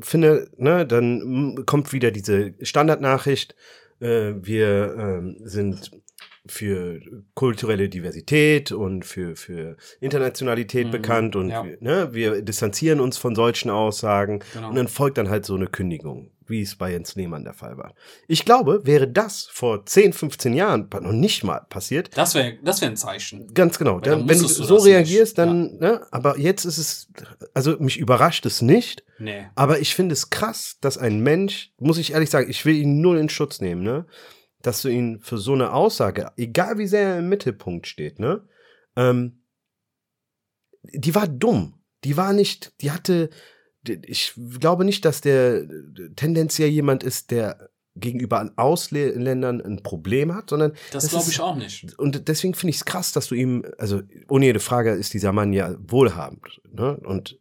finde, 0.01 0.51
ne, 0.57 0.87
dann 0.87 1.65
kommt 1.67 1.93
wieder 1.93 2.11
diese 2.11 2.55
Standardnachricht, 2.63 3.55
äh, 4.01 4.35
wir 4.37 4.97
äh, 4.97 5.49
sind 5.49 5.91
für 6.47 7.01
kulturelle 7.35 7.89
Diversität 7.89 8.73
und 8.73 9.05
für, 9.05 9.37
für 9.37 9.77
Internationalität 10.01 10.89
mhm, 10.89 10.91
bekannt 10.91 11.37
und 11.37 11.51
ja. 11.51 11.65
ne, 11.81 12.09
wir 12.13 12.43
distanzieren 12.43 13.01
uns 13.01 13.17
von 13.17 13.35
solchen 13.35 13.71
Aussagen 13.71 14.41
genau. 14.53 14.71
und 14.71 14.77
dann 14.77 14.89
folgt 14.89 15.19
dann 15.19 15.31
halt 15.31 15.47
so 15.47 15.55
eine 15.55 15.69
Kündigung, 15.69 16.33
wie 16.47 16.63
es 16.63 16.75
bei 16.75 16.91
Jens 16.91 17.15
Lehmann 17.15 17.45
der 17.45 17.55
Fall 17.55 17.79
war. 17.79 17.95
Ich 18.27 18.45
glaube, 18.45 18.81
wäre 18.85 19.07
das 19.07 19.49
vor 19.53 19.87
10, 19.87 20.13
15 20.13 20.55
Jahren 20.55 20.89
noch 20.93 21.13
nicht 21.13 21.45
mal 21.45 21.61
passiert. 21.69 22.11
Das 22.17 22.35
wäre 22.35 22.59
das 22.65 22.81
wäre 22.81 22.91
ein 22.91 22.97
Zeichen. 22.97 23.55
Ganz 23.55 23.79
genau. 23.79 24.01
Dann, 24.01 24.29
wenn 24.29 24.39
du 24.39 24.49
so 24.49 24.77
reagierst, 24.79 25.39
dann, 25.39 25.79
ja. 25.81 25.93
ne, 25.93 26.07
aber 26.11 26.39
jetzt 26.39 26.65
ist 26.65 26.79
es, 26.79 27.09
also 27.55 27.77
mich 27.79 27.99
überrascht 27.99 28.47
es 28.47 28.63
nicht. 28.63 29.05
Nee. 29.21 29.47
Aber 29.55 29.79
ich 29.79 29.95
finde 29.95 30.15
es 30.15 30.31
krass, 30.31 30.79
dass 30.81 30.99
ein 30.99 31.21
Mensch, 31.21 31.71
muss 31.79 31.99
ich 31.99 32.15
ehrlich 32.15 32.31
sagen, 32.31 32.51
ich 32.51 32.65
will 32.65 32.75
ihn 32.75 33.01
null 33.01 33.19
in 33.19 33.29
Schutz 33.29 33.61
nehmen, 33.61 33.85
ne? 33.85 34.07
Dass 34.63 34.83
du 34.83 34.89
ihn 34.89 35.21
für 35.21 35.39
so 35.39 35.53
eine 35.53 35.73
Aussage, 35.73 36.31
egal 36.37 36.79
wie 36.79 36.87
sehr 36.87 37.11
er 37.11 37.19
im 37.19 37.29
Mittelpunkt 37.29 37.87
steht, 37.87 38.19
ne, 38.19 38.47
ähm, 38.97 39.43
die 40.83 41.15
war 41.15 41.29
dumm. 41.29 41.75
Die 42.05 42.17
war 42.17 42.33
nicht, 42.33 42.73
die 42.81 42.91
hatte, 42.91 43.31
ich 43.87 44.35
glaube 44.59 44.85
nicht, 44.85 45.05
dass 45.05 45.21
der 45.21 45.67
tendenziell 46.17 46.69
jemand 46.69 47.05
ist, 47.05 47.31
der 47.31 47.71
gegenüber 47.95 48.41
an 48.41 48.53
Ausländern 48.57 49.61
ein 49.61 49.83
Problem 49.83 50.35
hat, 50.35 50.51
sondern 50.51 50.73
das, 50.93 51.05
das 51.05 51.11
glaube 51.11 51.31
ich 51.31 51.41
auch 51.41 51.57
nicht. 51.57 51.99
Und 51.99 52.27
deswegen 52.29 52.55
finde 52.55 52.71
ich 52.71 52.77
es 52.77 52.85
krass, 52.85 53.13
dass 53.13 53.29
du 53.29 53.35
ihm, 53.35 53.65
also 53.79 54.01
ohne 54.29 54.47
jede 54.47 54.61
Frage 54.61 54.93
ist 54.93 55.15
dieser 55.15 55.33
Mann 55.33 55.53
ja 55.53 55.77
wohlhabend, 55.79 56.61
ne? 56.73 56.97
Und 56.97 57.39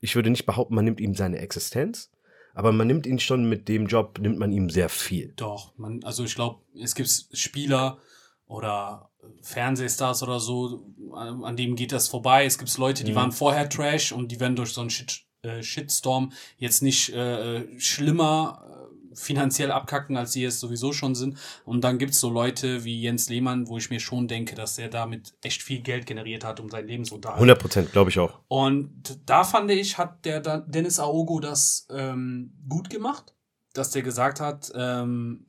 ich 0.00 0.14
würde 0.14 0.30
nicht 0.30 0.46
behaupten, 0.46 0.74
man 0.74 0.84
nimmt 0.84 1.00
ihm 1.00 1.14
seine 1.14 1.38
Existenz, 1.38 2.10
aber 2.54 2.72
man 2.72 2.86
nimmt 2.86 3.06
ihn 3.06 3.18
schon 3.18 3.48
mit 3.48 3.68
dem 3.68 3.86
Job, 3.86 4.18
nimmt 4.18 4.38
man 4.38 4.52
ihm 4.52 4.70
sehr 4.70 4.88
viel. 4.88 5.32
Doch, 5.36 5.76
man, 5.76 6.02
also 6.04 6.24
ich 6.24 6.34
glaube, 6.34 6.60
es 6.80 6.94
gibt 6.94 7.08
Spieler 7.32 7.98
oder 8.46 9.10
Fernsehstars 9.40 10.22
oder 10.22 10.40
so, 10.40 10.84
an, 11.14 11.44
an 11.44 11.56
dem 11.56 11.76
geht 11.76 11.92
das 11.92 12.08
vorbei. 12.08 12.44
Es 12.44 12.58
gibt 12.58 12.76
Leute, 12.78 13.04
die 13.04 13.12
mhm. 13.12 13.16
waren 13.16 13.32
vorher 13.32 13.68
Trash 13.68 14.12
und 14.12 14.32
die 14.32 14.40
werden 14.40 14.56
durch 14.56 14.72
so 14.72 14.80
einen 14.80 14.90
Shit, 14.90 15.22
äh, 15.42 15.62
Shitstorm 15.62 16.32
jetzt 16.58 16.82
nicht 16.82 17.10
äh, 17.10 17.78
schlimmer 17.78 18.71
finanziell 19.14 19.70
abkacken, 19.70 20.16
als 20.16 20.32
sie 20.32 20.44
es 20.44 20.60
sowieso 20.60 20.92
schon 20.92 21.14
sind. 21.14 21.38
Und 21.64 21.82
dann 21.82 21.98
gibt's 21.98 22.20
so 22.20 22.30
Leute 22.30 22.84
wie 22.84 23.00
Jens 23.00 23.28
Lehmann, 23.28 23.68
wo 23.68 23.78
ich 23.78 23.90
mir 23.90 24.00
schon 24.00 24.28
denke, 24.28 24.54
dass 24.54 24.78
er 24.78 24.88
damit 24.88 25.34
echt 25.42 25.62
viel 25.62 25.80
Geld 25.80 26.06
generiert 26.06 26.44
hat, 26.44 26.60
um 26.60 26.70
seinen 26.70 26.88
Lebensunterhalt. 26.88 27.36
100 27.36 27.58
Prozent, 27.58 27.92
glaube 27.92 28.10
ich 28.10 28.18
auch. 28.18 28.40
Und 28.48 29.20
da 29.26 29.44
fand 29.44 29.70
ich, 29.70 29.98
hat 29.98 30.24
der 30.24 30.40
Dennis 30.40 30.98
Aogo 30.98 31.40
das 31.40 31.86
ähm, 31.90 32.52
gut 32.68 32.90
gemacht, 32.90 33.34
dass 33.72 33.90
der 33.90 34.02
gesagt 34.02 34.40
hat, 34.40 34.72
ähm, 34.74 35.46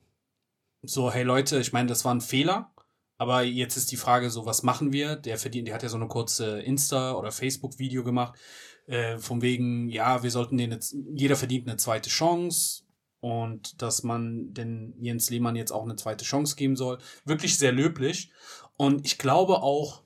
so, 0.82 1.10
hey 1.10 1.22
Leute, 1.22 1.58
ich 1.58 1.72
meine, 1.72 1.88
das 1.88 2.04
war 2.04 2.14
ein 2.14 2.20
Fehler. 2.20 2.70
Aber 3.16 3.42
jetzt 3.42 3.76
ist 3.76 3.92
die 3.92 3.96
Frage 3.96 4.28
so, 4.30 4.44
was 4.44 4.62
machen 4.62 4.92
wir? 4.92 5.16
Der 5.16 5.38
verdient, 5.38 5.68
der 5.68 5.74
hat 5.74 5.82
ja 5.82 5.88
so 5.88 5.96
eine 5.96 6.08
kurze 6.08 6.60
Insta- 6.60 7.14
oder 7.14 7.30
Facebook-Video 7.30 8.02
gemacht, 8.02 8.38
äh, 8.86 9.18
von 9.18 9.40
wegen, 9.40 9.88
ja, 9.88 10.22
wir 10.22 10.30
sollten 10.30 10.56
den 10.56 10.72
jetzt, 10.72 10.96
jeder 11.14 11.36
verdient 11.36 11.68
eine 11.68 11.76
zweite 11.76 12.10
Chance 12.10 12.83
und 13.24 13.80
dass 13.80 14.02
man 14.02 14.52
den 14.52 14.92
Jens 15.00 15.30
Lehmann 15.30 15.56
jetzt 15.56 15.72
auch 15.72 15.84
eine 15.84 15.96
zweite 15.96 16.26
Chance 16.26 16.56
geben 16.56 16.76
soll. 16.76 16.98
Wirklich 17.24 17.56
sehr 17.56 17.72
löblich. 17.72 18.30
Und 18.76 19.06
ich 19.06 19.16
glaube 19.16 19.62
auch, 19.62 20.02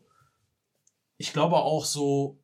ich 1.16 1.32
glaube 1.32 1.56
auch 1.56 1.84
so, 1.84 2.38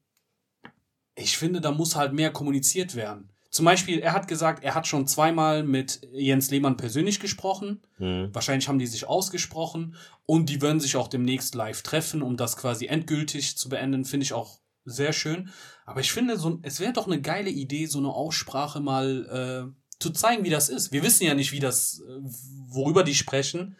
ich 1.14 1.38
finde, 1.38 1.60
da 1.60 1.70
muss 1.70 1.94
halt 1.94 2.12
mehr 2.12 2.32
kommuniziert 2.32 2.96
werden. 2.96 3.30
Zum 3.50 3.64
Beispiel, 3.64 4.00
er 4.00 4.14
hat 4.14 4.26
gesagt, 4.26 4.64
er 4.64 4.74
hat 4.74 4.88
schon 4.88 5.06
zweimal 5.06 5.62
mit 5.62 6.00
Jens 6.10 6.50
Lehmann 6.50 6.76
persönlich 6.76 7.20
gesprochen. 7.20 7.80
Mhm. 7.98 8.30
Wahrscheinlich 8.32 8.66
haben 8.66 8.80
die 8.80 8.88
sich 8.88 9.06
ausgesprochen 9.06 9.94
und 10.26 10.48
die 10.48 10.60
werden 10.60 10.80
sich 10.80 10.96
auch 10.96 11.06
demnächst 11.06 11.54
live 11.54 11.82
treffen, 11.82 12.20
um 12.20 12.37
das 12.37 12.56
quasi 12.56 12.87
endgültig 12.87 13.56
zu 13.56 13.68
beenden. 13.68 14.04
Finde 14.04 14.24
ich 14.24 14.32
auch 14.32 14.58
sehr 14.84 15.12
schön. 15.12 15.50
Aber 15.87 16.00
ich 16.00 16.10
finde, 16.10 16.37
so, 16.37 16.58
es 16.62 16.80
wäre 16.80 16.92
doch 16.92 17.06
eine 17.06 17.20
geile 17.20 17.50
Idee, 17.50 17.87
so 17.87 17.98
eine 17.98 18.12
Aussprache 18.12 18.80
mal 18.80 19.70
äh, 19.70 19.84
zu 19.98 20.11
zeigen, 20.11 20.44
wie 20.44 20.50
das 20.50 20.68
ist. 20.68 20.92
Wir 20.92 21.02
wissen 21.02 21.24
ja 21.24 21.35
nicht, 21.35 21.52
wie 21.52 21.61
das, 21.61 22.00
äh, 22.00 22.20
worüber 22.68 23.04
die 23.04 23.14
sprechen, 23.14 23.76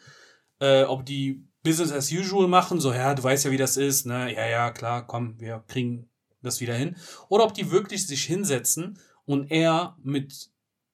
äh, 0.61 0.85
ob 0.85 1.05
die 1.07 1.47
Business 1.63 1.93
as 1.93 2.13
usual 2.13 2.47
machen, 2.47 2.81
so, 2.81 2.93
ja, 2.93 3.15
du 3.15 3.23
weißt 3.23 3.47
ja, 3.47 3.51
wie 3.51 3.57
das 3.57 3.77
ist, 3.77 4.07
ne, 4.07 4.35
ja, 4.35 4.47
ja, 4.47 4.71
klar, 4.71 5.07
komm, 5.07 5.41
wir 5.41 5.65
kriegen 5.67 6.11
das 6.43 6.61
wieder 6.61 6.75
hin. 6.75 6.97
Oder 7.29 7.45
ob 7.45 7.55
die 7.55 7.71
wirklich 7.71 8.07
sich 8.07 8.25
hinsetzen 8.25 8.99
und 9.25 9.51
er 9.51 9.97
mit 10.03 10.51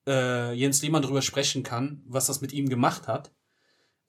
äh, 0.07 0.53
Jens 0.53 0.81
Lehmann 0.81 1.01
drüber 1.01 1.21
sprechen 1.21 1.63
kann, 1.63 2.01
was 2.05 2.27
das 2.27 2.41
mit 2.41 2.53
ihm 2.53 2.69
gemacht 2.69 3.07
hat 3.07 3.33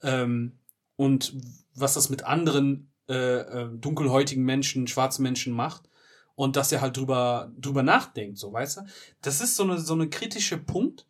ähm, 0.03 0.61
und 0.97 1.35
was 1.75 1.95
das 1.95 2.11
mit 2.11 2.25
anderen 2.25 2.93
äh, 3.09 3.15
äh, 3.15 3.69
dunkelhäutigen 3.77 4.45
Menschen, 4.45 4.87
schwarzen 4.87 5.25
Menschen 5.25 5.53
macht 5.53 5.89
und 6.35 6.57
dass 6.57 6.73
er 6.73 6.81
halt 6.81 6.97
drüber, 6.97 7.53
drüber 7.59 7.83
nachdenkt, 7.83 8.39
so, 8.39 8.53
weißt 8.53 8.79
du? 8.79 8.81
Das 9.21 9.41
ist 9.41 9.57
so 9.57 9.65
eine, 9.65 9.79
so 9.79 9.95
eine 9.95 10.09
kritische 10.09 10.59
Punkt. 10.59 11.07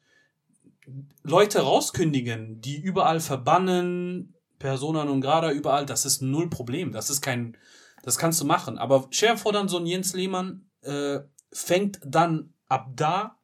Leute 1.22 1.60
rauskündigen, 1.60 2.60
die 2.60 2.80
überall 2.80 3.20
verbannen, 3.20 4.34
Persona 4.58 5.04
non 5.04 5.20
grada 5.20 5.50
überall, 5.50 5.86
das 5.86 6.04
ist 6.04 6.22
null 6.22 6.48
Problem. 6.48 6.92
Das 6.92 7.10
ist 7.10 7.20
kein, 7.20 7.56
das 8.02 8.18
kannst 8.18 8.40
du 8.40 8.44
machen. 8.44 8.78
Aber 8.78 9.08
stell 9.10 9.32
dir 9.32 9.36
vor, 9.36 9.52
dann 9.52 9.68
so 9.68 9.78
ein 9.78 9.86
Jens 9.86 10.14
Lehmann 10.14 10.70
äh, 10.82 11.20
fängt 11.52 12.00
dann 12.04 12.54
ab 12.68 12.90
da, 12.94 13.38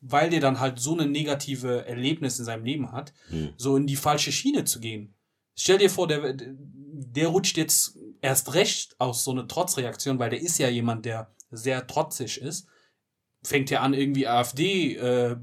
weil 0.00 0.30
der 0.30 0.40
dann 0.40 0.60
halt 0.60 0.80
so 0.80 0.94
eine 0.94 1.06
negative 1.06 1.86
Erlebnis 1.86 2.38
in 2.38 2.44
seinem 2.44 2.64
Leben 2.64 2.92
hat, 2.92 3.12
hm. 3.28 3.54
so 3.56 3.76
in 3.76 3.86
die 3.86 3.96
falsche 3.96 4.32
Schiene 4.32 4.64
zu 4.64 4.80
gehen. 4.80 5.14
Stell 5.54 5.78
dir 5.78 5.90
vor, 5.90 6.08
der, 6.08 6.34
der 6.34 7.28
rutscht 7.28 7.56
jetzt 7.56 7.96
erst 8.22 8.54
recht 8.54 8.98
aus 8.98 9.24
so 9.24 9.32
eine 9.32 9.46
Trotzreaktion, 9.46 10.18
weil 10.18 10.30
der 10.30 10.40
ist 10.40 10.56
ja 10.58 10.68
jemand, 10.68 11.04
der 11.04 11.34
sehr 11.50 11.86
trotzig 11.86 12.40
ist, 12.40 12.66
fängt 13.42 13.68
ja 13.68 13.80
an, 13.80 13.92
irgendwie 13.92 14.26
AfD 14.26 14.96
äh, 14.96 15.36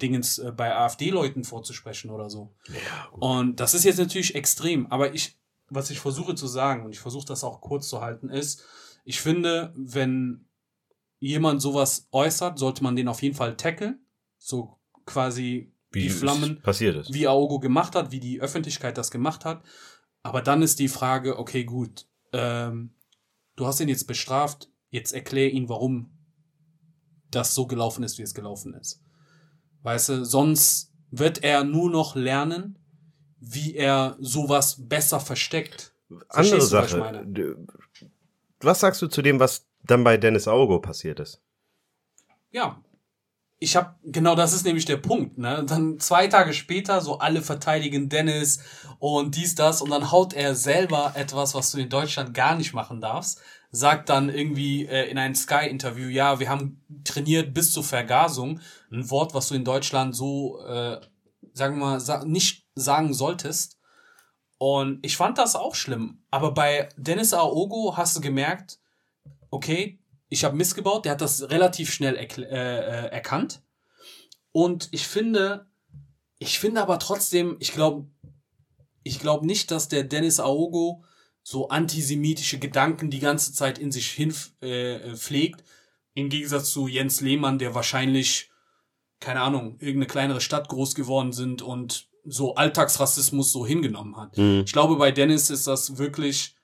äh, 0.00 0.52
bei 0.54 0.74
AfD-Leuten 0.74 1.44
vorzusprechen 1.44 2.10
oder 2.10 2.28
so. 2.28 2.52
Ja, 2.68 3.08
und 3.12 3.60
das 3.60 3.72
ist 3.72 3.84
jetzt 3.84 3.98
natürlich 3.98 4.34
extrem, 4.34 4.86
aber 4.88 5.14
ich, 5.14 5.38
was 5.70 5.88
ich 5.90 6.00
versuche 6.00 6.34
zu 6.34 6.48
sagen, 6.48 6.84
und 6.84 6.92
ich 6.92 7.00
versuche 7.00 7.26
das 7.26 7.44
auch 7.44 7.60
kurz 7.60 7.88
zu 7.88 8.00
halten, 8.02 8.28
ist, 8.28 8.64
ich 9.04 9.20
finde, 9.20 9.72
wenn 9.76 10.46
jemand 11.20 11.62
sowas 11.62 12.08
äußert, 12.10 12.58
sollte 12.58 12.82
man 12.82 12.96
den 12.96 13.08
auf 13.08 13.22
jeden 13.22 13.36
Fall 13.36 13.56
tackeln, 13.56 14.04
so 14.36 14.78
quasi 15.06 15.72
wie 15.92 16.02
die 16.02 16.10
Flammen, 16.10 16.60
passiert 16.60 16.96
ist. 16.96 17.14
wie 17.14 17.28
Augo 17.28 17.60
gemacht 17.60 17.94
hat, 17.94 18.10
wie 18.10 18.20
die 18.20 18.40
Öffentlichkeit 18.40 18.98
das 18.98 19.12
gemacht 19.12 19.44
hat. 19.44 19.62
Aber 20.22 20.42
dann 20.42 20.62
ist 20.62 20.80
die 20.80 20.88
Frage, 20.88 21.38
okay, 21.38 21.64
gut, 21.64 22.06
ähm, 22.34 22.90
du 23.56 23.66
hast 23.66 23.80
ihn 23.80 23.88
jetzt 23.88 24.06
bestraft, 24.06 24.68
jetzt 24.90 25.12
erklär 25.12 25.50
ihn, 25.52 25.68
warum 25.68 26.10
das 27.30 27.54
so 27.54 27.66
gelaufen 27.66 28.02
ist, 28.02 28.18
wie 28.18 28.22
es 28.22 28.34
gelaufen 28.34 28.74
ist. 28.74 29.00
Weißt 29.82 30.08
du, 30.08 30.24
sonst 30.24 30.92
wird 31.10 31.44
er 31.44 31.64
nur 31.64 31.90
noch 31.90 32.16
lernen, 32.16 32.78
wie 33.38 33.74
er 33.74 34.16
sowas 34.20 34.76
besser 34.88 35.20
versteckt. 35.20 35.94
Andere 36.28 36.58
du, 36.58 36.64
Sache. 36.64 37.00
Was, 37.00 38.06
was 38.60 38.80
sagst 38.80 39.02
du 39.02 39.06
zu 39.06 39.22
dem, 39.22 39.40
was 39.40 39.66
dann 39.84 40.04
bei 40.04 40.16
Dennis 40.16 40.48
Augo 40.48 40.80
passiert 40.80 41.20
ist? 41.20 41.40
Ja, 42.50 42.82
ich 43.58 43.76
habe 43.76 43.94
genau 44.04 44.34
das 44.34 44.52
ist 44.52 44.64
nämlich 44.64 44.84
der 44.84 44.96
Punkt, 44.96 45.38
ne? 45.38 45.64
Dann 45.66 45.98
zwei 45.98 46.26
Tage 46.26 46.52
später 46.52 47.00
so 47.00 47.18
alle 47.18 47.40
verteidigen 47.40 48.08
Dennis 48.08 48.60
und 48.98 49.36
dies 49.36 49.54
das 49.54 49.80
und 49.80 49.90
dann 49.90 50.10
haut 50.10 50.34
er 50.34 50.54
selber 50.54 51.12
etwas, 51.14 51.54
was 51.54 51.70
du 51.70 51.78
in 51.78 51.88
Deutschland 51.88 52.34
gar 52.34 52.56
nicht 52.56 52.74
machen 52.74 53.00
darfst, 53.00 53.40
sagt 53.70 54.08
dann 54.08 54.28
irgendwie 54.28 54.86
äh, 54.86 55.08
in 55.08 55.18
einem 55.18 55.34
Sky 55.34 55.68
Interview, 55.68 56.08
ja, 56.08 56.40
wir 56.40 56.48
haben 56.48 56.82
trainiert 57.04 57.54
bis 57.54 57.72
zur 57.72 57.84
Vergasung, 57.84 58.60
ein 58.92 59.08
Wort, 59.10 59.34
was 59.34 59.48
du 59.48 59.54
in 59.54 59.64
Deutschland 59.64 60.14
so 60.14 60.60
äh, 60.66 61.00
sagen 61.52 61.78
wir 61.78 61.86
mal 61.86 62.00
sa 62.00 62.24
nicht 62.24 62.66
sagen 62.74 63.14
solltest. 63.14 63.78
Und 64.58 65.04
ich 65.04 65.16
fand 65.16 65.38
das 65.38 65.56
auch 65.56 65.74
schlimm, 65.74 66.22
aber 66.30 66.52
bei 66.52 66.88
Dennis 66.96 67.34
Aogo 67.34 67.96
hast 67.96 68.16
du 68.16 68.20
gemerkt, 68.20 68.78
okay, 69.50 69.98
ich 70.34 70.42
habe 70.44 70.56
missgebaut, 70.56 71.04
der 71.04 71.12
hat 71.12 71.20
das 71.20 71.48
relativ 71.48 71.92
schnell 71.92 72.16
äh, 72.16 72.26
äh, 72.26 73.06
erkannt. 73.10 73.62
Und 74.50 74.88
ich 74.90 75.06
finde, 75.06 75.66
ich 76.38 76.58
finde 76.58 76.82
aber 76.82 76.98
trotzdem, 76.98 77.56
ich 77.60 77.72
glaube, 77.72 78.08
ich 79.04 79.20
glaube 79.20 79.46
nicht, 79.46 79.70
dass 79.70 79.88
der 79.88 80.02
Dennis 80.02 80.40
Aogo 80.40 81.04
so 81.44 81.68
antisemitische 81.68 82.58
Gedanken 82.58 83.10
die 83.10 83.20
ganze 83.20 83.52
Zeit 83.52 83.78
in 83.78 83.92
sich 83.92 84.10
hin 84.10 84.34
äh, 84.60 85.14
pflegt. 85.14 85.62
Im 86.14 86.30
Gegensatz 86.30 86.70
zu 86.70 86.88
Jens 86.88 87.20
Lehmann, 87.20 87.60
der 87.60 87.74
wahrscheinlich, 87.76 88.50
keine 89.20 89.40
Ahnung, 89.40 89.76
irgendeine 89.78 90.06
kleinere 90.06 90.40
Stadt 90.40 90.68
groß 90.68 90.96
geworden 90.96 91.32
sind 91.32 91.62
und 91.62 92.08
so 92.24 92.56
Alltagsrassismus 92.56 93.52
so 93.52 93.64
hingenommen 93.64 94.16
hat. 94.16 94.36
Mhm. 94.36 94.62
Ich 94.66 94.72
glaube, 94.72 94.96
bei 94.96 95.12
Dennis 95.12 95.50
ist 95.50 95.68
das 95.68 95.96
wirklich 95.96 96.56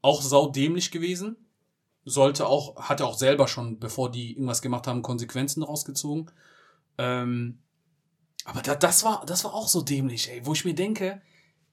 auch 0.00 0.22
saudämlich 0.22 0.90
gewesen 0.90 1.47
sollte 2.08 2.46
auch, 2.46 2.76
hat 2.76 3.00
er 3.00 3.06
auch 3.06 3.18
selber 3.18 3.48
schon, 3.48 3.78
bevor 3.78 4.10
die 4.10 4.32
irgendwas 4.32 4.62
gemacht 4.62 4.86
haben, 4.86 5.02
Konsequenzen 5.02 5.62
rausgezogen. 5.62 6.30
Ähm, 6.98 7.62
aber 8.44 8.62
da, 8.62 8.74
das 8.74 9.04
war, 9.04 9.24
das 9.26 9.44
war 9.44 9.54
auch 9.54 9.68
so 9.68 9.82
dämlich, 9.82 10.30
ey, 10.30 10.44
wo 10.44 10.52
ich 10.52 10.64
mir 10.64 10.74
denke, 10.74 11.20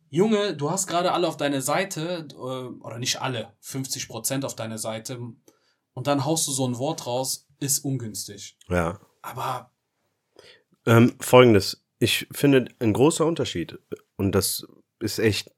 Junge, 0.09 0.55
du 0.55 0.69
hast 0.69 0.87
gerade 0.87 1.11
alle 1.11 1.27
auf 1.27 1.37
deine 1.37 1.61
Seite, 1.61 2.27
äh, 2.31 2.35
oder 2.35 2.99
nicht 2.99 3.21
alle, 3.21 3.53
50 3.61 4.07
Prozent 4.07 4.45
auf 4.45 4.55
deine 4.55 4.77
Seite, 4.77 5.19
und 5.93 6.07
dann 6.07 6.25
haust 6.25 6.47
du 6.47 6.51
so 6.51 6.67
ein 6.67 6.77
Wort 6.77 7.07
raus, 7.07 7.47
ist 7.59 7.79
ungünstig. 7.79 8.57
Ja. 8.69 8.99
Aber. 9.21 9.71
Ähm, 10.85 11.15
Folgendes, 11.19 11.83
ich 11.99 12.27
finde 12.31 12.67
ein 12.79 12.93
großer 12.93 13.25
Unterschied, 13.25 13.79
und 14.17 14.33
das 14.33 14.67
ist 14.99 15.19
echt 15.19 15.51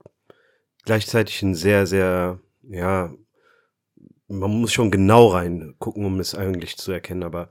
gleichzeitig 0.83 1.41
ein 1.41 1.53
sehr, 1.53 1.85
sehr, 1.85 2.39
ja, 2.63 3.13
man 4.27 4.51
muss 4.51 4.73
schon 4.73 4.91
genau 4.91 5.27
reingucken, 5.27 6.05
um 6.05 6.19
es 6.19 6.35
eigentlich 6.35 6.77
zu 6.77 6.91
erkennen, 6.91 7.23
aber 7.23 7.49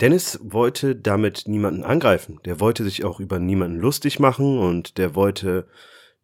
Dennis 0.00 0.40
wollte 0.42 0.96
damit 0.96 1.44
niemanden 1.46 1.84
angreifen. 1.84 2.40
Der 2.44 2.58
wollte 2.58 2.82
sich 2.82 3.04
auch 3.04 3.20
über 3.20 3.38
niemanden 3.38 3.78
lustig 3.78 4.18
machen 4.18 4.58
und 4.58 4.98
der 4.98 5.14
wollte, 5.14 5.68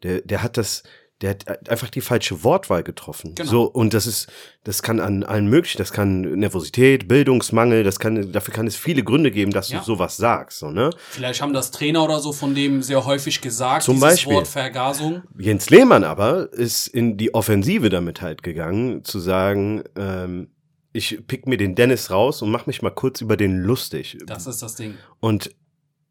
der, 0.02 0.22
der 0.22 0.42
hat 0.42 0.56
das, 0.56 0.82
der 1.20 1.30
hat 1.30 1.68
einfach 1.68 1.90
die 1.90 2.00
falsche 2.00 2.44
Wortwahl 2.44 2.84
getroffen. 2.84 3.34
Genau. 3.34 3.50
So, 3.50 3.62
und 3.64 3.92
das 3.92 4.06
ist, 4.06 4.28
das 4.62 4.82
kann 4.82 5.00
an 5.00 5.24
allen 5.24 5.48
möglichen, 5.48 5.78
das 5.78 5.92
kann 5.92 6.20
Nervosität, 6.20 7.08
Bildungsmangel, 7.08 7.82
das 7.82 7.98
kann, 7.98 8.30
dafür 8.30 8.54
kann 8.54 8.68
es 8.68 8.76
viele 8.76 9.02
Gründe 9.02 9.32
geben, 9.32 9.50
dass 9.50 9.68
ja. 9.68 9.80
du 9.80 9.84
sowas 9.84 10.16
sagst, 10.16 10.60
so, 10.60 10.70
ne? 10.70 10.90
Vielleicht 11.10 11.42
haben 11.42 11.52
das 11.52 11.72
Trainer 11.72 12.04
oder 12.04 12.20
so 12.20 12.32
von 12.32 12.54
dem 12.54 12.82
sehr 12.82 13.04
häufig 13.04 13.40
gesagt, 13.40 13.82
Zum 13.82 13.96
dieses 13.96 14.08
Beispiel. 14.08 14.34
Wort 14.34 14.48
Vergasung. 14.48 15.22
Jens 15.36 15.70
Lehmann 15.70 16.04
aber 16.04 16.52
ist 16.52 16.86
in 16.86 17.16
die 17.16 17.34
Offensive 17.34 17.88
damit 17.88 18.22
halt 18.22 18.44
gegangen, 18.44 19.04
zu 19.04 19.18
sagen, 19.18 19.82
ähm, 19.96 20.50
ich 20.92 21.26
pick 21.26 21.46
mir 21.46 21.56
den 21.56 21.74
Dennis 21.74 22.10
raus 22.10 22.42
und 22.42 22.50
mach 22.50 22.66
mich 22.66 22.80
mal 22.80 22.90
kurz 22.90 23.20
über 23.20 23.36
den 23.36 23.58
lustig. 23.58 24.18
Das 24.26 24.46
ist 24.46 24.62
das 24.62 24.76
Ding. 24.76 24.94
Und 25.20 25.50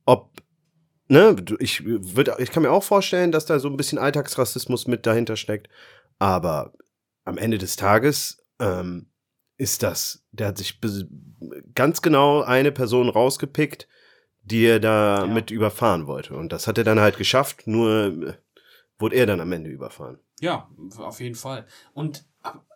ob 0.05 0.32
ne, 1.08 1.36
ich 1.60 1.86
würde, 1.86 2.36
ich 2.39 2.51
kann 2.51 2.64
mir 2.64 2.72
auch 2.72 2.84
vorstellen, 2.84 3.32
dass 3.32 3.45
da 3.45 3.60
so 3.60 3.70
ein 3.70 3.78
bisschen 3.78 3.97
Alltagsrassismus 3.97 4.88
mit 4.88 5.05
dahinter 5.05 5.36
steckt. 5.36 5.70
Aber 6.20 6.74
am 7.26 7.38
Ende 7.38 7.58
des 7.58 7.76
Tages 7.76 8.43
ähm, 8.60 9.08
ist 9.58 9.84
das, 9.84 10.24
der 10.32 10.47
hat 10.47 10.58
sich 10.58 10.80
ganz 11.76 12.01
genau 12.01 12.41
eine 12.41 12.72
Person 12.72 13.10
rausgepickt, 13.10 13.88
die 14.41 14.66
er 14.66 14.80
da 14.80 15.26
ja. 15.26 15.28
mit 15.28 15.51
überfahren 15.51 16.08
wollte. 16.08 16.36
Und 16.36 16.53
das 16.53 16.68
hat 16.68 16.78
er 16.78 16.84
dann 16.84 16.99
halt 16.99 17.18
geschafft, 17.18 17.68
nur 17.68 18.36
wurde 18.99 19.16
er 19.16 19.26
dann 19.26 19.41
am 19.41 19.51
Ende 19.51 19.70
überfahren. 19.70 20.20
Ja, 20.39 20.70
auf 20.97 21.20
jeden 21.20 21.36
Fall. 21.36 21.66
Und 21.93 22.26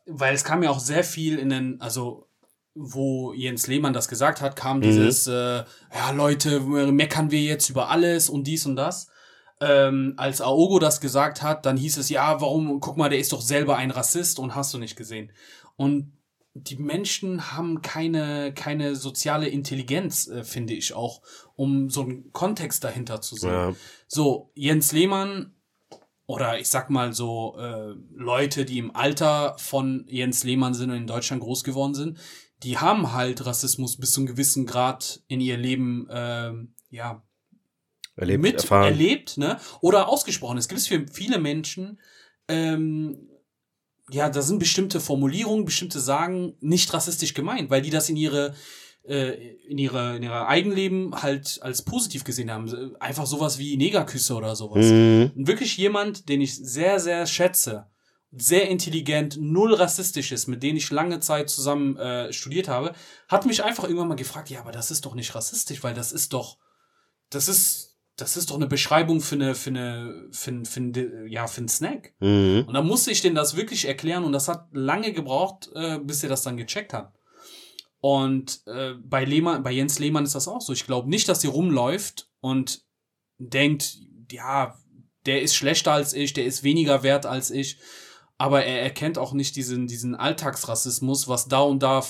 weil 0.05 0.33
es 0.33 0.43
kam 0.43 0.63
ja 0.63 0.69
auch 0.69 0.79
sehr 0.79 1.03
viel 1.03 1.39
in 1.39 1.49
den, 1.49 1.79
also 1.79 2.27
wo 2.73 3.33
Jens 3.33 3.67
Lehmann 3.67 3.93
das 3.93 4.07
gesagt 4.07 4.41
hat, 4.41 4.55
kam 4.55 4.77
mhm. 4.77 4.81
dieses, 4.81 5.27
äh, 5.27 5.63
ja 5.93 6.11
Leute, 6.13 6.59
meckern 6.61 7.31
wir 7.31 7.41
jetzt 7.41 7.69
über 7.69 7.89
alles 7.89 8.29
und 8.29 8.45
dies 8.45 8.65
und 8.65 8.75
das. 8.75 9.07
Ähm, 9.59 10.13
als 10.17 10.41
Aogo 10.41 10.79
das 10.79 11.01
gesagt 11.01 11.41
hat, 11.41 11.65
dann 11.65 11.77
hieß 11.77 11.97
es, 11.97 12.09
ja, 12.09 12.41
warum, 12.41 12.79
guck 12.79 12.97
mal, 12.97 13.09
der 13.09 13.19
ist 13.19 13.31
doch 13.31 13.41
selber 13.41 13.77
ein 13.77 13.91
Rassist 13.91 14.39
und 14.39 14.55
hast 14.55 14.73
du 14.73 14.77
nicht 14.77 14.95
gesehen. 14.95 15.31
Und 15.75 16.13
die 16.53 16.77
Menschen 16.77 17.53
haben 17.53 17.81
keine, 17.81 18.53
keine 18.53 18.95
soziale 18.95 19.47
Intelligenz, 19.47 20.27
äh, 20.27 20.43
finde 20.43 20.73
ich 20.73 20.93
auch, 20.93 21.21
um 21.55 21.89
so 21.89 22.01
einen 22.01 22.31
Kontext 22.31 22.83
dahinter 22.83 23.21
zu 23.21 23.35
sehen. 23.35 23.51
Ja. 23.51 23.73
So, 24.07 24.51
Jens 24.55 24.91
Lehmann 24.91 25.53
oder 26.25 26.59
ich 26.59 26.69
sag 26.69 26.89
mal 26.89 27.13
so 27.13 27.55
äh, 27.57 27.93
Leute, 28.13 28.65
die 28.65 28.79
im 28.79 28.95
Alter 28.95 29.55
von 29.57 30.05
Jens 30.07 30.43
Lehmann 30.43 30.73
sind 30.73 30.89
und 30.89 30.97
in 30.97 31.07
Deutschland 31.07 31.41
groß 31.41 31.63
geworden 31.63 31.93
sind, 31.93 32.17
die 32.63 32.77
haben 32.77 33.13
halt 33.13 33.45
Rassismus 33.45 33.97
bis 33.97 34.11
zu 34.11 34.21
einem 34.21 34.27
gewissen 34.27 34.65
Grad 34.65 35.21
in 35.27 35.41
ihr 35.41 35.57
Leben, 35.57 36.07
ähm, 36.11 36.73
ja, 36.89 37.23
erlebt, 38.15 38.41
mit 38.41 38.55
erfahren. 38.55 38.85
erlebt, 38.85 39.37
ne? 39.37 39.59
Oder 39.81 40.07
ausgesprochen. 40.07 40.57
Es 40.57 40.67
gibt 40.67 40.81
für 40.81 41.05
viele 41.11 41.39
Menschen, 41.39 41.99
ähm, 42.47 43.29
ja, 44.09 44.29
da 44.29 44.41
sind 44.41 44.59
bestimmte 44.59 44.99
Formulierungen, 44.99 45.65
bestimmte 45.65 45.99
Sagen 45.99 46.55
nicht 46.59 46.93
rassistisch 46.93 47.33
gemeint, 47.33 47.69
weil 47.69 47.81
die 47.81 47.89
das 47.89 48.09
in 48.09 48.17
ihre 48.17 48.53
äh, 49.03 49.55
in 49.67 49.77
ihre 49.77 50.17
in 50.17 50.23
ihrer 50.23 50.47
Eigenleben 50.47 51.15
halt 51.21 51.59
als 51.61 51.81
positiv 51.81 52.23
gesehen 52.23 52.51
haben. 52.51 52.95
Einfach 52.99 53.25
sowas 53.25 53.57
wie 53.57 53.77
Negerküsse 53.77 54.35
oder 54.35 54.55
sowas. 54.55 54.85
Mhm. 54.85 55.31
Wirklich 55.35 55.77
jemand, 55.77 56.29
den 56.29 56.41
ich 56.41 56.55
sehr, 56.55 56.99
sehr 56.99 57.25
schätze, 57.25 57.90
sehr 58.31 58.69
intelligent, 58.69 59.37
null 59.39 59.73
rassistisch 59.73 60.31
ist, 60.31 60.47
mit 60.47 60.63
denen 60.63 60.77
ich 60.77 60.89
lange 60.89 61.19
Zeit 61.19 61.49
zusammen 61.49 61.97
äh, 61.97 62.31
studiert 62.31 62.69
habe, 62.69 62.93
hat 63.27 63.45
mich 63.45 63.63
einfach 63.63 63.83
irgendwann 63.83 64.07
mal 64.07 64.15
gefragt, 64.15 64.49
ja, 64.49 64.61
aber 64.61 64.71
das 64.71 64.89
ist 64.89 65.05
doch 65.05 65.15
nicht 65.15 65.35
rassistisch, 65.35 65.83
weil 65.83 65.93
das 65.93 66.13
ist 66.13 66.31
doch, 66.31 66.57
das 67.29 67.49
ist, 67.49 67.97
das 68.15 68.37
ist 68.37 68.49
doch 68.49 68.55
eine 68.55 68.67
Beschreibung 68.67 69.19
für 69.19 69.35
eine, 69.35 69.53
für 69.53 69.71
eine, 69.71 70.27
für, 70.31 70.63
für, 70.63 70.93
für 70.93 71.27
ja, 71.27 71.47
für 71.47 71.59
einen 71.59 71.67
Snack. 71.67 72.13
Mhm. 72.19 72.65
Und 72.67 72.73
dann 72.73 72.87
musste 72.87 73.11
ich 73.11 73.21
denen 73.21 73.35
das 73.35 73.57
wirklich 73.57 73.85
erklären 73.85 74.23
und 74.23 74.31
das 74.31 74.47
hat 74.47 74.67
lange 74.71 75.11
gebraucht, 75.11 75.69
äh, 75.75 75.99
bis 75.99 76.23
er 76.23 76.29
das 76.29 76.43
dann 76.43 76.57
gecheckt 76.57 76.93
hat. 76.93 77.13
Und 77.99 78.61
äh, 78.65 78.93
bei 79.03 79.25
Lehmann, 79.25 79.61
bei 79.61 79.71
Jens 79.71 79.99
Lehmann 79.99 80.23
ist 80.23 80.35
das 80.35 80.47
auch 80.47 80.61
so. 80.61 80.73
Ich 80.73 80.85
glaube 80.85 81.09
nicht, 81.09 81.27
dass 81.27 81.41
sie 81.41 81.47
rumläuft 81.47 82.29
und 82.39 82.81
denkt, 83.37 83.97
ja, 84.31 84.77
der 85.25 85.41
ist 85.41 85.55
schlechter 85.55 85.91
als 85.91 86.13
ich, 86.13 86.33
der 86.33 86.45
ist 86.45 86.63
weniger 86.63 87.03
wert 87.03 87.25
als 87.25 87.51
ich 87.51 87.77
aber 88.41 88.65
er 88.65 88.81
erkennt 88.81 89.19
auch 89.19 89.33
nicht 89.33 89.55
diesen, 89.55 89.85
diesen 89.85 90.15
Alltagsrassismus, 90.15 91.27
was 91.27 91.47
da 91.47 91.59
und 91.59 91.83
da 91.83 92.03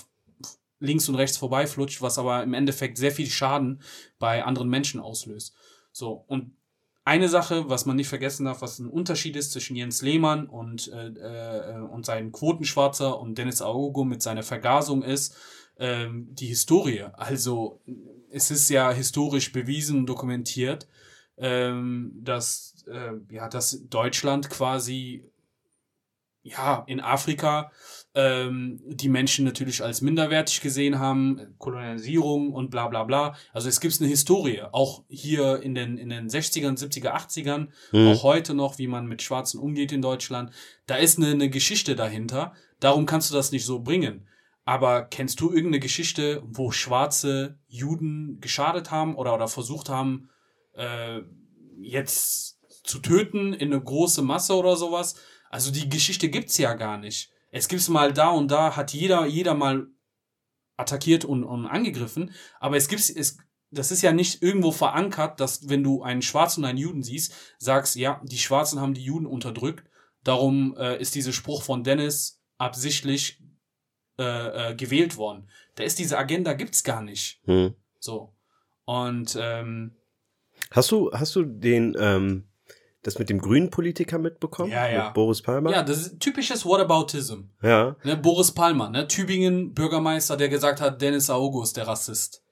links 0.79 1.09
und 1.09 1.15
rechts 1.15 1.35
vorbeiflutscht, 1.35 2.01
was 2.01 2.17
aber 2.17 2.41
im 2.41 2.53
Endeffekt 2.53 2.97
sehr 2.97 3.11
viel 3.11 3.29
Schaden 3.29 3.81
bei 4.17 4.45
anderen 4.45 4.69
Menschen 4.69 5.01
auslöst. 5.01 5.53
So, 5.91 6.23
und 6.27 6.55
eine 7.03 7.27
Sache, 7.27 7.67
was 7.67 7.85
man 7.85 7.97
nicht 7.97 8.07
vergessen 8.07 8.45
darf, 8.45 8.61
was 8.61 8.79
ein 8.79 8.87
Unterschied 8.87 9.35
ist 9.35 9.51
zwischen 9.51 9.75
Jens 9.75 10.03
Lehmann 10.03 10.47
und, 10.47 10.87
äh, 10.93 11.07
äh, 11.07 11.81
und 11.81 12.05
seinem 12.05 12.31
Quotenschwarzer 12.31 13.19
und 13.19 13.37
Dennis 13.37 13.61
Aogo 13.61 14.05
mit 14.05 14.21
seiner 14.21 14.43
Vergasung 14.43 15.03
ist, 15.03 15.35
ähm, 15.79 16.29
die 16.31 16.47
Historie. 16.47 17.07
Also 17.11 17.81
es 18.29 18.51
ist 18.51 18.69
ja 18.69 18.89
historisch 18.93 19.51
bewiesen 19.51 19.97
und 19.97 20.05
dokumentiert, 20.05 20.87
ähm, 21.35 22.13
dass, 22.23 22.85
äh, 22.87 23.15
ja, 23.33 23.49
dass 23.49 23.83
Deutschland 23.89 24.49
quasi 24.49 25.29
ja, 26.43 26.83
in 26.87 26.99
Afrika 26.99 27.71
ähm, 28.13 28.81
die 28.85 29.09
Menschen 29.09 29.45
natürlich 29.45 29.83
als 29.83 30.01
minderwertig 30.01 30.61
gesehen 30.61 30.99
haben, 30.99 31.55
Kolonialisierung 31.59 32.51
und 32.51 32.69
bla 32.69 32.87
bla 32.87 33.03
bla. 33.03 33.35
Also 33.53 33.69
es 33.69 33.79
gibt 33.79 33.99
eine 33.99 34.09
Historie, 34.09 34.61
auch 34.71 35.03
hier 35.07 35.61
in 35.61 35.75
den, 35.75 35.97
in 35.97 36.09
den 36.09 36.27
60ern, 36.27 36.77
70er, 36.77 37.13
80ern, 37.13 37.67
mhm. 37.91 38.07
auch 38.07 38.23
heute 38.23 38.53
noch, 38.53 38.77
wie 38.79 38.87
man 38.87 39.05
mit 39.05 39.21
Schwarzen 39.21 39.59
umgeht 39.59 39.91
in 39.91 40.01
Deutschland. 40.01 40.51
Da 40.87 40.95
ist 40.95 41.17
eine, 41.17 41.31
eine 41.31 41.49
Geschichte 41.49 41.95
dahinter. 41.95 42.53
Darum 42.79 43.05
kannst 43.05 43.29
du 43.29 43.35
das 43.35 43.51
nicht 43.51 43.65
so 43.65 43.79
bringen. 43.79 44.27
Aber 44.65 45.03
kennst 45.03 45.39
du 45.39 45.49
irgendeine 45.49 45.79
Geschichte, 45.79 46.43
wo 46.45 46.71
schwarze 46.71 47.57
Juden 47.67 48.39
geschadet 48.41 48.91
haben 48.91 49.15
oder, 49.15 49.33
oder 49.33 49.47
versucht 49.47 49.89
haben, 49.89 50.29
äh, 50.73 51.21
jetzt 51.81 52.59
zu 52.83 52.99
töten 52.99 53.53
in 53.53 53.71
eine 53.71 53.81
große 53.81 54.21
Masse 54.21 54.53
oder 54.53 54.75
sowas? 54.75 55.15
Also 55.51 55.71
die 55.71 55.89
Geschichte 55.89 56.29
gibt's 56.29 56.57
ja 56.57 56.73
gar 56.73 56.97
nicht. 56.97 57.29
Es 57.51 57.67
gibt's 57.67 57.89
mal 57.89 58.13
da 58.13 58.29
und 58.29 58.49
da, 58.49 58.75
hat 58.75 58.93
jeder, 58.93 59.25
jeder 59.25 59.53
mal 59.53 59.87
attackiert 60.77 61.25
und, 61.25 61.43
und 61.43 61.65
angegriffen. 61.65 62.31
Aber 62.59 62.77
es 62.77 62.87
gibt, 62.87 63.01
es, 63.01 63.37
das 63.69 63.91
ist 63.91 64.01
ja 64.01 64.13
nicht 64.13 64.41
irgendwo 64.41 64.71
verankert, 64.71 65.39
dass 65.39 65.69
wenn 65.69 65.83
du 65.83 66.01
einen 66.01 66.21
Schwarzen 66.21 66.63
und 66.63 66.69
einen 66.69 66.77
Juden 66.77 67.03
siehst, 67.03 67.33
sagst, 67.57 67.95
ja, 67.95 68.21
die 68.23 68.37
Schwarzen 68.37 68.79
haben 68.79 68.93
die 68.93 69.03
Juden 69.03 69.25
unterdrückt. 69.25 69.83
Darum 70.23 70.75
äh, 70.77 70.99
ist 70.99 71.15
dieser 71.15 71.33
Spruch 71.33 71.63
von 71.63 71.83
Dennis 71.83 72.41
absichtlich 72.57 73.43
äh, 74.17 74.71
äh, 74.71 74.75
gewählt 74.75 75.17
worden. 75.17 75.49
Da 75.75 75.83
ist 75.83 75.99
diese 75.99 76.17
Agenda 76.17 76.53
gibt's 76.53 76.83
gar 76.83 77.01
nicht. 77.01 77.41
Hm. 77.43 77.75
So. 77.99 78.33
Und 78.85 79.37
ähm, 79.39 79.95
Hast 80.69 80.91
du, 80.91 81.11
hast 81.11 81.35
du 81.35 81.43
den, 81.43 81.95
ähm, 81.99 82.47
das 83.03 83.19
mit 83.19 83.29
dem 83.29 83.39
grünen 83.39 83.69
Politiker 83.69 84.19
mitbekommen? 84.19 84.71
Ja, 84.71 84.87
ja. 84.87 85.05
Mit 85.05 85.13
Boris 85.13 85.41
Palmer? 85.41 85.71
ja, 85.71 85.83
das 85.83 85.97
ist 85.97 86.19
typisches 86.19 86.65
Whataboutism. 86.65 87.41
Ja. 87.61 87.95
Ne, 88.03 88.17
Boris 88.17 88.51
Palmer, 88.51 88.89
ne, 88.89 89.07
Tübingen 89.07 89.73
Bürgermeister, 89.73 90.37
der 90.37 90.49
gesagt 90.49 90.81
hat, 90.81 91.01
Dennis 91.01 91.29
Aogo 91.29 91.63
ist 91.63 91.77
der 91.77 91.87
Rassist. 91.87 92.43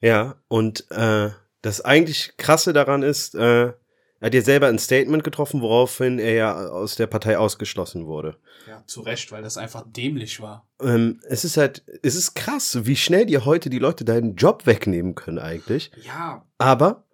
Ja, 0.00 0.36
und 0.46 0.88
äh, 0.90 1.30
das 1.62 1.80
eigentlich 1.80 2.36
krasse 2.36 2.72
daran 2.72 3.02
ist, 3.02 3.34
äh, 3.34 3.72
er 4.20 4.26
hat 4.26 4.34
ja 4.34 4.42
selber 4.42 4.66
ein 4.66 4.78
Statement 4.78 5.22
getroffen, 5.22 5.60
woraufhin 5.60 6.18
er 6.18 6.32
ja 6.32 6.68
aus 6.68 6.96
der 6.96 7.06
Partei 7.06 7.38
ausgeschlossen 7.38 8.06
wurde. 8.06 8.36
Ja, 8.66 8.82
zu 8.84 9.00
Recht, 9.02 9.30
weil 9.30 9.42
das 9.42 9.56
einfach 9.56 9.84
dämlich 9.86 10.40
war. 10.40 10.68
Ähm, 10.82 11.20
es 11.28 11.44
ist 11.44 11.56
halt, 11.56 11.84
es 12.02 12.16
ist 12.16 12.34
krass, 12.34 12.78
wie 12.82 12.96
schnell 12.96 13.26
dir 13.26 13.44
heute 13.44 13.70
die 13.70 13.78
Leute 13.78 14.04
deinen 14.04 14.34
Job 14.34 14.66
wegnehmen 14.66 15.14
können 15.14 15.38
eigentlich. 15.38 15.92
Ja, 16.04 16.44
Aber 16.58 17.04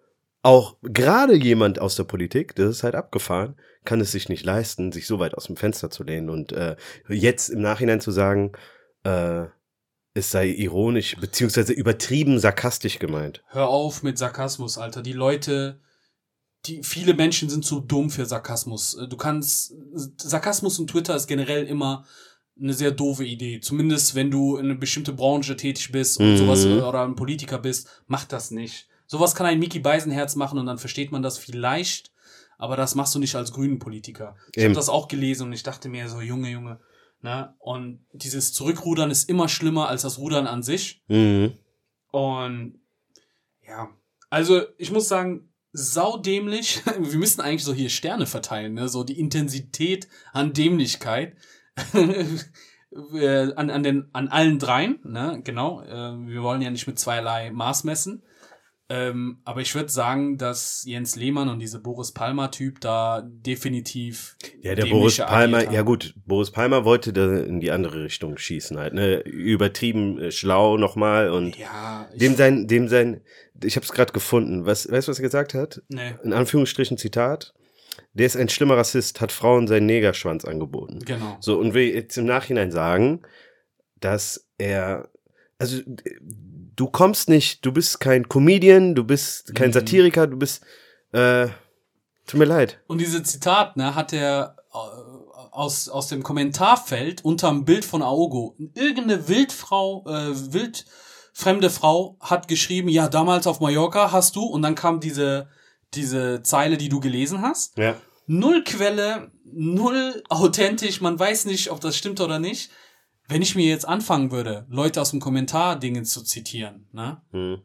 auch 0.45 0.77
gerade 0.83 1.35
jemand 1.35 1.79
aus 1.79 1.95
der 1.95 2.03
Politik, 2.03 2.55
das 2.55 2.69
ist 2.69 2.83
halt 2.83 2.95
abgefahren, 2.95 3.55
kann 3.83 3.99
es 3.99 4.11
sich 4.11 4.29
nicht 4.29 4.45
leisten, 4.45 4.91
sich 4.91 5.07
so 5.07 5.19
weit 5.19 5.33
aus 5.33 5.45
dem 5.45 5.57
Fenster 5.57 5.89
zu 5.89 6.03
lehnen 6.03 6.29
und 6.29 6.51
äh, 6.51 6.75
jetzt 7.09 7.49
im 7.49 7.61
Nachhinein 7.61 7.99
zu 7.99 8.11
sagen, 8.11 8.51
äh, 9.03 9.45
es 10.13 10.31
sei 10.31 10.47
ironisch 10.47 11.17
beziehungsweise 11.17 11.73
übertrieben 11.73 12.39
sarkastisch 12.39 12.99
gemeint. 12.99 13.43
hör 13.47 13.67
auf 13.67 14.03
mit 14.03 14.17
Sarkasmus, 14.17 14.77
Alter. 14.77 15.01
Die 15.01 15.13
Leute, 15.13 15.81
die 16.65 16.83
viele 16.83 17.13
Menschen 17.15 17.49
sind 17.49 17.65
zu 17.65 17.79
dumm 17.81 18.09
für 18.09 18.25
Sarkasmus. 18.25 18.97
Du 19.09 19.17
kannst 19.17 19.73
Sarkasmus 20.17 20.79
und 20.79 20.89
Twitter 20.89 21.15
ist 21.15 21.27
generell 21.27 21.65
immer 21.65 22.05
eine 22.59 22.73
sehr 22.73 22.91
doofe 22.91 23.25
Idee. 23.25 23.59
Zumindest 23.59 24.15
wenn 24.15 24.31
du 24.31 24.57
in 24.57 24.65
eine 24.65 24.75
bestimmte 24.75 25.11
Branche 25.11 25.57
tätig 25.57 25.91
bist 25.91 26.19
und 26.19 26.31
Mhm. 26.33 26.37
sowas 26.37 26.65
oder 26.65 27.03
ein 27.03 27.15
Politiker 27.15 27.57
bist, 27.59 27.89
mach 28.07 28.23
das 28.25 28.51
nicht. 28.51 28.87
Sowas 29.07 29.35
kann 29.35 29.45
ein 29.45 29.59
Mickey 29.59 29.79
Beisenherz 29.79 30.35
machen 30.35 30.59
und 30.59 30.65
dann 30.65 30.77
versteht 30.77 31.11
man 31.11 31.21
das 31.21 31.37
vielleicht, 31.37 32.11
aber 32.57 32.75
das 32.75 32.95
machst 32.95 33.13
du 33.15 33.19
nicht 33.19 33.35
als 33.35 33.51
grünen 33.51 33.79
Politiker. 33.79 34.35
Ich 34.55 34.63
habe 34.63 34.73
das 34.73 34.89
auch 34.89 35.07
gelesen 35.07 35.47
und 35.47 35.53
ich 35.53 35.63
dachte 35.63 35.89
mir 35.89 36.09
so, 36.09 36.21
Junge, 36.21 36.49
Junge, 36.49 36.79
ne? 37.21 37.53
Und 37.59 38.05
dieses 38.13 38.53
Zurückrudern 38.53 39.11
ist 39.11 39.29
immer 39.29 39.49
schlimmer 39.49 39.89
als 39.89 40.03
das 40.03 40.17
Rudern 40.17 40.47
an 40.47 40.63
sich. 40.63 41.03
Mhm. 41.07 41.53
Und 42.11 42.79
ja, 43.67 43.89
also 44.29 44.61
ich 44.77 44.91
muss 44.91 45.07
sagen, 45.07 45.49
saudämlich. 45.75 46.81
Wir 46.99 47.19
müssten 47.19 47.41
eigentlich 47.41 47.63
so 47.63 47.73
hier 47.73 47.89
Sterne 47.89 48.25
verteilen, 48.25 48.73
ne? 48.73 48.87
So 48.87 49.03
die 49.03 49.19
Intensität 49.19 50.07
an 50.33 50.53
Dämlichkeit. 50.53 51.35
Äh, 53.13 53.51
an, 53.55 53.69
an, 53.71 53.83
den, 53.83 54.07
an 54.13 54.29
allen 54.29 54.57
dreien, 54.57 54.99
ne? 55.03 55.41
Genau. 55.43 55.81
Äh, 55.81 56.27
wir 56.27 56.41
wollen 56.43 56.61
ja 56.61 56.69
nicht 56.69 56.87
mit 56.87 56.97
zweierlei 56.97 57.51
Maß 57.51 57.83
messen. 57.83 58.23
Ähm, 58.87 59.39
aber 59.45 59.61
ich 59.61 59.73
würde 59.73 59.89
sagen, 59.89 60.37
dass 60.37 60.83
Jens 60.85 61.15
Lehmann 61.15 61.49
und 61.49 61.57
diese 61.57 61.79
Boris 61.79 62.11
Palmer-Typ 62.11 62.79
da 62.81 63.23
definitiv. 63.25 64.37
Ja, 64.61 64.75
der 64.75 64.85
Boris 64.85 65.17
Palmer, 65.17 65.71
ja 65.71 65.81
gut, 65.81 66.13
Boris 66.27 66.51
Palmer 66.51 66.85
wollte 66.85 67.11
da 67.11 67.39
in 67.39 67.59
die 67.59 67.71
andere 67.71 68.03
Richtung 68.03 68.37
schießen 68.37 68.77
halt, 68.77 68.93
ne? 68.93 69.21
Übertrieben 69.21 70.19
äh, 70.19 70.31
schlau 70.31 70.77
nochmal 70.77 71.31
und 71.31 71.57
Ja, 71.57 72.07
ich, 72.13 72.19
dem 72.19 72.35
sein, 72.35 72.67
dem 72.67 72.87
sein, 72.87 73.21
ich 73.63 73.75
hab's 73.75 73.91
gerade 73.91 74.13
gefunden. 74.13 74.67
Was, 74.67 74.89
weißt 74.89 75.07
du, 75.07 75.11
was 75.11 75.19
er 75.19 75.23
gesagt 75.23 75.55
hat? 75.55 75.81
ne, 75.87 76.19
In 76.23 76.33
Anführungsstrichen 76.33 76.97
Zitat. 76.97 77.53
Der 78.13 78.25
ist 78.25 78.35
ein 78.35 78.49
schlimmer 78.49 78.77
Rassist, 78.77 79.19
hat 79.19 79.31
Frauen 79.31 79.67
seinen 79.67 79.85
Negerschwanz 79.87 80.45
angeboten. 80.45 80.99
genau. 81.05 81.37
So, 81.39 81.57
und 81.57 81.73
wir 81.73 81.87
jetzt 81.87 82.17
im 82.17 82.25
Nachhinein 82.25 82.71
sagen, 82.71 83.21
dass 83.99 84.47
er, 84.57 85.09
also, 85.57 85.81
du 86.75 86.87
kommst 86.87 87.29
nicht, 87.29 87.65
du 87.65 87.71
bist 87.71 87.99
kein 87.99 88.27
Comedian, 88.27 88.95
du 88.95 89.03
bist 89.03 89.55
kein 89.55 89.69
Mhm. 89.69 89.73
Satiriker, 89.73 90.27
du 90.27 90.37
bist, 90.37 90.63
äh, 91.11 91.47
tut 92.27 92.39
mir 92.39 92.45
leid. 92.45 92.79
Und 92.87 92.99
diese 92.99 93.23
Zitat, 93.23 93.77
ne, 93.77 93.95
hat 93.95 94.13
er 94.13 94.55
äh, 94.73 94.77
aus, 95.51 95.87
aus 95.89 96.07
dem 96.07 96.21
Kommentarfeld 96.23 97.23
unterm 97.23 97.63
Bild 97.65 97.85
von 97.85 98.01
Aogo. 98.01 98.55
Irgendeine 98.73 99.27
Wildfrau, 99.29 100.03
äh, 100.07 100.53
wildfremde 100.53 101.69
Frau 101.69 102.17
hat 102.19 102.47
geschrieben, 102.47 102.89
ja, 102.89 103.07
damals 103.07 103.47
auf 103.47 103.59
Mallorca 103.61 104.11
hast 104.11 104.35
du, 104.35 104.43
und 104.43 104.61
dann 104.61 104.75
kam 104.75 104.99
diese, 104.99 105.47
diese 105.93 106.43
Zeile, 106.43 106.77
die 106.77 106.89
du 106.89 106.99
gelesen 106.99 107.41
hast. 107.41 107.77
Ja. 107.77 107.95
Null 108.27 108.63
Quelle, 108.63 109.31
null 109.45 110.23
authentisch, 110.29 110.99
man 110.99 111.17
weiß 111.17 111.45
nicht, 111.45 111.71
ob 111.71 111.79
das 111.79 111.95
stimmt 111.95 112.19
oder 112.19 112.39
nicht. 112.39 112.71
Wenn 113.27 113.41
ich 113.41 113.55
mir 113.55 113.67
jetzt 113.67 113.87
anfangen 113.87 114.31
würde, 114.31 114.65
Leute 114.69 115.01
aus 115.01 115.11
dem 115.11 115.19
Kommentar 115.19 115.79
Dinge 115.79 116.03
zu 116.03 116.23
zitieren, 116.23 116.87
ne? 116.91 117.21
Hm. 117.31 117.61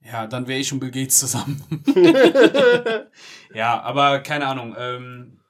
Ja, 0.00 0.26
dann 0.26 0.46
wäre 0.46 0.60
ich 0.60 0.70
und 0.72 0.80
Bill 0.80 0.90
Gates 0.90 1.18
zusammen. 1.18 1.62
ja, 3.54 3.80
aber 3.82 4.20
keine 4.20 4.46
Ahnung. 4.46 4.74
Ähm, 4.78 5.40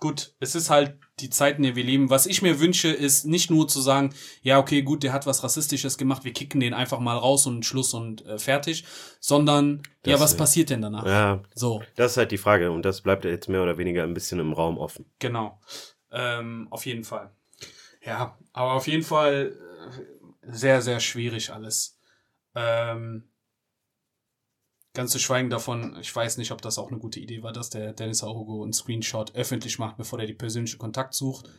gut, 0.00 0.34
es 0.38 0.54
ist 0.54 0.68
halt 0.68 0.98
die 1.20 1.30
Zeit, 1.30 1.56
in 1.56 1.62
der 1.62 1.76
wir 1.76 1.84
leben. 1.84 2.10
Was 2.10 2.26
ich 2.26 2.42
mir 2.42 2.60
wünsche, 2.60 2.88
ist 2.88 3.24
nicht 3.24 3.50
nur 3.50 3.68
zu 3.68 3.80
sagen, 3.80 4.12
ja, 4.42 4.58
okay, 4.58 4.82
gut, 4.82 5.02
der 5.02 5.14
hat 5.14 5.26
was 5.26 5.42
Rassistisches 5.42 5.96
gemacht, 5.96 6.24
wir 6.24 6.34
kicken 6.34 6.60
den 6.60 6.74
einfach 6.74 7.00
mal 7.00 7.16
raus 7.16 7.46
und 7.46 7.64
Schluss 7.64 7.94
und 7.94 8.24
äh, 8.26 8.38
fertig, 8.38 8.84
sondern, 9.18 9.82
ja, 10.04 10.12
Das, 10.12 10.20
was 10.20 10.34
äh, 10.34 10.36
passiert 10.36 10.68
denn 10.70 10.82
danach? 10.82 11.06
Ja, 11.06 11.42
So, 11.54 11.82
das 11.94 12.12
ist 12.12 12.16
halt 12.18 12.32
die 12.32 12.38
Frage 12.38 12.70
und 12.70 12.84
das 12.84 13.00
bleibt 13.00 13.24
jetzt 13.24 13.48
mehr 13.48 13.62
oder 13.62 13.78
weniger 13.78 14.02
ein 14.02 14.12
bisschen 14.12 14.40
im 14.40 14.52
Raum 14.52 14.76
offen. 14.78 15.06
genau. 15.18 15.58
Ähm, 16.12 16.68
auf 16.70 16.86
jeden 16.86 17.02
Fall. 17.02 17.30
Ja, 18.06 18.38
aber 18.52 18.74
auf 18.74 18.86
jeden 18.86 19.02
Fall 19.02 19.58
äh, 20.42 20.52
sehr, 20.52 20.80
sehr 20.80 21.00
schwierig 21.00 21.52
alles. 21.52 21.98
Ähm, 22.54 23.28
ganz 24.94 25.10
zu 25.10 25.18
schweigen 25.18 25.50
davon, 25.50 25.98
ich 26.00 26.14
weiß 26.14 26.38
nicht, 26.38 26.52
ob 26.52 26.62
das 26.62 26.78
auch 26.78 26.88
eine 26.88 27.00
gute 27.00 27.18
Idee 27.18 27.42
war, 27.42 27.52
dass 27.52 27.68
der 27.68 27.92
Dennis 27.92 28.22
Aogo 28.22 28.62
einen 28.62 28.72
Screenshot 28.72 29.34
öffentlich 29.34 29.80
macht, 29.80 29.96
bevor 29.96 30.20
er 30.20 30.26
die 30.26 30.34
persönliche 30.34 30.78
Kontakt 30.78 31.14
sucht. 31.14 31.50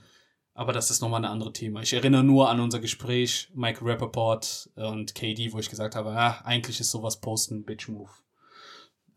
Aber 0.54 0.74
das 0.74 0.90
ist 0.90 1.02
nochmal 1.02 1.22
ein 1.22 1.32
anderes 1.32 1.54
Thema. 1.54 1.82
Ich 1.82 1.94
erinnere 1.94 2.24
nur 2.24 2.50
an 2.50 2.62
unser 2.62 2.80
Gespräch, 2.80 3.52
Mike 3.54 3.86
Rappaport 3.86 4.72
und 4.76 5.14
KD, 5.14 5.54
wo 5.54 5.60
ich 5.60 5.70
gesagt 5.70 5.96
habe, 5.96 6.12
ah, 6.12 6.42
eigentlich 6.46 6.80
ist 6.80 6.90
sowas 6.90 7.20
posten 7.20 7.64
Bitch 7.64 7.90
Move. 7.90 8.10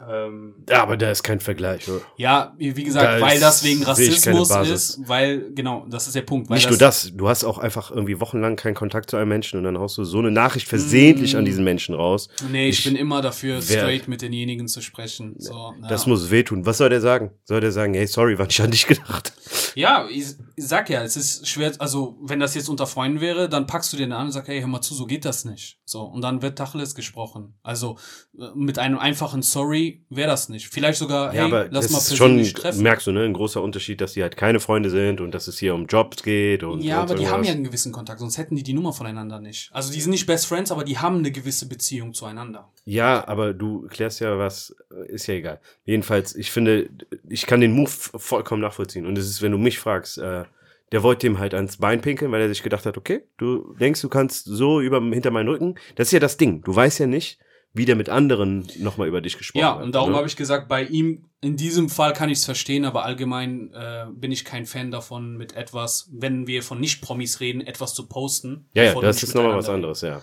Ähm, 0.09 0.55
Ja, 0.69 0.83
aber 0.83 0.97
da 0.97 1.11
ist 1.11 1.23
kein 1.23 1.41
Vergleich, 1.41 1.89
oder? 1.89 2.01
ja, 2.17 2.55
wie 2.57 2.73
gesagt, 2.85 3.05
Da 3.07 3.21
weil 3.21 3.39
das 3.39 3.63
wegen 3.65 3.83
Rassismus 3.83 4.51
ist, 4.51 5.01
weil, 5.07 5.53
genau, 5.55 5.87
das 5.91 6.07
ist 6.07 6.15
der 6.17 6.23
Punkt. 6.23 6.49
Nicht 6.51 6.69
nur 6.71 6.79
das, 6.79 7.13
du 7.15 7.29
hast 7.29 7.45
auch 7.45 7.59
einfach 7.59 7.91
irgendwie 7.91 8.19
wochenlang 8.21 8.57
keinen 8.57 8.75
Kontakt 8.75 9.11
zu 9.11 9.17
einem 9.17 9.29
Menschen 9.29 9.59
und 9.59 9.65
dann 9.65 9.79
haust 9.79 9.99
du 9.99 10.05
so 10.05 10.19
eine 10.19 10.31
Nachricht 10.31 10.69
versehentlich 10.69 11.35
Mm. 11.35 11.39
an 11.39 11.45
diesen 11.45 11.65
Menschen 11.65 11.95
raus. 11.95 12.29
Nee, 12.51 12.69
ich, 12.69 12.79
Ich- 12.79 12.85
bin 12.85 12.97
immer 12.97 13.21
dafür, 13.21 13.61
straight 13.61 14.09
mit 14.09 14.23
denjenigen 14.23 14.69
zu 14.69 14.81
sprechen. 14.81 15.35
So, 15.39 15.75
na. 15.79 15.89
Das 15.89 16.07
muss 16.07 16.31
wehtun. 16.31 16.65
Was 16.67 16.79
soll 16.79 16.89
der 16.89 17.01
sagen? 17.01 17.31
Soll 17.45 17.61
der 17.61 17.73
sagen, 17.73 17.95
hey, 17.95 18.07
sorry, 18.07 18.39
war 18.39 18.47
nicht 18.47 18.61
an 18.61 18.71
dich 18.71 18.87
gedacht? 18.87 19.33
Ja, 19.75 20.07
ich, 20.11 20.25
ich 20.57 20.67
sag 20.67 20.89
ja, 20.91 21.03
es 21.03 21.17
ist 21.17 21.47
schwer, 21.47 21.73
also 21.79 22.19
wenn 22.23 22.41
das 22.41 22.55
jetzt 22.55 22.69
unter 22.69 22.87
Freunden 22.87 23.21
wäre, 23.21 23.49
dann 23.49 23.67
packst 23.67 23.93
du 23.93 23.97
den 23.97 24.13
an 24.13 24.27
und 24.27 24.33
sagst, 24.33 24.49
hey, 24.49 24.61
hör 24.61 24.67
mal 24.69 24.81
zu, 24.81 24.95
so 24.95 25.07
geht 25.07 25.25
das 25.25 25.45
nicht. 25.45 25.79
So, 25.85 26.03
und 26.03 26.23
dann 26.23 26.43
wird 26.43 26.57
Tacheles 26.59 26.95
gesprochen. 26.95 27.55
Also 27.63 27.97
äh, 28.39 28.45
mit 28.55 28.79
einem 28.79 28.99
einfachen 28.99 29.43
Sorry 29.43 29.90
wäre 30.09 30.29
das 30.29 30.49
nicht. 30.49 30.69
Vielleicht 30.69 30.99
sogar, 30.99 31.33
hey, 31.33 31.51
lass 31.71 31.85
das 31.87 31.91
mal 31.93 31.99
ist 31.99 32.17
schon, 32.17 32.43
treffen. 32.45 32.83
merkst 32.83 33.07
du, 33.07 33.13
ne, 33.13 33.25
ein 33.25 33.33
großer 33.33 33.63
Unterschied, 33.63 34.01
dass 34.01 34.13
die 34.15 34.23
halt 34.23 34.37
keine 34.37 34.61
Freunde 34.61 34.91
sind 34.91 35.21
und 35.21 35.33
dass 35.33 35.49
es 35.49 35.59
hier 35.59 35.75
um 35.75 35.87
Jobs 35.87 36.23
geht 36.23 36.63
und 36.63 36.83
Ja, 36.83 36.97
sonst 36.99 37.11
aber 37.11 37.19
die 37.21 37.27
haben 37.27 37.31
ja 37.45 37.51
irgendwas. 37.51 37.55
einen 37.55 37.65
gewissen 37.65 37.93
Kontakt, 37.93 38.21
sonst 38.21 38.39
hätten 38.39 38.57
die 38.57 38.63
die 38.63 38.73
Nummer 38.75 38.93
voneinander 38.93 39.41
nicht. 39.41 39.71
Also 39.73 39.93
die 39.93 40.01
sind 40.01 40.11
nicht 40.11 40.27
Best 40.27 40.47
Friends, 40.47 40.71
aber 40.73 40.85
die 40.85 40.99
haben 40.99 41.19
eine 41.19 41.31
gewisse 41.33 41.69
Beziehung 41.69 42.15
zueinander. 42.15 42.69
Ja, 42.85 43.27
aber 43.29 43.53
du 43.55 43.87
klärst 43.89 44.21
ja 44.21 44.39
was, 44.39 44.75
äh, 44.91 45.13
ist 45.13 45.27
ja 45.27 45.35
egal. 45.35 45.61
Jedenfalls, 45.85 46.35
ich 46.35 46.51
finde, 46.51 46.89
ich 47.29 47.47
kann 47.47 47.61
den 47.61 47.73
Move 47.73 47.91
vollkommen 47.91 48.63
nachvollziehen. 48.63 49.07
Und 49.07 49.19
es 49.19 49.29
ist, 49.29 49.43
wenn 49.43 49.53
du 49.53 49.59
mich 49.59 49.79
fragst, 49.79 50.19
äh, 50.19 50.45
der 50.93 51.03
wollte 51.05 51.27
dem 51.27 51.39
halt 51.39 51.55
ans 51.55 51.77
Bein 51.77 52.01
pinkeln, 52.01 52.33
weil 52.33 52.41
er 52.41 52.49
sich 52.49 52.65
gedacht 52.65 52.85
hat, 52.85 52.97
okay, 52.97 53.23
du 53.39 53.75
denkst, 53.79 54.01
du 54.01 54.09
kannst 54.09 54.47
so 54.47 54.81
über, 54.81 55.01
hinter 55.01 55.31
meinen 55.31 55.49
Rücken. 55.49 55.77
Das 55.95 56.09
ist 56.09 56.13
ja 56.13 56.19
das 56.19 56.37
Ding. 56.37 56.63
Du 56.63 56.75
weißt 56.75 56.99
ja 56.99 57.07
nicht, 57.07 57.39
wie 57.73 57.85
der 57.85 57.95
mit 57.97 58.09
anderen 58.09 58.69
nochmal 58.79 59.07
über 59.09 59.21
dich 59.21 59.39
gesprochen 59.39 59.61
Ja, 59.63 59.77
hat. 59.77 59.83
und 59.83 59.95
darum 59.95 60.11
ne? 60.11 60.17
habe 60.17 60.27
ich 60.27 60.37
gesagt, 60.37 60.69
bei 60.69 60.83
ihm, 60.85 61.27
in 61.41 61.57
diesem 61.57 61.89
Fall 61.89 62.13
kann 62.13 62.29
ich 62.29 62.39
es 62.39 62.45
verstehen, 62.45 62.85
aber 62.85 63.05
allgemein 63.05 63.73
äh, 63.73 64.07
bin 64.13 64.33
ich 64.33 64.45
kein 64.45 64.67
Fan 64.67 64.91
davon, 64.91 65.37
mit 65.37 65.55
etwas, 65.55 66.09
wenn 66.13 66.47
wir 66.47 66.63
von 66.63 66.81
Nicht-Promis 66.81 67.41
reden, 67.41 67.61
etwas 67.61 67.95
zu 67.95 68.09
posten. 68.09 68.69
Ja, 68.75 68.83
ja, 68.85 69.01
das 69.01 69.23
ist 69.23 69.35
nochmal 69.35 69.57
was 69.57 69.69
anderes, 69.69 70.01
ja. 70.01 70.21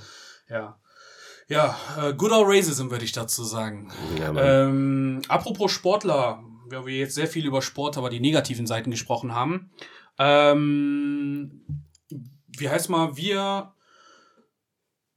Ja. 0.50 0.78
Ja, 1.50 1.78
äh, 1.98 2.14
good 2.14 2.34
old 2.34 2.46
Racism 2.48 2.90
würde 2.90 3.06
ich 3.06 3.14
dazu 3.14 3.46
sagen. 3.46 3.90
ja. 4.20 4.66
Ähm, 4.66 5.22
apropos 5.30 5.72
Sportler, 5.72 6.44
weil 6.70 6.86
wir 6.86 6.98
jetzt 6.98 7.16
sehr 7.16 7.28
viel 7.28 7.46
über 7.46 7.62
Sport, 7.62 7.98
aber 7.98 8.10
die 8.10 8.20
negativen 8.20 8.68
Seiten 8.68 8.92
gesprochen 8.92 9.34
haben. 9.34 9.72
Ähm, 10.20 11.62
wie 12.48 12.70
heißt 12.70 12.90
mal, 12.90 13.16
wir 13.16 13.74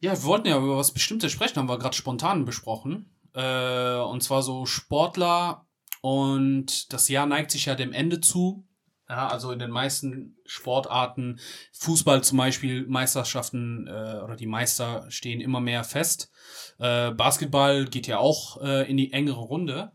Ja, 0.00 0.12
wir 0.12 0.24
wollten 0.24 0.48
ja 0.48 0.56
über 0.56 0.78
was 0.78 0.92
Bestimmtes 0.92 1.30
sprechen, 1.30 1.56
haben 1.56 1.68
wir 1.68 1.78
gerade 1.78 1.96
spontan 1.96 2.46
besprochen. 2.46 3.14
Äh, 3.34 3.96
und 3.96 4.22
zwar 4.22 4.42
so 4.42 4.64
Sportler 4.64 5.66
und 6.00 6.92
das 6.92 7.08
Jahr 7.08 7.26
neigt 7.26 7.50
sich 7.50 7.66
ja 7.66 7.74
dem 7.74 7.92
Ende 7.92 8.20
zu. 8.20 8.66
Ja, 9.10 9.28
also 9.28 9.50
in 9.50 9.58
den 9.58 9.70
meisten 9.70 10.38
Sportarten, 10.46 11.40
Fußball 11.72 12.22
zum 12.22 12.38
Beispiel, 12.38 12.86
Meisterschaften 12.86 13.88
äh, 13.88 14.20
oder 14.22 14.36
die 14.36 14.46
Meister 14.46 15.04
stehen 15.10 15.40
immer 15.40 15.60
mehr 15.60 15.84
fest. 15.84 16.30
Äh, 16.78 17.10
Basketball 17.10 17.86
geht 17.86 18.06
ja 18.06 18.18
auch 18.18 18.62
äh, 18.62 18.88
in 18.88 18.96
die 18.96 19.12
engere 19.12 19.40
Runde. 19.40 19.92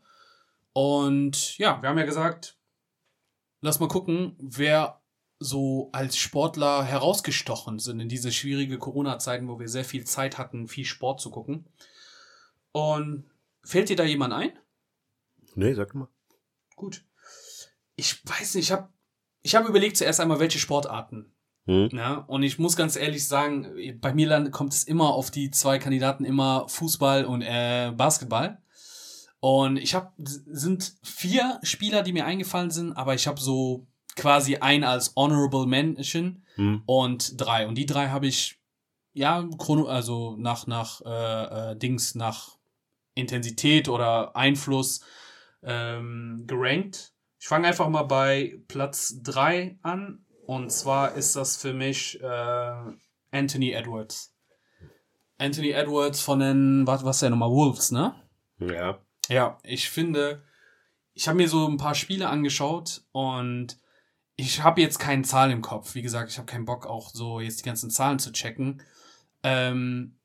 Und 0.73 1.57
ja, 1.57 1.81
wir 1.81 1.89
haben 1.89 1.97
ja 1.97 2.05
gesagt, 2.05 2.57
lass 3.61 3.79
mal 3.79 3.87
gucken, 3.87 4.35
wer 4.37 5.01
so 5.39 5.89
als 5.91 6.17
Sportler 6.17 6.83
herausgestochen 6.83 7.79
sind 7.79 7.99
in 7.99 8.09
diese 8.09 8.31
schwierige 8.31 8.77
Corona-Zeiten, 8.77 9.47
wo 9.47 9.59
wir 9.59 9.67
sehr 9.67 9.85
viel 9.85 10.05
Zeit 10.05 10.37
hatten, 10.37 10.67
viel 10.67 10.85
Sport 10.85 11.19
zu 11.19 11.29
gucken. 11.29 11.65
Und 12.71 13.25
fällt 13.63 13.89
dir 13.89 13.95
da 13.95 14.03
jemand 14.03 14.33
ein? 14.33 14.51
Nee, 15.55 15.73
sag 15.73 15.93
mal. 15.95 16.07
Gut. 16.75 17.03
Ich 17.95 18.25
weiß 18.25 18.55
nicht, 18.55 18.65
ich 18.65 18.71
habe 18.71 18.89
ich 19.41 19.55
hab 19.55 19.67
überlegt 19.67 19.97
zuerst 19.97 20.19
einmal, 20.19 20.39
welche 20.39 20.59
Sportarten. 20.59 21.31
Hm. 21.65 21.89
Ja, 21.91 22.15
und 22.27 22.43
ich 22.43 22.59
muss 22.59 22.75
ganz 22.75 22.95
ehrlich 22.95 23.27
sagen, 23.27 23.99
bei 23.99 24.13
mir 24.13 24.49
kommt 24.51 24.73
es 24.73 24.83
immer 24.83 25.13
auf 25.13 25.31
die 25.31 25.51
zwei 25.51 25.79
Kandidaten 25.79 26.25
immer 26.25 26.67
Fußball 26.67 27.25
und 27.25 27.41
äh, 27.41 27.91
Basketball. 27.95 28.61
Und 29.39 29.77
ich 29.77 29.93
habe 29.93 30.11
sind 30.17 30.95
vier 31.03 31.59
Spieler, 31.63 32.01
die 32.01 32.13
mir 32.13 32.25
eingefallen 32.25 32.71
sind, 32.71 32.93
aber 32.93 33.13
ich 33.13 33.27
habe 33.27 33.39
so 33.39 33.87
quasi 34.15 34.57
ein 34.57 34.83
als 34.83 35.15
Honorable 35.15 35.65
Mention 35.65 36.43
hm. 36.55 36.83
und 36.85 37.39
drei. 37.39 37.67
Und 37.67 37.75
die 37.75 37.85
drei 37.85 38.09
habe 38.09 38.27
ich, 38.27 38.59
ja, 39.13 39.47
also 39.87 40.35
nach, 40.37 40.67
nach 40.67 41.01
äh, 41.01 41.71
äh, 41.71 41.75
Dings, 41.75 42.15
nach 42.15 42.57
Intensität 43.13 43.87
oder 43.89 44.35
Einfluss 44.35 45.01
ähm, 45.63 46.43
gerankt. 46.47 47.13
Ich 47.39 47.47
fange 47.47 47.67
einfach 47.67 47.89
mal 47.89 48.03
bei 48.03 48.59
Platz 48.67 49.21
drei 49.21 49.77
an. 49.81 50.25
Und 50.45 50.71
zwar 50.71 51.13
ist 51.13 51.35
das 51.35 51.57
für 51.57 51.73
mich 51.73 52.21
äh, 52.21 52.75
Anthony 53.31 53.71
Edwards. 53.71 54.33
Anthony 55.37 55.71
Edwards 55.71 56.21
von 56.21 56.39
den, 56.39 56.87
was, 56.87 57.03
was 57.03 57.17
ist 57.17 57.21
der 57.23 57.31
nochmal, 57.31 57.49
Wolves, 57.49 57.91
ne? 57.91 58.15
Ja. 58.59 58.99
Ja, 59.27 59.57
ich 59.63 59.89
finde, 59.89 60.43
ich 61.13 61.27
habe 61.27 61.37
mir 61.37 61.49
so 61.49 61.67
ein 61.67 61.77
paar 61.77 61.95
Spiele 61.95 62.29
angeschaut 62.29 63.03
und 63.11 63.77
ich 64.37 64.63
habe 64.63 64.81
jetzt 64.81 64.99
keine 64.99 65.23
Zahl 65.23 65.51
im 65.51 65.61
Kopf. 65.61 65.95
Wie 65.95 66.01
gesagt, 66.01 66.31
ich 66.31 66.37
habe 66.37 66.45
keinen 66.45 66.65
Bock, 66.65 66.85
auch 66.85 67.11
so 67.13 67.39
jetzt 67.39 67.59
die 67.59 67.65
ganzen 67.65 67.89
Zahlen 67.89 68.19
zu 68.19 68.31
checken. 68.31 68.81
Ähm, 69.43 70.15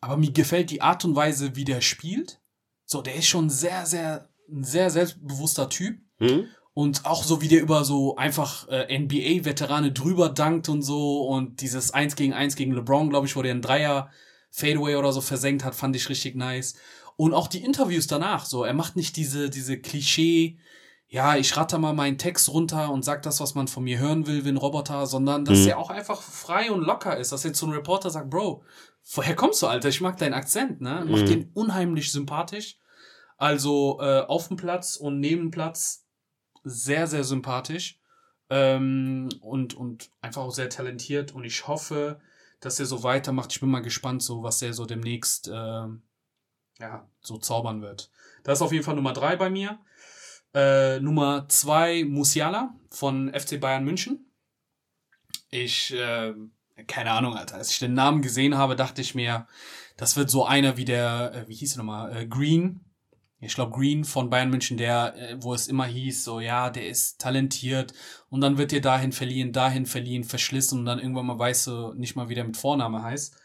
aber 0.00 0.16
mir 0.16 0.32
gefällt 0.32 0.70
die 0.70 0.82
Art 0.82 1.04
und 1.04 1.14
Weise, 1.14 1.54
wie 1.56 1.64
der 1.64 1.80
spielt. 1.80 2.40
So, 2.84 3.02
der 3.02 3.14
ist 3.14 3.26
schon 3.26 3.50
sehr, 3.50 3.86
sehr, 3.86 4.28
ein 4.50 4.64
sehr 4.64 4.90
selbstbewusster 4.90 5.68
Typ. 5.68 6.00
Hm? 6.18 6.46
Und 6.72 7.04
auch 7.04 7.22
so, 7.22 7.42
wie 7.42 7.48
der 7.48 7.60
über 7.60 7.84
so 7.84 8.16
einfach 8.16 8.66
äh, 8.68 8.98
NBA-Veterane 8.98 9.92
drüber 9.92 10.28
dankt 10.30 10.68
und 10.68 10.82
so. 10.82 11.26
Und 11.26 11.60
dieses 11.60 11.92
1 11.92 12.16
gegen 12.16 12.32
1 12.32 12.56
gegen 12.56 12.72
LeBron, 12.72 13.10
glaube 13.10 13.26
ich, 13.26 13.36
wo 13.36 13.42
der 13.42 13.52
einen 13.52 13.62
Dreier 13.62 14.10
Fadeaway 14.50 14.96
oder 14.96 15.12
so 15.12 15.20
versenkt 15.20 15.64
hat, 15.64 15.74
fand 15.74 15.94
ich 15.94 16.08
richtig 16.08 16.34
nice. 16.34 16.74
Und 17.16 17.34
auch 17.34 17.48
die 17.48 17.62
Interviews 17.62 18.06
danach, 18.06 18.46
so. 18.46 18.64
Er 18.64 18.74
macht 18.74 18.96
nicht 18.96 19.16
diese, 19.16 19.50
diese 19.50 19.78
Klischee, 19.78 20.58
ja, 21.12 21.36
ich 21.36 21.56
ratter 21.56 21.78
mal 21.78 21.92
meinen 21.92 22.18
Text 22.18 22.48
runter 22.50 22.92
und 22.92 23.04
sag 23.04 23.22
das, 23.22 23.40
was 23.40 23.56
man 23.56 23.66
von 23.66 23.82
mir 23.82 23.98
hören 23.98 24.28
will, 24.28 24.44
wie 24.44 24.48
ein 24.50 24.56
Roboter, 24.56 25.06
sondern 25.06 25.44
dass 25.44 25.58
mhm. 25.58 25.68
er 25.68 25.78
auch 25.78 25.90
einfach 25.90 26.22
frei 26.22 26.70
und 26.70 26.82
locker 26.82 27.16
ist, 27.16 27.32
dass 27.32 27.42
jetzt 27.42 27.58
so 27.58 27.66
ein 27.66 27.72
Reporter 27.72 28.10
sagt, 28.10 28.30
Bro, 28.30 28.62
woher 29.14 29.34
kommst 29.34 29.60
du, 29.60 29.66
Alter? 29.66 29.88
Ich 29.88 30.00
mag 30.00 30.18
deinen 30.18 30.34
Akzent, 30.34 30.80
ne? 30.80 31.04
Macht 31.08 31.22
mhm. 31.22 31.26
den 31.26 31.50
unheimlich 31.52 32.12
sympathisch. 32.12 32.78
Also 33.38 33.98
äh, 34.00 34.20
auf 34.20 34.46
dem 34.46 34.56
Platz 34.56 34.94
und 34.94 35.18
neben 35.18 35.46
dem 35.46 35.50
Platz 35.50 36.06
sehr, 36.62 37.08
sehr 37.08 37.24
sympathisch. 37.24 37.98
Ähm, 38.48 39.30
und, 39.40 39.74
und 39.74 40.12
einfach 40.20 40.42
auch 40.42 40.54
sehr 40.54 40.68
talentiert. 40.68 41.32
Und 41.32 41.44
ich 41.44 41.66
hoffe, 41.66 42.20
dass 42.60 42.78
er 42.78 42.86
so 42.86 43.02
weitermacht. 43.02 43.52
Ich 43.52 43.60
bin 43.60 43.70
mal 43.70 43.82
gespannt, 43.82 44.22
so 44.22 44.44
was 44.44 44.62
er 44.62 44.74
so 44.74 44.86
demnächst 44.86 45.48
äh, 45.48 45.86
ja, 46.80 47.08
so 47.20 47.36
zaubern 47.38 47.82
wird. 47.82 48.12
Das 48.44 48.58
ist 48.58 48.62
auf 48.62 48.72
jeden 48.72 48.84
Fall 48.84 48.94
Nummer 48.94 49.12
drei 49.12 49.34
bei 49.34 49.50
mir. 49.50 49.80
Äh, 50.54 50.98
Nummer 51.00 51.48
zwei 51.48 52.04
Musiala 52.04 52.74
von 52.90 53.32
FC 53.32 53.60
Bayern 53.60 53.84
München. 53.84 54.26
Ich, 55.50 55.92
äh, 55.94 56.34
keine 56.86 57.12
Ahnung, 57.12 57.36
Alter. 57.36 57.56
Als 57.56 57.70
ich 57.70 57.78
den 57.78 57.94
Namen 57.94 58.22
gesehen 58.22 58.56
habe, 58.56 58.76
dachte 58.76 59.00
ich 59.00 59.14
mir, 59.14 59.46
das 59.96 60.16
wird 60.16 60.30
so 60.30 60.44
einer 60.44 60.76
wie 60.76 60.84
der, 60.84 61.32
äh, 61.34 61.48
wie 61.48 61.54
hieß 61.54 61.74
er 61.74 61.78
nochmal, 61.78 62.16
äh, 62.16 62.26
Green. 62.26 62.80
Ich 63.40 63.54
glaube, 63.54 63.72
Green 63.72 64.04
von 64.04 64.28
Bayern 64.28 64.50
München, 64.50 64.76
der, 64.76 65.14
äh, 65.16 65.36
wo 65.40 65.54
es 65.54 65.68
immer 65.68 65.86
hieß, 65.86 66.24
so, 66.24 66.40
ja, 66.40 66.70
der 66.70 66.88
ist 66.88 67.20
talentiert 67.20 67.94
und 68.28 68.40
dann 68.40 68.58
wird 68.58 68.72
dir 68.72 68.80
dahin 68.80 69.12
verliehen, 69.12 69.52
dahin 69.52 69.86
verliehen, 69.86 70.24
verschlissen 70.24 70.80
und 70.80 70.84
dann 70.84 70.98
irgendwann 70.98 71.26
mal 71.26 71.38
weißt 71.38 71.66
du 71.68 71.94
nicht 71.94 72.16
mal, 72.16 72.28
wie 72.28 72.34
der 72.34 72.44
mit 72.44 72.56
Vorname 72.56 73.02
heißt. 73.02 73.36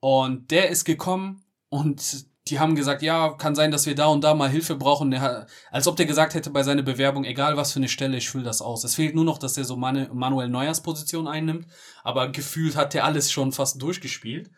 Und 0.00 0.50
der 0.50 0.70
ist 0.70 0.84
gekommen 0.84 1.44
und 1.68 2.26
die 2.48 2.58
haben 2.58 2.74
gesagt, 2.74 3.02
ja, 3.02 3.30
kann 3.34 3.54
sein, 3.54 3.70
dass 3.70 3.86
wir 3.86 3.94
da 3.94 4.06
und 4.06 4.24
da 4.24 4.34
mal 4.34 4.50
Hilfe 4.50 4.74
brauchen. 4.74 5.18
Hat, 5.20 5.48
als 5.70 5.86
ob 5.86 5.96
der 5.96 6.06
gesagt 6.06 6.34
hätte 6.34 6.50
bei 6.50 6.64
seiner 6.64 6.82
Bewerbung, 6.82 7.24
egal 7.24 7.56
was 7.56 7.72
für 7.72 7.78
eine 7.78 7.88
Stelle, 7.88 8.16
ich 8.16 8.28
fülle 8.28 8.44
das 8.44 8.60
aus. 8.60 8.82
Es 8.82 8.96
fehlt 8.96 9.14
nur 9.14 9.24
noch, 9.24 9.38
dass 9.38 9.56
er 9.56 9.64
so 9.64 9.76
Manu 9.76 10.12
Manuel 10.12 10.48
Neuers 10.48 10.82
Position 10.82 11.28
einnimmt, 11.28 11.66
aber 12.02 12.28
gefühlt 12.28 12.74
hat 12.76 12.94
der 12.94 13.04
alles 13.04 13.30
schon 13.30 13.52
fast 13.52 13.80
durchgespielt. 13.80 14.50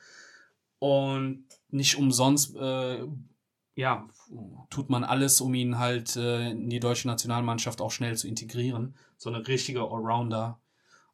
Und 0.79 1.47
nicht 1.69 1.97
umsonst, 1.97 2.57
äh, 2.57 3.05
ja, 3.75 4.07
tut 4.71 4.89
man 4.89 5.05
alles, 5.05 5.41
um 5.41 5.53
ihn 5.55 5.79
halt 5.79 6.17
äh, 6.17 6.51
in 6.51 6.71
die 6.71 6.81
deutsche 6.81 7.09
Nationalmannschaft 7.09 7.81
auch 7.81 7.91
schnell 7.91 8.17
zu 8.17 8.29
integrieren. 8.29 8.97
So 9.17 9.31
eine 9.31 9.47
richtige 9.47 9.81
Allrounder. 9.81 10.61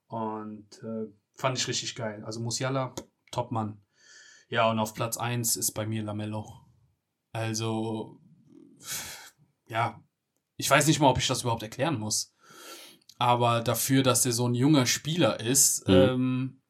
Und 0.06 0.66
äh, 0.82 1.06
fand 1.34 1.58
ich 1.58 1.66
richtig 1.68 1.94
geil. 1.94 2.22
Also 2.24 2.40
Musiala, 2.40 2.94
Topmann. 3.32 3.80
Ja, 4.50 4.68
und 4.68 4.80
auf 4.80 4.94
Platz 4.94 5.16
1 5.16 5.56
ist 5.56 5.72
bei 5.72 5.86
mir 5.86 6.02
Lamello. 6.02 6.44
Also, 7.32 8.20
ja, 9.66 10.02
ich 10.56 10.68
weiß 10.68 10.88
nicht 10.88 10.98
mal, 10.98 11.08
ob 11.08 11.18
ich 11.18 11.28
das 11.28 11.42
überhaupt 11.42 11.62
erklären 11.62 11.98
muss. 11.98 12.34
Aber 13.16 13.60
dafür, 13.60 14.02
dass 14.02 14.22
der 14.22 14.32
so 14.32 14.48
ein 14.48 14.54
junger 14.54 14.86
Spieler 14.86 15.38
ist, 15.38 15.86
mhm. 15.86 15.94
ähm, 15.94 16.62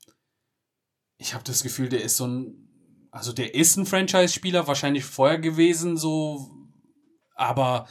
ich 1.16 1.32
habe 1.32 1.44
das 1.44 1.62
Gefühl, 1.62 1.88
der 1.88 2.02
ist 2.02 2.18
so 2.18 2.26
ein, 2.26 2.68
also 3.10 3.32
der 3.32 3.54
ist 3.54 3.76
ein 3.76 3.86
Franchise-Spieler, 3.86 4.66
wahrscheinlich 4.66 5.04
vorher 5.04 5.38
gewesen, 5.38 5.96
so, 5.96 6.50
aber 7.34 7.88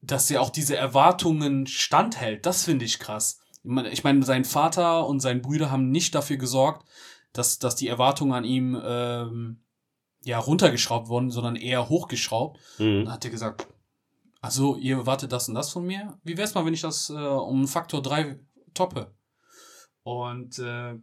dass 0.00 0.30
er 0.30 0.40
auch 0.40 0.50
diese 0.50 0.76
Erwartungen 0.76 1.66
standhält, 1.66 2.46
das 2.46 2.64
finde 2.64 2.84
ich 2.84 2.98
krass. 2.98 3.40
Ich 3.90 4.04
meine, 4.04 4.22
sein 4.24 4.44
Vater 4.44 5.06
und 5.06 5.20
seine 5.20 5.40
Brüder 5.40 5.70
haben 5.70 5.90
nicht 5.90 6.14
dafür 6.14 6.36
gesorgt, 6.36 6.86
dass, 7.34 7.58
dass 7.58 7.76
die 7.76 7.88
Erwartungen 7.88 8.32
an 8.32 8.44
ihm 8.44 8.80
ähm, 8.82 9.58
ja 10.22 10.38
runtergeschraubt 10.38 11.08
wurden, 11.08 11.30
sondern 11.30 11.56
eher 11.56 11.90
hochgeschraubt. 11.90 12.58
Mhm. 12.78 12.86
Und 12.86 13.04
dann 13.04 13.14
hat 13.14 13.24
er 13.24 13.30
gesagt, 13.30 13.66
also 14.40 14.76
ihr 14.76 14.96
erwartet 14.96 15.32
das 15.32 15.48
und 15.48 15.54
das 15.54 15.70
von 15.70 15.84
mir. 15.84 16.18
Wie 16.22 16.36
wär's 16.36 16.54
mal, 16.54 16.64
wenn 16.64 16.74
ich 16.74 16.80
das 16.80 17.10
äh, 17.10 17.14
um 17.14 17.66
Faktor 17.68 18.02
3 18.02 18.38
toppe? 18.72 19.12
Und 20.04 20.58
äh, 20.58 20.94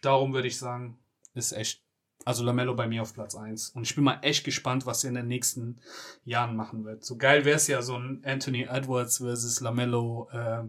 darum 0.00 0.32
würde 0.32 0.48
ich 0.48 0.58
sagen, 0.58 0.98
ist 1.34 1.52
echt, 1.52 1.82
also 2.24 2.42
Lamello 2.42 2.74
bei 2.74 2.88
mir 2.88 3.02
auf 3.02 3.12
Platz 3.12 3.34
1. 3.34 3.70
Und 3.70 3.82
ich 3.82 3.94
bin 3.94 4.04
mal 4.04 4.18
echt 4.22 4.44
gespannt, 4.44 4.86
was 4.86 5.04
er 5.04 5.08
in 5.08 5.16
den 5.16 5.28
nächsten 5.28 5.80
Jahren 6.24 6.56
machen 6.56 6.84
wird. 6.84 7.04
So 7.04 7.16
geil 7.16 7.44
wäre 7.44 7.56
es 7.56 7.66
ja 7.66 7.82
so 7.82 7.96
ein 7.96 8.22
Anthony 8.24 8.62
Edwards 8.62 9.18
versus 9.18 9.60
Lamello, 9.60 10.28
äh, 10.32 10.64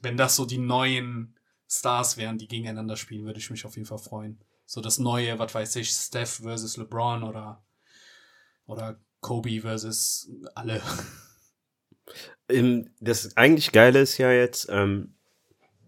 wenn 0.00 0.16
das 0.16 0.36
so 0.36 0.46
die 0.46 0.58
neuen 0.58 1.36
Stars 1.72 2.18
wären, 2.18 2.36
die 2.36 2.48
gegeneinander 2.48 2.96
spielen, 2.96 3.24
würde 3.24 3.38
ich 3.38 3.50
mich 3.50 3.64
auf 3.64 3.76
jeden 3.76 3.86
Fall 3.86 3.98
freuen. 3.98 4.38
So 4.66 4.80
das 4.82 4.98
neue, 4.98 5.38
was 5.38 5.54
weiß 5.54 5.76
ich, 5.76 5.90
Steph 5.90 6.42
versus 6.42 6.76
LeBron 6.76 7.22
oder, 7.22 7.62
oder 8.66 9.00
Kobe 9.20 9.60
versus 9.60 10.30
alle. 10.54 10.82
Das 13.00 13.34
eigentlich 13.38 13.72
Geile 13.72 14.00
ist 14.00 14.18
ja 14.18 14.30
jetzt, 14.30 14.68
ähm, 14.68 15.14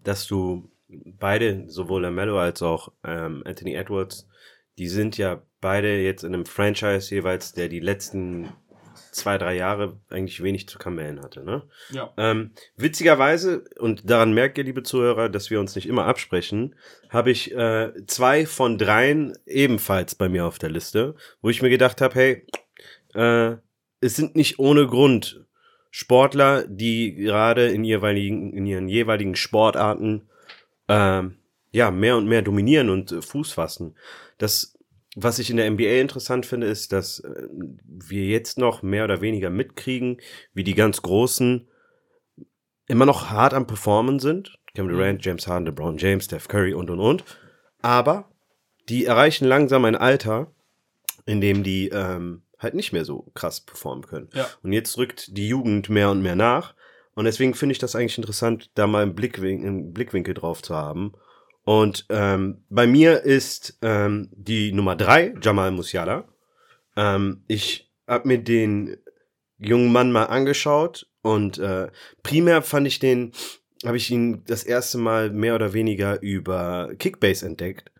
dass 0.03 0.25
du 0.25 0.71
beide, 0.87 1.69
sowohl 1.69 2.01
Lamello 2.01 2.39
als 2.39 2.63
auch 2.63 2.91
ähm, 3.03 3.43
Anthony 3.45 3.75
Edwards, 3.75 4.27
die 4.79 4.87
sind 4.87 5.19
ja 5.19 5.43
beide 5.61 6.01
jetzt 6.01 6.23
in 6.23 6.33
einem 6.33 6.47
Franchise 6.47 7.13
jeweils, 7.13 7.53
der 7.53 7.69
die 7.69 7.81
letzten 7.81 8.51
zwei, 9.15 9.37
drei 9.37 9.55
Jahre 9.55 9.97
eigentlich 10.09 10.43
wenig 10.43 10.67
zu 10.67 10.77
kamellen 10.77 11.21
hatte. 11.21 11.43
Ne? 11.43 11.63
Ja. 11.91 12.13
Ähm, 12.17 12.51
witzigerweise, 12.75 13.63
und 13.79 14.09
daran 14.09 14.33
merkt 14.33 14.57
ihr, 14.57 14.63
liebe 14.63 14.83
Zuhörer, 14.83 15.29
dass 15.29 15.49
wir 15.49 15.59
uns 15.59 15.75
nicht 15.75 15.87
immer 15.87 16.05
absprechen, 16.05 16.75
habe 17.09 17.31
ich 17.31 17.55
äh, 17.55 17.93
zwei 18.07 18.45
von 18.45 18.77
dreien 18.77 19.37
ebenfalls 19.45 20.15
bei 20.15 20.29
mir 20.29 20.45
auf 20.45 20.59
der 20.59 20.69
Liste, 20.69 21.15
wo 21.41 21.49
ich 21.49 21.61
mir 21.61 21.69
gedacht 21.69 22.01
habe, 22.01 22.15
hey, 22.15 22.45
äh, 23.13 23.57
es 24.01 24.15
sind 24.15 24.35
nicht 24.35 24.59
ohne 24.59 24.85
Grund 24.87 25.45
Sportler, 25.89 26.65
die 26.67 27.15
gerade 27.15 27.67
in, 27.67 27.85
jeweiligen, 27.85 28.51
in 28.51 28.65
ihren 28.65 28.89
jeweiligen 28.89 29.37
Sportarten 29.37 30.27
äh, 30.87 31.23
ja 31.71 31.91
mehr 31.91 32.17
und 32.17 32.27
mehr 32.27 32.41
dominieren 32.41 32.89
und 32.89 33.13
äh, 33.13 33.21
Fuß 33.21 33.53
fassen. 33.53 33.95
Das 34.37 34.74
was 35.15 35.39
ich 35.39 35.49
in 35.49 35.57
der 35.57 35.71
NBA 35.71 36.01
interessant 36.01 36.45
finde, 36.45 36.67
ist, 36.67 36.91
dass 36.91 37.19
äh, 37.19 37.47
wir 37.85 38.25
jetzt 38.25 38.57
noch 38.57 38.83
mehr 38.83 39.05
oder 39.05 39.21
weniger 39.21 39.49
mitkriegen, 39.49 40.21
wie 40.53 40.63
die 40.63 40.75
ganz 40.75 41.01
Großen 41.01 41.67
immer 42.87 43.05
noch 43.05 43.29
hart 43.29 43.53
am 43.53 43.65
Performen 43.65 44.19
sind. 44.19 44.59
Kevin 44.75 44.89
Durant, 44.89 45.25
James 45.25 45.47
Harden, 45.47 45.65
LeBron 45.65 45.97
James, 45.97 46.25
Steph 46.25 46.49
Curry 46.49 46.73
und 46.73 46.89
und 46.89 46.99
und. 46.99 47.23
Aber 47.81 48.29
die 48.89 49.05
erreichen 49.05 49.45
langsam 49.45 49.85
ein 49.85 49.95
Alter, 49.95 50.51
in 51.25 51.39
dem 51.39 51.63
die 51.63 51.87
ähm, 51.89 52.43
halt 52.59 52.73
nicht 52.73 52.91
mehr 52.91 53.05
so 53.05 53.31
krass 53.33 53.61
performen 53.61 54.05
können. 54.05 54.29
Ja. 54.33 54.47
Und 54.63 54.73
jetzt 54.73 54.97
rückt 54.97 55.37
die 55.37 55.47
Jugend 55.47 55.89
mehr 55.89 56.11
und 56.11 56.21
mehr 56.21 56.35
nach. 56.35 56.75
Und 57.15 57.23
deswegen 57.23 57.53
finde 57.53 57.71
ich 57.71 57.79
das 57.79 57.95
eigentlich 57.95 58.17
interessant, 58.17 58.69
da 58.75 58.85
mal 58.85 59.01
einen, 59.01 59.15
Blickwin 59.15 59.65
einen 59.65 59.93
Blickwinkel 59.93 60.33
drauf 60.33 60.61
zu 60.61 60.75
haben. 60.75 61.13
Und 61.65 62.05
ähm, 62.09 62.63
bei 62.69 62.85
mir 62.85 63.23
ist 63.23 63.77
ähm, 63.81 64.29
die 64.31 64.71
Nummer 64.71 64.95
drei 64.95 65.33
Jamal 65.41 65.71
Musiala. 65.71 66.25
Ähm, 66.95 67.43
ich 67.47 67.91
habe 68.07 68.27
mir 68.27 68.37
den 68.37 68.97
jungen 69.57 69.91
Mann 69.91 70.11
mal 70.11 70.25
angeschaut 70.25 71.07
und 71.23 71.57
äh, 71.57 71.89
primär 72.21 72.61
fand 72.61 72.85
ich 72.85 72.99
den, 72.99 73.31
habe 73.83 73.97
ich 73.97 74.11
ihn 74.11 74.43
das 74.45 74.63
erste 74.63 74.99
Mal 74.99 75.31
mehr 75.31 75.55
oder 75.55 75.73
weniger 75.73 76.21
über 76.21 76.91
Kickbase 76.99 77.47
entdeckt 77.47 77.91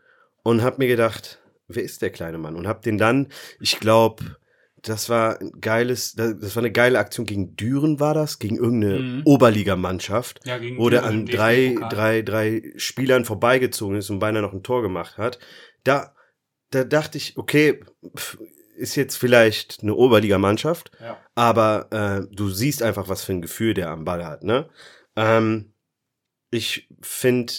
und 0.43 0.61
habe 0.61 0.78
mir 0.78 0.88
gedacht, 0.88 1.39
wer 1.68 1.82
ist 1.82 2.03
der 2.03 2.11
kleine 2.11 2.38
Mann? 2.38 2.55
Und 2.55 2.68
habe 2.68 2.84
den 2.84 2.99
dann, 2.99 3.30
ich 3.59 3.80
glaube, 3.80 4.38
das 4.88 5.10
war 5.10 5.40
ein 5.42 5.52
geiles, 5.62 6.14
das 6.16 6.56
war 6.56 6.62
eine 6.62 6.72
geile 6.72 7.00
Aktion 7.00 7.26
gegen 7.26 7.56
Düren 7.56 8.00
war 8.00 8.14
das, 8.14 8.40
gegen 8.40 8.58
irgendeine 8.58 9.00
Mhm. 9.00 9.22
Oberligamannschaft, 9.26 10.42
Ja, 10.46 10.58
gegen 10.58 10.78
wo 10.78 10.90
der 10.90 11.04
an 11.06 11.26
drei, 11.26 11.76
drei, 11.90 12.22
drei 12.22 12.74
Spielern 12.78 13.26
vorbeigezogen 13.26 13.98
ist 13.98 14.10
und 14.10 14.20
beinahe 14.20 14.42
noch 14.44 14.54
ein 14.54 14.64
Tor 14.64 14.82
gemacht 14.82 15.18
hat. 15.18 15.40
Da, 15.84 16.16
da 16.70 16.84
dachte 16.84 17.18
ich, 17.18 17.36
okay, 17.38 17.82
pf, 18.16 18.38
ist 18.76 18.96
jetzt 18.96 19.16
vielleicht 19.16 19.82
eine 19.82 19.96
Oberligamannschaft, 19.96 20.92
Ja. 21.00 21.18
aber 21.34 21.88
äh, 21.92 22.36
du 22.36 22.50
siehst 22.50 22.84
einfach, 22.84 23.08
was 23.10 23.24
für 23.24 23.32
ein 23.34 23.42
Gefühl 23.42 23.74
der 23.74 23.90
am 23.90 24.04
Ball 24.06 24.26
hat, 24.26 24.44
ne? 24.44 24.70
Ähm, 25.16 25.74
ich 26.52 26.90
finde, 27.02 27.54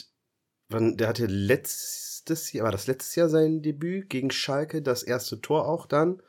der 0.70 1.08
hatte 1.08 1.26
letztes 1.26 2.52
Jahr, 2.52 2.64
war 2.64 2.72
das 2.72 2.86
letztes 2.86 3.14
Jahr 3.14 3.28
sein 3.28 3.62
Debüt 3.62 4.10
gegen 4.10 4.30
Schalke, 4.30 4.82
das 4.82 5.02
erste 5.02 5.40
Tor 5.40 5.66
auch 5.68 5.86
dann? 5.86 6.22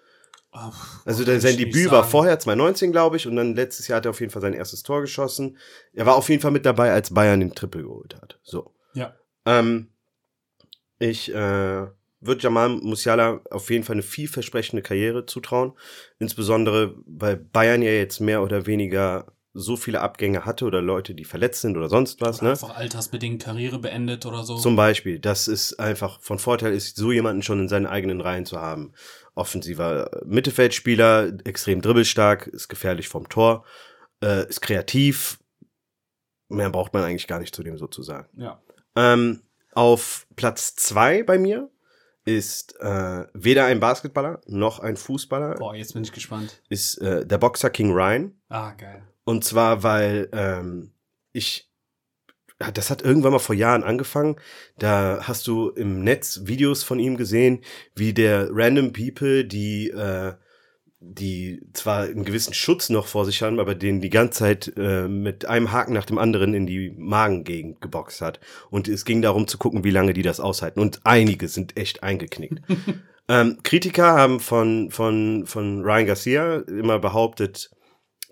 Also 1.05 1.23
der, 1.23 1.39
sein 1.41 1.57
Debüt 1.57 1.91
war 1.91 2.03
vorher 2.03 2.39
2019, 2.39 2.91
glaube 2.91 3.17
ich, 3.17 3.27
und 3.27 3.35
dann 3.35 3.55
letztes 3.55 3.87
Jahr 3.87 3.97
hat 3.97 4.05
er 4.05 4.11
auf 4.11 4.19
jeden 4.19 4.31
Fall 4.31 4.41
sein 4.41 4.53
erstes 4.53 4.83
Tor 4.83 5.01
geschossen. 5.01 5.57
Er 5.93 6.05
war 6.05 6.15
auf 6.15 6.29
jeden 6.29 6.41
Fall 6.41 6.51
mit 6.51 6.65
dabei, 6.65 6.91
als 6.91 7.13
Bayern 7.13 7.39
den 7.39 7.53
Triple 7.53 7.83
geholt 7.83 8.15
hat. 8.21 8.39
So. 8.43 8.73
Ja. 8.93 9.15
Ähm, 9.45 9.89
ich 10.99 11.33
äh, 11.33 11.87
würde 12.19 12.41
Jamal 12.41 12.69
Musiala 12.69 13.41
auf 13.51 13.69
jeden 13.69 13.83
Fall 13.83 13.95
eine 13.95 14.03
vielversprechende 14.03 14.81
Karriere 14.81 15.25
zutrauen. 15.25 15.73
Insbesondere, 16.19 16.95
weil 17.05 17.37
Bayern 17.37 17.81
ja 17.81 17.91
jetzt 17.91 18.19
mehr 18.19 18.41
oder 18.41 18.65
weniger 18.65 19.27
so 19.53 19.75
viele 19.75 20.01
Abgänge 20.01 20.45
hatte 20.45 20.65
oder 20.65 20.81
Leute, 20.81 21.15
die 21.15 21.25
verletzt 21.25 21.61
sind 21.61 21.77
oder 21.77 21.89
sonst 21.89 22.21
was. 22.21 22.39
Oder 22.39 22.45
Ne? 22.45 22.51
einfach 22.51 22.75
altersbedingt 22.75 23.43
Karriere 23.43 23.79
beendet 23.79 24.25
oder 24.25 24.43
so. 24.43 24.57
Zum 24.57 24.75
Beispiel, 24.75 25.19
das 25.19 25.47
ist 25.47 25.79
einfach 25.79 26.21
von 26.21 26.37
Vorteil 26.37 26.73
ist, 26.73 26.95
so 26.95 27.11
jemanden 27.11 27.41
schon 27.41 27.61
in 27.61 27.67
seinen 27.67 27.87
eigenen 27.87 28.21
Reihen 28.21 28.45
zu 28.45 28.61
haben. 28.61 28.93
Offensiver 29.37 30.09
Mittelfeldspieler, 30.25 31.33
extrem 31.45 31.81
dribbelstark, 31.81 32.47
ist 32.47 32.67
gefährlich 32.67 33.07
vom 33.07 33.29
Tor, 33.29 33.65
äh, 34.23 34.47
ist 34.47 34.61
kreativ. 34.61 35.39
Mehr 36.49 36.69
braucht 36.69 36.93
man 36.93 37.03
eigentlich 37.03 37.27
gar 37.27 37.39
nicht 37.39 37.55
zu 37.55 37.63
dem 37.63 37.77
sozusagen. 37.77 38.27
ja. 38.41 38.61
Ähm, 38.95 39.43
auf 39.73 40.25
Platz 40.35 40.73
zwei 40.75 41.21
bei 41.21 41.37
mir 41.37 41.69
ist 42.25 42.75
äh, 42.79 43.25
weder 43.33 43.65
ein 43.65 43.79
Basketballer 43.79 44.41
noch 44.47 44.79
ein 44.79 44.97
Fußballer, 44.97 45.53
Boah, 45.55 45.75
jetzt 45.75 45.93
bin 45.93 46.03
ich 46.03 46.11
gespannt. 46.11 46.61
ist 46.67 46.97
äh, 46.97 47.25
der 47.25 47.37
Boxer 47.37 47.69
King 47.69 47.93
Ryan. 47.93 48.41
Ah, 48.49 48.71
geil. 48.71 49.03
Und 49.23 49.43
zwar, 49.45 49.83
weil 49.83 50.29
ähm, 50.33 50.93
ich, 51.31 51.66
das 52.73 52.89
hat 52.89 53.03
irgendwann 53.03 53.33
mal 53.33 53.39
vor 53.39 53.55
Jahren 53.55 53.83
angefangen. 53.83 54.37
Da 54.79 55.19
hast 55.21 55.47
du 55.47 55.69
im 55.69 56.03
Netz 56.03 56.41
Videos 56.45 56.83
von 56.83 56.99
ihm 56.99 57.17
gesehen, 57.17 57.61
wie 57.95 58.13
der 58.13 58.49
random 58.51 58.93
People, 58.93 59.45
die, 59.45 59.89
äh, 59.89 60.33
die 60.99 61.61
zwar 61.73 62.03
einen 62.03 62.25
gewissen 62.25 62.55
Schutz 62.55 62.89
noch 62.89 63.05
vor 63.05 63.25
sich 63.25 63.43
haben, 63.43 63.59
aber 63.59 63.75
den 63.75 64.01
die 64.01 64.09
ganze 64.09 64.39
Zeit 64.39 64.73
äh, 64.75 65.07
mit 65.07 65.45
einem 65.45 65.71
Haken 65.71 65.93
nach 65.93 66.05
dem 66.05 66.17
anderen 66.17 66.55
in 66.55 66.65
die 66.65 66.91
Magengegend 66.97 67.79
geboxt 67.79 68.21
hat. 68.21 68.39
Und 68.71 68.87
es 68.87 69.05
ging 69.05 69.21
darum 69.21 69.47
zu 69.47 69.59
gucken, 69.59 69.83
wie 69.83 69.91
lange 69.91 70.13
die 70.13 70.23
das 70.23 70.39
aushalten. 70.39 70.79
Und 70.79 71.01
einige 71.03 71.47
sind 71.47 71.77
echt 71.77 72.01
eingeknickt. 72.01 72.61
ähm, 73.29 73.59
Kritiker 73.61 74.13
haben 74.13 74.39
von, 74.39 74.89
von, 74.89 75.45
von 75.45 75.83
Ryan 75.83 76.07
Garcia 76.07 76.57
immer 76.61 76.97
behauptet, 76.97 77.69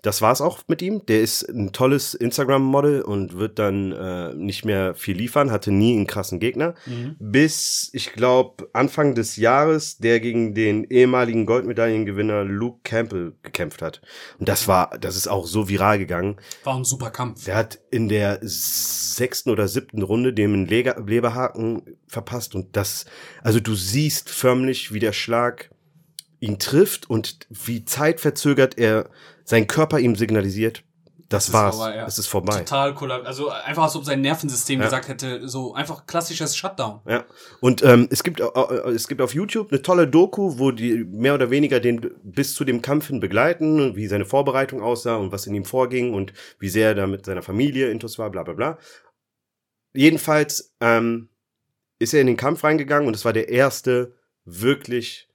das 0.06 0.22
war's 0.22 0.40
auch 0.40 0.60
mit 0.68 0.82
ihm. 0.82 1.04
Der 1.06 1.20
ist 1.20 1.42
ein 1.48 1.72
tolles 1.72 2.14
Instagram-Model 2.14 3.02
und 3.02 3.36
wird 3.38 3.58
dann 3.58 3.90
äh, 3.90 4.32
nicht 4.34 4.64
mehr 4.64 4.94
viel 4.94 5.16
liefern, 5.16 5.50
hatte 5.50 5.72
nie 5.72 5.96
einen 5.96 6.06
krassen 6.06 6.38
Gegner. 6.38 6.74
Mhm. 6.86 7.16
Bis, 7.18 7.90
ich 7.92 8.12
glaube, 8.12 8.68
Anfang 8.72 9.16
des 9.16 9.36
Jahres, 9.36 9.98
der 9.98 10.20
gegen 10.20 10.54
den 10.54 10.84
ehemaligen 10.84 11.44
Goldmedaillengewinner 11.44 12.44
Luke 12.44 12.78
Campbell 12.84 13.34
gekämpft 13.42 13.82
hat. 13.82 14.00
Und 14.38 14.48
das 14.48 14.68
war, 14.68 14.96
das 15.00 15.16
ist 15.16 15.26
auch 15.26 15.44
so 15.44 15.68
viral 15.68 15.98
gegangen. 15.98 16.36
War 16.62 16.76
ein 16.76 16.84
super 16.84 17.10
Kampf. 17.10 17.44
Der 17.44 17.56
hat 17.56 17.80
in 17.90 18.08
der 18.08 18.38
sechsten 18.42 19.50
oder 19.50 19.66
siebten 19.66 20.02
Runde 20.02 20.32
dem 20.32 20.54
einen 20.54 20.66
Leger, 20.66 21.02
Leberhaken 21.04 21.96
verpasst 22.06 22.54
und 22.54 22.76
das, 22.76 23.06
also 23.42 23.58
du 23.58 23.74
siehst 23.74 24.30
förmlich, 24.30 24.92
wie 24.92 25.00
der 25.00 25.12
Schlag 25.12 25.70
ihn 26.38 26.60
trifft 26.60 27.10
und 27.10 27.38
wie 27.50 27.84
zeitverzögert 27.84 28.78
er 28.78 29.10
sein 29.46 29.66
Körper 29.66 29.98
ihm 29.98 30.16
signalisiert, 30.16 30.84
das, 31.28 31.48
ist 31.48 31.52
war's, 31.54 31.76
vorbei, 31.76 31.96
ja. 31.96 32.06
es 32.06 32.18
ist 32.18 32.26
vorbei. 32.28 32.58
Total 32.58 32.94
cool. 33.00 33.10
Also 33.10 33.48
einfach, 33.48 33.84
als 33.84 33.96
ob 33.96 34.04
sein 34.04 34.20
Nervensystem 34.20 34.78
Ja. 34.78 34.86
gesagt 34.86 35.08
hätte, 35.08 35.48
so 35.48 35.74
einfach 35.74 36.06
klassisches 36.06 36.56
Shutdown. 36.56 37.00
Ja. 37.06 37.24
Und 37.60 37.82
ähm, 37.82 38.06
es 38.10 38.22
gibt 38.22 38.38
äh, 38.40 38.44
äh, 38.44 38.90
es 38.90 39.08
gibt 39.08 39.20
auf 39.20 39.34
YouTube 39.34 39.72
eine 39.72 39.82
tolle 39.82 40.06
Doku, 40.06 40.58
wo 40.58 40.70
die 40.70 41.04
mehr 41.04 41.34
oder 41.34 41.50
weniger 41.50 41.80
den 41.80 42.12
bis 42.22 42.54
zu 42.54 42.64
dem 42.64 42.80
Kampf 42.80 43.08
hin 43.08 43.18
begleiten, 43.18 43.96
wie 43.96 44.06
seine 44.06 44.24
Vorbereitung 44.24 44.82
aussah 44.82 45.16
und 45.16 45.32
was 45.32 45.46
in 45.46 45.54
ihm 45.54 45.64
vorging 45.64 46.14
und 46.14 46.32
wie 46.60 46.68
sehr 46.68 46.88
er 46.88 46.94
da 46.94 47.06
mit 47.06 47.24
seiner 47.24 47.42
Familie 47.42 47.90
intus 47.90 48.18
war, 48.18 48.30
bla 48.30 48.44
bla 48.44 48.54
bla. 48.54 48.78
Jedenfalls 49.94 50.76
ähm, 50.80 51.28
ist 51.98 52.14
er 52.14 52.20
in 52.20 52.26
den 52.28 52.36
Kampf 52.36 52.62
reingegangen 52.62 53.08
und 53.08 53.16
es 53.16 53.24
war 53.24 53.32
der 53.32 53.48
erste 53.48 54.14
wirklich 54.44 55.28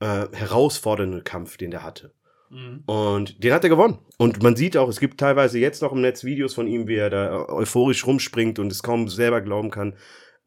äh, 0.00 0.26
herausfordernde 0.32 1.22
Kampf, 1.22 1.56
den 1.58 1.72
er 1.72 1.82
hatte. 1.82 2.14
Mhm. 2.50 2.82
Und 2.86 3.42
den 3.42 3.52
hat 3.52 3.64
er 3.64 3.70
gewonnen. 3.70 3.98
Und 4.16 4.42
man 4.42 4.56
sieht 4.56 4.76
auch, 4.76 4.88
es 4.88 5.00
gibt 5.00 5.20
teilweise 5.20 5.58
jetzt 5.58 5.82
noch 5.82 5.92
im 5.92 6.00
Netz 6.00 6.24
Videos 6.24 6.54
von 6.54 6.66
ihm, 6.66 6.88
wie 6.88 6.96
er 6.96 7.10
da 7.10 7.48
euphorisch 7.48 8.06
rumspringt 8.06 8.58
und 8.58 8.72
es 8.72 8.82
kaum 8.82 9.08
selber 9.08 9.40
glauben 9.40 9.70
kann. 9.70 9.94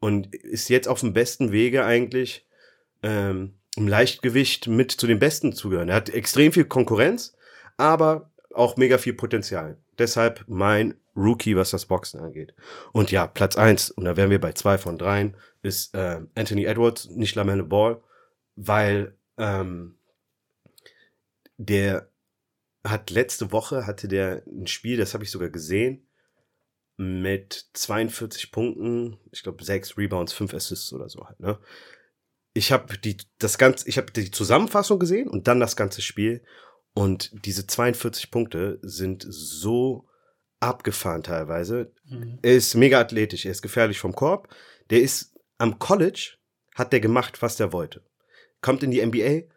Und 0.00 0.34
ist 0.34 0.68
jetzt 0.68 0.88
auf 0.88 1.00
dem 1.00 1.12
besten 1.12 1.52
Wege 1.52 1.84
eigentlich, 1.84 2.46
ähm, 3.02 3.54
im 3.76 3.88
Leichtgewicht 3.88 4.68
mit 4.68 4.90
zu 4.90 5.06
den 5.06 5.18
Besten 5.18 5.52
zu 5.52 5.70
gehören. 5.70 5.88
Er 5.88 5.96
hat 5.96 6.10
extrem 6.10 6.52
viel 6.52 6.64
Konkurrenz, 6.64 7.34
aber 7.76 8.30
auch 8.52 8.76
mega 8.76 8.98
viel 8.98 9.14
Potenzial. 9.14 9.78
Deshalb 9.98 10.44
mein 10.46 10.94
Rookie, 11.16 11.56
was 11.56 11.70
das 11.70 11.86
Boxen 11.86 12.20
angeht. 12.20 12.54
Und 12.92 13.10
ja, 13.10 13.26
Platz 13.26 13.56
eins 13.56 13.90
und 13.90 14.04
da 14.04 14.16
wären 14.16 14.30
wir 14.30 14.40
bei 14.40 14.52
zwei 14.52 14.78
von 14.78 14.98
dreien, 14.98 15.36
ist 15.62 15.94
äh, 15.94 16.20
Anthony 16.34 16.64
Edwards, 16.64 17.08
nicht 17.10 17.34
Lamelle 17.34 17.64
Ball, 17.64 18.00
weil 18.56 19.14
ähm, 19.38 19.96
der 21.66 22.10
hat 22.84 23.10
letzte 23.10 23.52
Woche 23.52 23.86
hatte 23.86 24.08
der 24.08 24.42
ein 24.46 24.66
Spiel, 24.66 24.96
das 24.96 25.14
habe 25.14 25.24
ich 25.24 25.30
sogar 25.30 25.50
gesehen, 25.50 26.08
mit 26.96 27.68
42 27.74 28.52
Punkten, 28.52 29.18
ich 29.30 29.42
glaube 29.42 29.64
sechs 29.64 29.96
Rebounds, 29.96 30.32
fünf 30.32 30.52
Assists 30.54 30.92
oder 30.92 31.08
so 31.08 31.26
halt, 31.26 31.40
ne? 31.40 31.58
Ich 32.54 32.70
habe 32.70 32.98
die 32.98 33.16
das 33.38 33.56
ganze 33.56 33.88
ich 33.88 33.96
habe 33.96 34.12
die 34.12 34.30
Zusammenfassung 34.30 34.98
gesehen 34.98 35.28
und 35.28 35.48
dann 35.48 35.60
das 35.60 35.74
ganze 35.74 36.02
Spiel 36.02 36.44
und 36.92 37.30
diese 37.46 37.66
42 37.66 38.30
Punkte 38.30 38.78
sind 38.82 39.24
so 39.26 40.06
abgefahren 40.60 41.22
teilweise. 41.22 41.92
Mhm. 42.04 42.38
Er 42.42 42.54
ist 42.54 42.74
mega 42.74 43.00
athletisch, 43.00 43.46
er 43.46 43.52
ist 43.52 43.62
gefährlich 43.62 43.98
vom 43.98 44.14
Korb. 44.14 44.54
Der 44.90 45.00
ist 45.00 45.34
am 45.58 45.78
College 45.78 46.36
hat 46.74 46.92
der 46.92 47.00
gemacht, 47.00 47.42
was 47.42 47.56
der 47.56 47.72
wollte. 47.72 48.02
Kommt 48.60 48.82
in 48.82 48.90
die 48.90 49.04
NBA, 49.04 49.48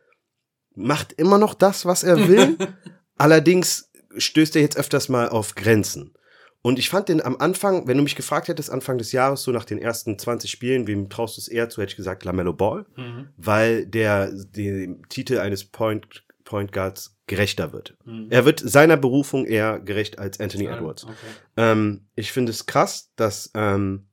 macht 0.75 1.13
immer 1.13 1.37
noch 1.37 1.53
das, 1.53 1.85
was 1.85 2.03
er 2.03 2.27
will. 2.27 2.57
Allerdings 3.17 3.91
stößt 4.17 4.55
er 4.55 4.61
jetzt 4.61 4.77
öfters 4.77 5.09
mal 5.09 5.29
auf 5.29 5.55
Grenzen. 5.55 6.13
Und 6.61 6.79
ich 6.79 6.89
fand 6.89 7.09
den 7.09 7.21
am 7.21 7.37
Anfang, 7.37 7.87
wenn 7.87 7.97
du 7.97 8.03
mich 8.03 8.15
gefragt 8.15 8.47
hättest, 8.47 8.71
Anfang 8.71 8.97
des 8.97 9.11
Jahres, 9.11 9.43
so 9.43 9.51
nach 9.51 9.65
den 9.65 9.77
ersten 9.77 10.17
20 10.17 10.49
Spielen, 10.49 10.87
wem 10.87 11.09
traust 11.09 11.37
du 11.37 11.41
es 11.41 11.47
eher 11.47 11.69
zu, 11.69 11.79
hätte 11.81 11.91
ich 11.91 11.95
gesagt 11.95 12.25
Lamello 12.25 12.53
Ball, 12.53 12.85
Mhm. 12.97 13.29
weil 13.37 13.85
der 13.85 14.31
dem 14.31 15.07
Titel 15.09 15.37
eines 15.37 15.63
Point, 15.65 16.23
Point 16.43 16.71
Guards 16.71 17.17
gerechter 17.27 17.71
wird. 17.71 17.95
Mhm. 18.05 18.27
Er 18.31 18.45
wird 18.45 18.59
seiner 18.59 18.97
Berufung 18.97 19.45
eher 19.45 19.79
gerecht 19.79 20.17
als 20.17 20.39
Anthony 20.39 20.65
Edwards. 20.65 21.03
Okay. 21.03 21.13
Ähm, 21.57 22.07
ich 22.15 22.31
finde 22.31 22.51
es 22.51 22.65
krass, 22.65 23.11
dass 23.15 23.51
ähm, 23.53 24.07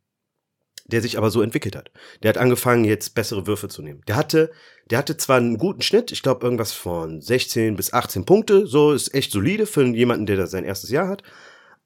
der 0.92 1.02
sich 1.02 1.18
aber 1.18 1.30
so 1.30 1.42
entwickelt 1.42 1.74
hat. 1.74 1.90
Der 2.22 2.28
hat 2.28 2.38
angefangen, 2.38 2.84
jetzt 2.84 3.14
bessere 3.14 3.46
Würfe 3.46 3.68
zu 3.68 3.82
nehmen. 3.82 4.02
Der 4.06 4.16
hatte, 4.16 4.52
der 4.90 4.98
hatte 4.98 5.16
zwar 5.16 5.38
einen 5.38 5.58
guten 5.58 5.82
Schnitt, 5.82 6.12
ich 6.12 6.22
glaube 6.22 6.44
irgendwas 6.44 6.72
von 6.72 7.20
16 7.20 7.76
bis 7.76 7.92
18 7.92 8.24
Punkte, 8.24 8.66
so 8.66 8.92
ist 8.92 9.14
echt 9.14 9.32
solide 9.32 9.66
für 9.66 9.84
jemanden, 9.84 10.26
der 10.26 10.36
da 10.36 10.46
sein 10.46 10.64
erstes 10.64 10.90
Jahr 10.90 11.08
hat. 11.08 11.22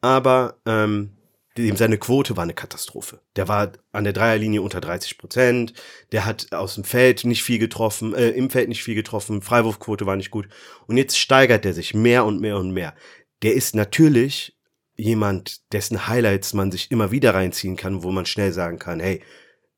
Aber 0.00 0.58
ähm, 0.66 1.16
seine 1.74 1.98
Quote 1.98 2.36
war 2.36 2.42
eine 2.42 2.54
Katastrophe. 2.54 3.20
Der 3.36 3.48
war 3.48 3.72
an 3.92 4.04
der 4.04 4.12
Dreierlinie 4.12 4.60
unter 4.60 4.80
30 4.80 5.16
Prozent. 5.16 5.72
Der 6.12 6.26
hat 6.26 6.52
aus 6.52 6.74
dem 6.74 6.84
Feld 6.84 7.24
nicht 7.24 7.42
viel 7.42 7.58
getroffen, 7.58 8.14
äh, 8.14 8.30
im 8.30 8.50
Feld 8.50 8.68
nicht 8.68 8.82
viel 8.82 8.94
getroffen. 8.94 9.40
Freiwurfquote 9.40 10.04
war 10.04 10.16
nicht 10.16 10.30
gut. 10.30 10.48
Und 10.86 10.96
jetzt 10.96 11.18
steigert 11.18 11.64
er 11.64 11.72
sich 11.72 11.94
mehr 11.94 12.24
und 12.24 12.40
mehr 12.40 12.58
und 12.58 12.72
mehr. 12.72 12.94
Der 13.42 13.54
ist 13.54 13.74
natürlich 13.74 14.55
jemand, 14.96 15.72
dessen 15.72 16.08
Highlights 16.08 16.54
man 16.54 16.72
sich 16.72 16.90
immer 16.90 17.10
wieder 17.10 17.34
reinziehen 17.34 17.76
kann, 17.76 18.02
wo 18.02 18.10
man 18.10 18.26
schnell 18.26 18.52
sagen 18.52 18.78
kann, 18.78 19.00
hey, 19.00 19.22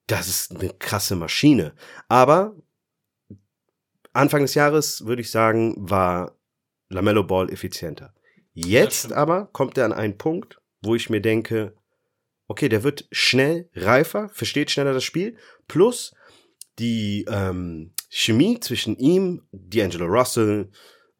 das 0.06 0.28
ist 0.28 0.56
eine 0.56 0.70
krasse 0.70 1.16
Maschine. 1.16 1.74
Aber 2.08 2.56
Anfang 4.12 4.42
des 4.42 4.54
Jahres, 4.54 5.04
würde 5.04 5.22
ich 5.22 5.30
sagen, 5.30 5.74
war 5.78 6.36
Lamello 6.88 7.24
Ball 7.24 7.50
effizienter. 7.50 8.14
Jetzt 8.54 9.12
aber 9.12 9.46
kommt 9.52 9.76
er 9.78 9.84
an 9.84 9.92
einen 9.92 10.18
Punkt, 10.18 10.60
wo 10.82 10.94
ich 10.94 11.10
mir 11.10 11.20
denke, 11.20 11.74
okay, 12.48 12.68
der 12.68 12.82
wird 12.82 13.06
schnell 13.12 13.68
reifer, 13.74 14.30
versteht 14.30 14.70
schneller 14.70 14.94
das 14.94 15.04
Spiel, 15.04 15.36
plus 15.68 16.14
die 16.78 17.26
ähm, 17.28 17.92
Chemie 18.08 18.58
zwischen 18.60 18.96
ihm, 18.96 19.42
D'Angelo 19.52 20.06
Russell, 20.06 20.70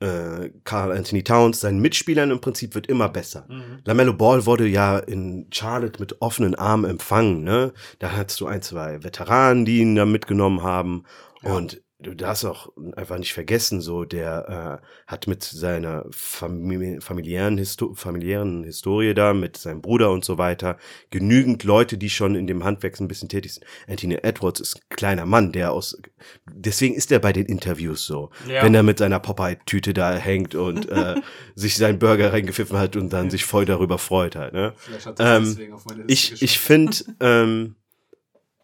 äh, 0.01 0.51
Carl 0.65 0.93
Anthony 0.93 1.25
Towns, 1.25 1.61
seinen 1.61 1.81
Mitspielern 1.81 2.31
im 2.31 2.41
Prinzip 2.41 2.75
wird 2.75 2.87
immer 2.87 3.09
besser. 3.09 3.47
Mhm. 3.49 3.81
Lamello 3.85 4.13
Ball 4.13 4.47
wurde 4.47 4.67
ja 4.67 4.99
in 4.99 5.47
Charlotte 5.51 6.01
mit 6.01 6.23
offenen 6.23 6.55
Armen 6.55 6.89
empfangen, 6.89 7.43
ne? 7.43 7.73
Da 7.99 8.13
hattest 8.13 8.41
du 8.41 8.47
ein, 8.47 8.63
zwei 8.63 9.03
Veteranen, 9.03 9.65
die 9.65 9.79
ihn 9.79 9.97
da 9.97 10.07
mitgenommen 10.07 10.63
haben. 10.63 11.05
Ja. 11.43 11.55
Und 11.55 11.83
du 12.01 12.15
darfst 12.15 12.45
auch 12.45 12.71
einfach 12.95 13.19
nicht 13.19 13.33
vergessen, 13.33 13.81
so 13.81 14.05
der 14.05 14.81
äh, 14.81 14.87
hat 15.09 15.27
mit 15.27 15.43
seiner 15.43 16.07
Famili 16.11 17.01
familiären, 17.01 17.59
Histo 17.59 17.95
familiären 17.95 18.63
Historie 18.63 19.15
da, 19.15 19.35
mit 19.35 19.57
seinem 19.57 19.83
Bruder 19.83 20.13
und 20.13 20.25
so 20.25 20.39
weiter, 20.39 20.79
genügend 21.11 21.65
Leute, 21.65 21.99
die 21.99 22.09
schon 22.09 22.37
in 22.37 22.47
dem 22.47 22.63
Handwerk 22.63 23.01
ein 23.01 23.09
bisschen 23.09 23.29
tätig 23.29 23.55
sind. 23.55 23.67
Anthony 23.89 24.15
Edwards 24.23 24.61
ist 24.61 24.77
ein 24.77 24.83
kleiner 24.91 25.27
Mann, 25.27 25.51
der 25.51 25.73
aus, 25.73 26.01
deswegen 26.47 26.95
ist 26.95 27.11
er 27.11 27.19
bei 27.19 27.33
den 27.33 27.47
Interviews 27.47 28.07
so, 28.07 28.31
ja. 28.47 28.63
wenn 28.63 28.75
er 28.75 28.85
mit 28.85 28.99
seiner 28.99 29.19
Popeye-Tüte 29.19 29.93
da 29.93 30.15
hängt 30.15 30.55
und 30.55 30.89
äh, 30.89 31.17
sich 31.57 31.77
seinen 31.77 31.99
Burger 31.99 32.33
reingepfiffen 32.33 32.79
hat 32.79 32.95
und 32.95 33.13
dann 33.13 33.25
ja. 33.25 33.31
sich 33.33 33.45
voll 33.45 33.65
darüber 33.65 33.99
freut 33.99 34.37
halt. 34.37 34.53
Ne? 34.53 34.73
Ähm, 35.19 35.59
ich 36.07 36.41
ich 36.43 36.61
finde, 36.61 36.97
ähm, 37.19 37.75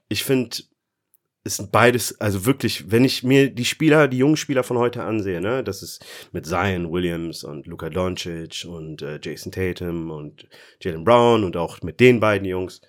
ich 0.08 0.22
finde 0.22 0.56
es 1.46 1.56
sind 1.56 1.70
beides, 1.70 2.18
also 2.20 2.46
wirklich, 2.46 2.90
wenn 2.90 3.04
ich 3.04 3.22
mir 3.22 3.50
die 3.50 3.66
Spieler, 3.66 4.08
die 4.08 4.16
jungen 4.16 4.38
Spieler 4.38 4.64
von 4.64 4.78
heute 4.78 5.04
ansehe, 5.04 5.42
ne, 5.42 5.62
das 5.62 5.82
ist 5.82 6.04
mit 6.32 6.46
Zion 6.46 6.90
Williams 6.90 7.44
und 7.44 7.66
Luka 7.66 7.90
Doncic 7.90 8.64
und 8.66 9.02
äh, 9.02 9.20
Jason 9.22 9.52
Tatum 9.52 10.10
und 10.10 10.48
Jalen 10.80 11.04
Brown 11.04 11.44
und 11.44 11.58
auch 11.58 11.82
mit 11.82 12.00
den 12.00 12.18
beiden 12.18 12.48
Jungs. 12.48 12.80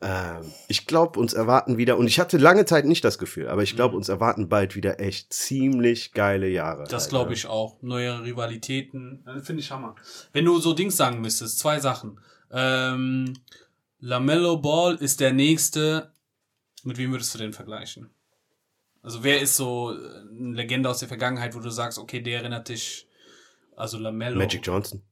Äh, 0.00 0.40
ich 0.66 0.86
glaube, 0.88 1.20
uns 1.20 1.34
erwarten 1.34 1.78
wieder, 1.78 1.98
und 1.98 2.08
ich 2.08 2.18
hatte 2.18 2.36
lange 2.36 2.64
Zeit 2.64 2.84
nicht 2.84 3.04
das 3.04 3.16
Gefühl, 3.16 3.46
aber 3.46 3.62
ich 3.62 3.76
glaube, 3.76 3.92
mhm. 3.92 3.98
uns 3.98 4.08
erwarten 4.08 4.48
bald 4.48 4.74
wieder 4.74 4.98
echt 4.98 5.32
ziemlich 5.32 6.12
geile 6.12 6.48
Jahre. 6.48 6.82
Das 6.88 7.04
halt, 7.04 7.10
glaube 7.10 7.32
ich 7.32 7.46
auch. 7.46 7.80
Neue 7.80 8.24
Rivalitäten, 8.24 9.24
finde 9.44 9.62
ich 9.62 9.70
Hammer. 9.70 9.94
Wenn 10.32 10.44
du 10.44 10.58
so 10.58 10.72
Dings 10.72 10.96
sagen 10.96 11.20
müsstest, 11.20 11.60
zwei 11.60 11.78
Sachen. 11.78 12.18
Ähm, 12.50 13.34
Lamello 14.00 14.56
Ball 14.56 14.96
ist 14.96 15.20
der 15.20 15.32
nächste 15.32 16.10
mit 16.84 16.98
wem 16.98 17.12
würdest 17.12 17.34
du 17.34 17.38
den 17.38 17.52
vergleichen? 17.52 18.10
Also 19.02 19.24
wer 19.24 19.40
ist 19.40 19.56
so 19.56 19.88
eine 19.88 20.54
Legende 20.54 20.88
aus 20.88 20.98
der 20.98 21.08
Vergangenheit, 21.08 21.54
wo 21.54 21.60
du 21.60 21.70
sagst, 21.70 21.98
okay, 21.98 22.20
der 22.20 22.40
erinnert 22.40 22.68
dich, 22.68 23.06
also 23.76 23.98
Lamello. 23.98 24.36
Magic 24.36 24.66
Johnson. 24.66 25.02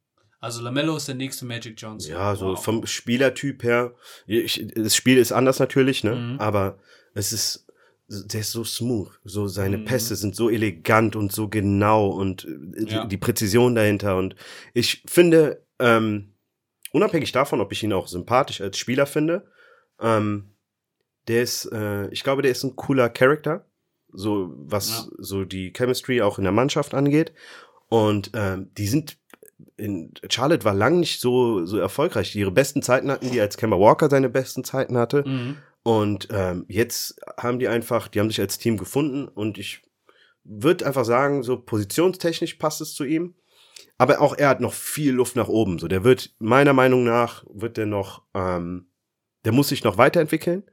Also 0.40 0.62
Lamello 0.62 0.96
ist 0.96 1.08
der 1.08 1.14
nächste 1.14 1.44
Magic 1.44 1.80
Johnson. 1.80 2.12
Ja, 2.12 2.34
so 2.36 2.48
wow. 2.48 2.64
vom 2.64 2.86
Spielertyp 2.86 3.62
her. 3.62 3.94
Ich, 4.26 4.66
das 4.74 4.94
Spiel 4.94 5.18
ist 5.18 5.32
anders 5.32 5.58
natürlich, 5.58 6.04
ne? 6.04 6.14
Mhm. 6.14 6.40
Aber 6.40 6.78
es 7.14 7.32
ist, 7.32 7.66
der 8.08 8.40
ist 8.40 8.52
so 8.52 8.64
smooth. 8.64 9.08
So 9.24 9.46
seine 9.46 9.78
mhm. 9.78 9.84
Pässe 9.86 10.14
sind 10.16 10.36
so 10.36 10.50
elegant 10.50 11.16
und 11.16 11.32
so 11.32 11.48
genau 11.48 12.08
und 12.08 12.44
äh, 12.44 12.84
ja. 12.84 13.02
die, 13.02 13.08
die 13.08 13.16
Präzision 13.16 13.74
dahinter. 13.74 14.16
Und 14.16 14.36
ich 14.74 15.02
finde, 15.06 15.64
ähm, 15.78 16.34
unabhängig 16.92 17.32
davon, 17.32 17.60
ob 17.60 17.72
ich 17.72 17.82
ihn 17.82 17.92
auch 17.92 18.08
sympathisch 18.08 18.60
als 18.60 18.78
Spieler 18.78 19.06
finde, 19.06 19.50
ähm, 20.00 20.55
der 21.28 21.42
ist, 21.42 21.66
äh, 21.72 22.08
ich 22.08 22.22
glaube, 22.22 22.42
der 22.42 22.50
ist 22.50 22.62
ein 22.62 22.76
cooler 22.76 23.08
Charakter, 23.08 23.66
so 24.12 24.52
was 24.56 24.88
ja. 24.88 25.16
so 25.18 25.44
die 25.44 25.72
Chemistry 25.72 26.22
auch 26.22 26.38
in 26.38 26.44
der 26.44 26.52
Mannschaft 26.52 26.94
angeht. 26.94 27.32
Und 27.88 28.30
ähm, 28.34 28.70
die 28.76 28.88
sind 28.88 29.18
in 29.76 30.12
Charlotte 30.30 30.64
war 30.64 30.74
lang 30.74 31.00
nicht 31.00 31.20
so 31.20 31.64
so 31.64 31.78
erfolgreich. 31.78 32.34
Ihre 32.34 32.50
besten 32.50 32.82
Zeiten 32.82 33.10
hatten 33.10 33.30
die, 33.30 33.40
als 33.40 33.56
Kemba 33.56 33.78
Walker 33.78 34.10
seine 34.10 34.28
besten 34.28 34.64
Zeiten 34.64 34.98
hatte. 34.98 35.24
Mhm. 35.26 35.56
Und 35.82 36.28
ähm, 36.30 36.64
jetzt 36.68 37.20
haben 37.38 37.58
die 37.58 37.68
einfach, 37.68 38.08
die 38.08 38.20
haben 38.20 38.28
sich 38.28 38.40
als 38.40 38.58
Team 38.58 38.76
gefunden 38.76 39.28
und 39.28 39.56
ich 39.56 39.82
würde 40.42 40.86
einfach 40.86 41.04
sagen, 41.04 41.42
so 41.42 41.58
positionstechnisch 41.58 42.54
passt 42.54 42.80
es 42.80 42.94
zu 42.94 43.04
ihm. 43.04 43.34
Aber 43.98 44.20
auch 44.20 44.36
er 44.36 44.48
hat 44.48 44.60
noch 44.60 44.72
viel 44.72 45.12
Luft 45.12 45.36
nach 45.36 45.48
oben. 45.48 45.78
So, 45.78 45.88
der 45.88 46.04
wird 46.04 46.34
meiner 46.38 46.72
Meinung 46.72 47.04
nach 47.04 47.44
wird 47.48 47.76
der 47.76 47.86
noch, 47.86 48.22
ähm, 48.34 48.88
der 49.44 49.52
muss 49.52 49.68
sich 49.68 49.84
noch 49.84 49.96
weiterentwickeln. 49.96 50.64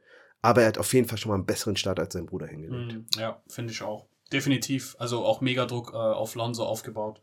Aber 0.44 0.60
er 0.60 0.68
hat 0.68 0.76
auf 0.76 0.92
jeden 0.92 1.08
Fall 1.08 1.16
schon 1.16 1.30
mal 1.30 1.36
einen 1.36 1.46
besseren 1.46 1.74
Start 1.74 1.98
als 1.98 2.12
sein 2.12 2.26
Bruder 2.26 2.46
hingelegt. 2.46 2.92
Mhm. 2.92 3.06
Ja, 3.16 3.40
finde 3.48 3.72
ich 3.72 3.80
auch. 3.80 4.04
Definitiv. 4.30 4.94
Also 4.98 5.24
auch 5.24 5.40
Megadruck 5.40 5.92
äh, 5.94 5.96
auf 5.96 6.34
Lonzo 6.34 6.66
aufgebaut. 6.66 7.22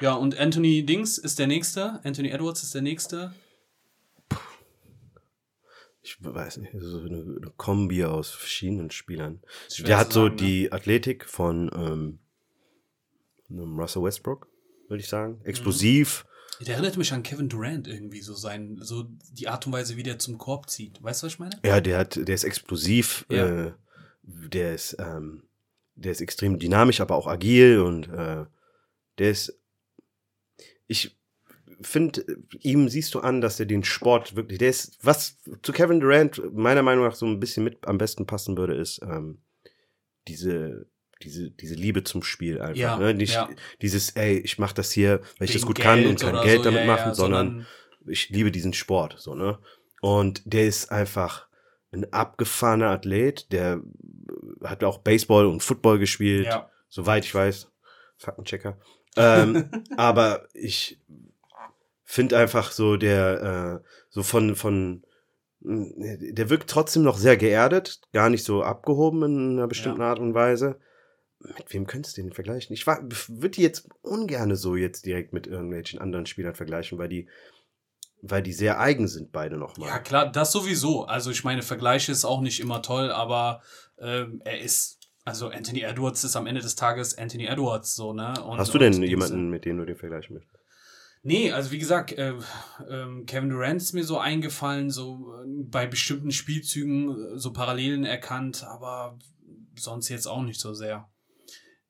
Ja, 0.00 0.14
und 0.14 0.38
Anthony 0.38 0.86
Dings 0.86 1.18
ist 1.18 1.38
der 1.38 1.46
nächste. 1.46 2.00
Anthony 2.04 2.30
Edwards 2.30 2.62
ist 2.62 2.74
der 2.74 2.80
nächste. 2.80 3.34
Ich 6.00 6.16
weiß 6.24 6.56
nicht, 6.56 6.72
so 6.78 7.00
eine, 7.00 7.18
eine 7.18 7.52
Kombi 7.58 8.02
aus 8.06 8.30
verschiedenen 8.30 8.90
Spielern. 8.92 9.42
Der 9.80 9.98
hat 9.98 10.14
so 10.14 10.24
sagen, 10.24 10.38
die 10.38 10.62
ne? 10.62 10.72
Athletik 10.72 11.26
von 11.26 11.70
ähm, 11.74 12.18
Russell 13.50 14.04
Westbrook, 14.04 14.48
würde 14.88 15.02
ich 15.02 15.08
sagen. 15.10 15.42
Explosiv. 15.44 16.24
Mhm 16.24 16.28
der 16.66 16.74
erinnert 16.74 16.96
mich 16.96 17.12
an 17.12 17.22
Kevin 17.22 17.48
Durant 17.48 17.86
irgendwie, 17.86 18.20
so 18.20 18.34
sein, 18.34 18.78
so 18.80 19.06
die 19.32 19.48
Art 19.48 19.66
und 19.66 19.72
Weise, 19.72 19.96
wie 19.96 20.02
der 20.02 20.18
zum 20.18 20.38
Korb 20.38 20.68
zieht. 20.68 21.02
Weißt 21.02 21.22
du, 21.22 21.26
was 21.26 21.34
ich 21.34 21.38
meine? 21.38 21.58
Ja, 21.64 21.80
der 21.80 21.98
hat, 21.98 22.16
der 22.16 22.34
ist 22.34 22.44
explosiv, 22.44 23.26
ja. 23.30 23.66
äh, 23.66 23.72
der 24.22 24.74
ist, 24.74 24.96
ähm, 24.98 25.44
der 25.94 26.12
ist 26.12 26.20
extrem 26.20 26.58
dynamisch, 26.58 27.00
aber 27.00 27.16
auch 27.16 27.26
agil 27.26 27.80
und 27.80 28.08
äh, 28.08 28.44
der 29.18 29.30
ist, 29.30 29.58
ich 30.86 31.16
finde, 31.80 32.24
ihm 32.60 32.88
siehst 32.88 33.14
du 33.14 33.20
an, 33.20 33.40
dass 33.40 33.60
er 33.60 33.66
den 33.66 33.84
Sport 33.84 34.34
wirklich, 34.34 34.58
der 34.58 34.70
ist, 34.70 34.98
was 35.02 35.38
zu 35.62 35.72
Kevin 35.72 36.00
Durant 36.00 36.54
meiner 36.54 36.82
Meinung 36.82 37.04
nach 37.04 37.14
so 37.14 37.26
ein 37.26 37.40
bisschen 37.40 37.64
mit 37.64 37.86
am 37.86 37.98
besten 37.98 38.26
passen 38.26 38.56
würde, 38.56 38.74
ist 38.74 39.00
ähm, 39.02 39.38
diese 40.26 40.86
diese, 41.22 41.50
diese 41.50 41.74
Liebe 41.74 42.04
zum 42.04 42.22
Spiel 42.22 42.60
einfach. 42.60 42.76
Ja, 42.76 42.96
ne? 42.96 43.14
Nicht 43.14 43.34
ja. 43.34 43.48
dieses, 43.82 44.10
ey, 44.10 44.38
ich 44.38 44.58
mach 44.58 44.72
das 44.72 44.92
hier, 44.92 45.20
weil 45.38 45.48
ich 45.48 45.54
das 45.54 45.66
gut 45.66 45.76
Geld 45.76 45.86
kann 45.86 46.06
und 46.06 46.20
kann 46.20 46.44
Geld 46.44 46.58
so, 46.58 46.64
damit 46.64 46.80
ja, 46.80 46.86
machen, 46.86 47.14
sondern, 47.14 47.46
sondern, 47.48 47.66
ich 48.06 48.30
liebe 48.30 48.50
diesen 48.50 48.72
Sport, 48.72 49.16
so, 49.18 49.34
ne? 49.34 49.58
Und 50.00 50.42
der 50.44 50.66
ist 50.66 50.92
einfach 50.92 51.48
ein 51.90 52.12
abgefahrener 52.12 52.90
Athlet, 52.90 53.50
der 53.52 53.82
hat 54.62 54.84
auch 54.84 54.98
Baseball 54.98 55.46
und 55.46 55.62
Football 55.62 55.98
gespielt, 55.98 56.48
soweit 56.88 57.24
ich 57.24 57.34
weiß. 57.34 57.70
Faktenchecker. 58.16 58.78
ähm, 59.16 59.70
aber 59.96 60.48
ich 60.52 61.00
finde 62.04 62.38
einfach 62.38 62.72
so 62.72 62.96
der, 62.96 63.82
äh, 63.82 63.88
so 64.08 64.22
von, 64.22 64.56
von, 64.56 65.04
der 65.60 66.50
wirkt 66.50 66.70
trotzdem 66.70 67.02
noch 67.02 67.18
sehr 67.18 67.36
geerdet, 67.36 68.00
gar 68.12 68.30
nicht 68.30 68.44
so 68.44 68.62
abgehoben 68.62 69.22
in 69.24 69.58
einer 69.58 69.68
bestimmten 69.68 70.00
ja. 70.00 70.08
Art 70.08 70.18
und 70.18 70.34
Weise 70.34 70.78
mit 71.40 71.72
wem 71.72 71.86
könntest 71.86 72.16
du 72.16 72.22
den 72.22 72.32
vergleichen? 72.32 72.74
Ich 72.74 72.86
würde 72.86 73.50
die 73.50 73.62
jetzt 73.62 73.88
ungerne 74.02 74.56
so 74.56 74.76
jetzt 74.76 75.06
direkt 75.06 75.32
mit 75.32 75.46
irgendwelchen 75.46 76.00
anderen 76.00 76.26
Spielern 76.26 76.54
vergleichen, 76.54 76.98
weil 76.98 77.08
die, 77.08 77.28
weil 78.22 78.42
die 78.42 78.52
sehr 78.52 78.80
eigen 78.80 79.06
sind, 79.06 79.30
beide 79.30 79.56
nochmal. 79.56 79.88
Ja, 79.88 79.98
klar, 79.98 80.30
das 80.30 80.52
sowieso. 80.52 81.04
Also 81.04 81.30
ich 81.30 81.44
meine, 81.44 81.62
Vergleiche 81.62 82.10
ist 82.10 82.24
auch 82.24 82.40
nicht 82.40 82.60
immer 82.60 82.82
toll, 82.82 83.10
aber 83.10 83.62
ähm, 83.98 84.42
er 84.44 84.60
ist, 84.60 84.98
also 85.24 85.48
Anthony 85.48 85.82
Edwards 85.82 86.24
ist 86.24 86.36
am 86.36 86.46
Ende 86.46 86.60
des 86.60 86.74
Tages 86.74 87.16
Anthony 87.16 87.46
Edwards, 87.46 87.94
so, 87.94 88.12
ne? 88.12 88.34
Und, 88.42 88.58
Hast 88.58 88.74
du 88.74 88.78
denn 88.78 89.02
jemanden, 89.02 89.48
mit 89.48 89.64
dem 89.64 89.78
du 89.78 89.84
den 89.84 89.96
vergleichen 89.96 90.34
möchtest? 90.34 90.58
Nee, 91.22 91.52
also 91.52 91.72
wie 91.72 91.78
gesagt, 91.78 92.12
äh, 92.12 92.30
äh, 92.30 93.24
Kevin 93.26 93.50
Durant 93.50 93.82
ist 93.82 93.92
mir 93.92 94.04
so 94.04 94.18
eingefallen, 94.18 94.90
so 94.90 95.34
äh, 95.34 95.46
bei 95.64 95.86
bestimmten 95.86 96.30
Spielzügen 96.30 97.10
äh, 97.10 97.38
so 97.38 97.52
Parallelen 97.52 98.04
erkannt, 98.04 98.64
aber 98.64 99.18
sonst 99.76 100.08
jetzt 100.08 100.26
auch 100.26 100.42
nicht 100.42 100.60
so 100.60 100.74
sehr. 100.74 101.08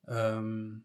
Ähm, 0.09 0.83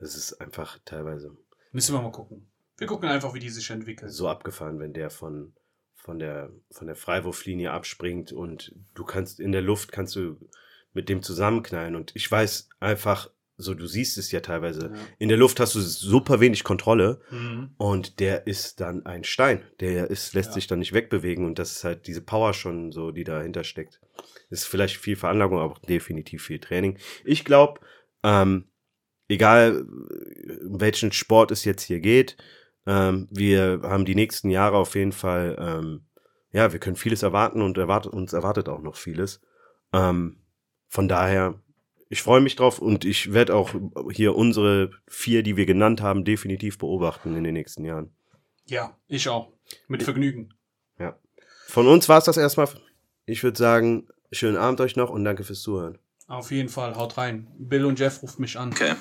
das 0.00 0.16
ist 0.16 0.34
einfach 0.40 0.78
teilweise. 0.84 1.36
Müssen 1.72 1.94
wir 1.94 2.02
mal 2.02 2.12
gucken. 2.12 2.48
Wir 2.78 2.86
gucken 2.86 3.08
einfach, 3.08 3.34
wie 3.34 3.40
die 3.40 3.48
sich 3.48 3.70
entwickeln. 3.70 4.10
So 4.10 4.28
abgefahren, 4.28 4.78
wenn 4.78 4.92
der 4.92 5.10
von, 5.10 5.52
von 5.94 6.18
der, 6.18 6.50
von 6.70 6.86
der 6.86 6.96
Freiwurflinie 6.96 7.70
abspringt 7.70 8.32
und 8.32 8.74
du 8.94 9.04
kannst 9.04 9.40
in 9.40 9.52
der 9.52 9.62
Luft 9.62 9.92
kannst 9.92 10.14
du 10.16 10.38
mit 10.92 11.08
dem 11.08 11.22
zusammenknallen. 11.22 11.96
Und 11.96 12.12
ich 12.14 12.30
weiß 12.30 12.68
einfach, 12.80 13.30
so 13.58 13.72
du 13.72 13.86
siehst 13.86 14.18
es 14.18 14.30
ja 14.32 14.40
teilweise, 14.40 14.92
Ja. 14.94 15.00
in 15.18 15.28
der 15.30 15.38
Luft 15.38 15.58
hast 15.60 15.74
du 15.74 15.80
super 15.80 16.40
wenig 16.40 16.62
Kontrolle 16.64 17.20
Mhm. 17.30 17.70
und 17.78 18.20
der 18.20 18.46
ist 18.46 18.80
dann 18.80 19.06
ein 19.06 19.24
Stein. 19.24 19.62
Der 19.80 20.10
ist, 20.10 20.34
lässt 20.34 20.50
Ja. 20.50 20.54
sich 20.54 20.66
dann 20.66 20.78
nicht 20.78 20.92
wegbewegen 20.92 21.46
und 21.46 21.58
das 21.58 21.72
ist 21.72 21.84
halt 21.84 22.06
diese 22.06 22.20
Power 22.20 22.52
schon 22.52 22.92
so, 22.92 23.10
die 23.10 23.24
dahinter 23.24 23.64
steckt. 23.64 24.00
Ist 24.50 24.66
vielleicht 24.66 24.98
viel 24.98 25.16
Veranlagung, 25.16 25.58
aber 25.58 25.74
definitiv 25.88 26.44
viel 26.44 26.58
Training. 26.60 26.98
Ich 27.24 27.44
glaube, 27.46 27.80
ähm, 28.26 28.64
egal 29.28 29.86
um 30.66 30.80
welchen 30.80 31.12
Sport 31.12 31.52
es 31.52 31.64
jetzt 31.64 31.82
hier 31.82 32.00
geht, 32.00 32.36
ähm, 32.86 33.28
wir 33.30 33.80
haben 33.84 34.04
die 34.04 34.14
nächsten 34.16 34.50
Jahre 34.50 34.76
auf 34.76 34.96
jeden 34.96 35.12
Fall, 35.12 35.56
ähm, 35.58 36.06
ja, 36.52 36.72
wir 36.72 36.80
können 36.80 36.96
vieles 36.96 37.22
erwarten 37.22 37.62
und 37.62 37.78
erwartet, 37.78 38.12
uns 38.12 38.32
erwartet 38.32 38.68
auch 38.68 38.82
noch 38.82 38.96
vieles. 38.96 39.40
Ähm, 39.92 40.40
von 40.88 41.08
daher, 41.08 41.60
ich 42.08 42.22
freue 42.22 42.40
mich 42.40 42.56
drauf 42.56 42.80
und 42.80 43.04
ich 43.04 43.32
werde 43.32 43.54
auch 43.54 43.74
hier 44.10 44.34
unsere 44.34 44.90
vier, 45.08 45.42
die 45.42 45.56
wir 45.56 45.66
genannt 45.66 46.02
haben, 46.02 46.24
definitiv 46.24 46.78
beobachten 46.78 47.36
in 47.36 47.44
den 47.44 47.54
nächsten 47.54 47.84
Jahren. 47.84 48.10
Ja, 48.66 48.96
ich 49.08 49.28
auch. 49.28 49.52
Mit 49.88 50.02
Vergnügen. 50.02 50.54
Von 51.66 51.88
uns 51.88 52.08
war 52.08 52.18
es 52.18 52.24
das 52.24 52.36
erstmal. 52.36 52.68
Ich 53.26 53.42
würde 53.42 53.58
sagen, 53.58 54.08
schönen 54.30 54.56
Abend 54.56 54.80
euch 54.80 54.96
noch 54.96 55.10
und 55.10 55.24
danke 55.24 55.44
fürs 55.44 55.62
Zuhören. 55.62 55.98
Auf 56.28 56.50
jeden 56.50 56.68
Fall, 56.68 56.96
haut 56.96 57.18
rein. 57.18 57.46
Bill 57.56 57.84
und 57.84 58.00
Jeff 58.00 58.20
ruft 58.22 58.40
mich 58.40 58.58
an. 58.58 58.72
Okay. 58.72 58.94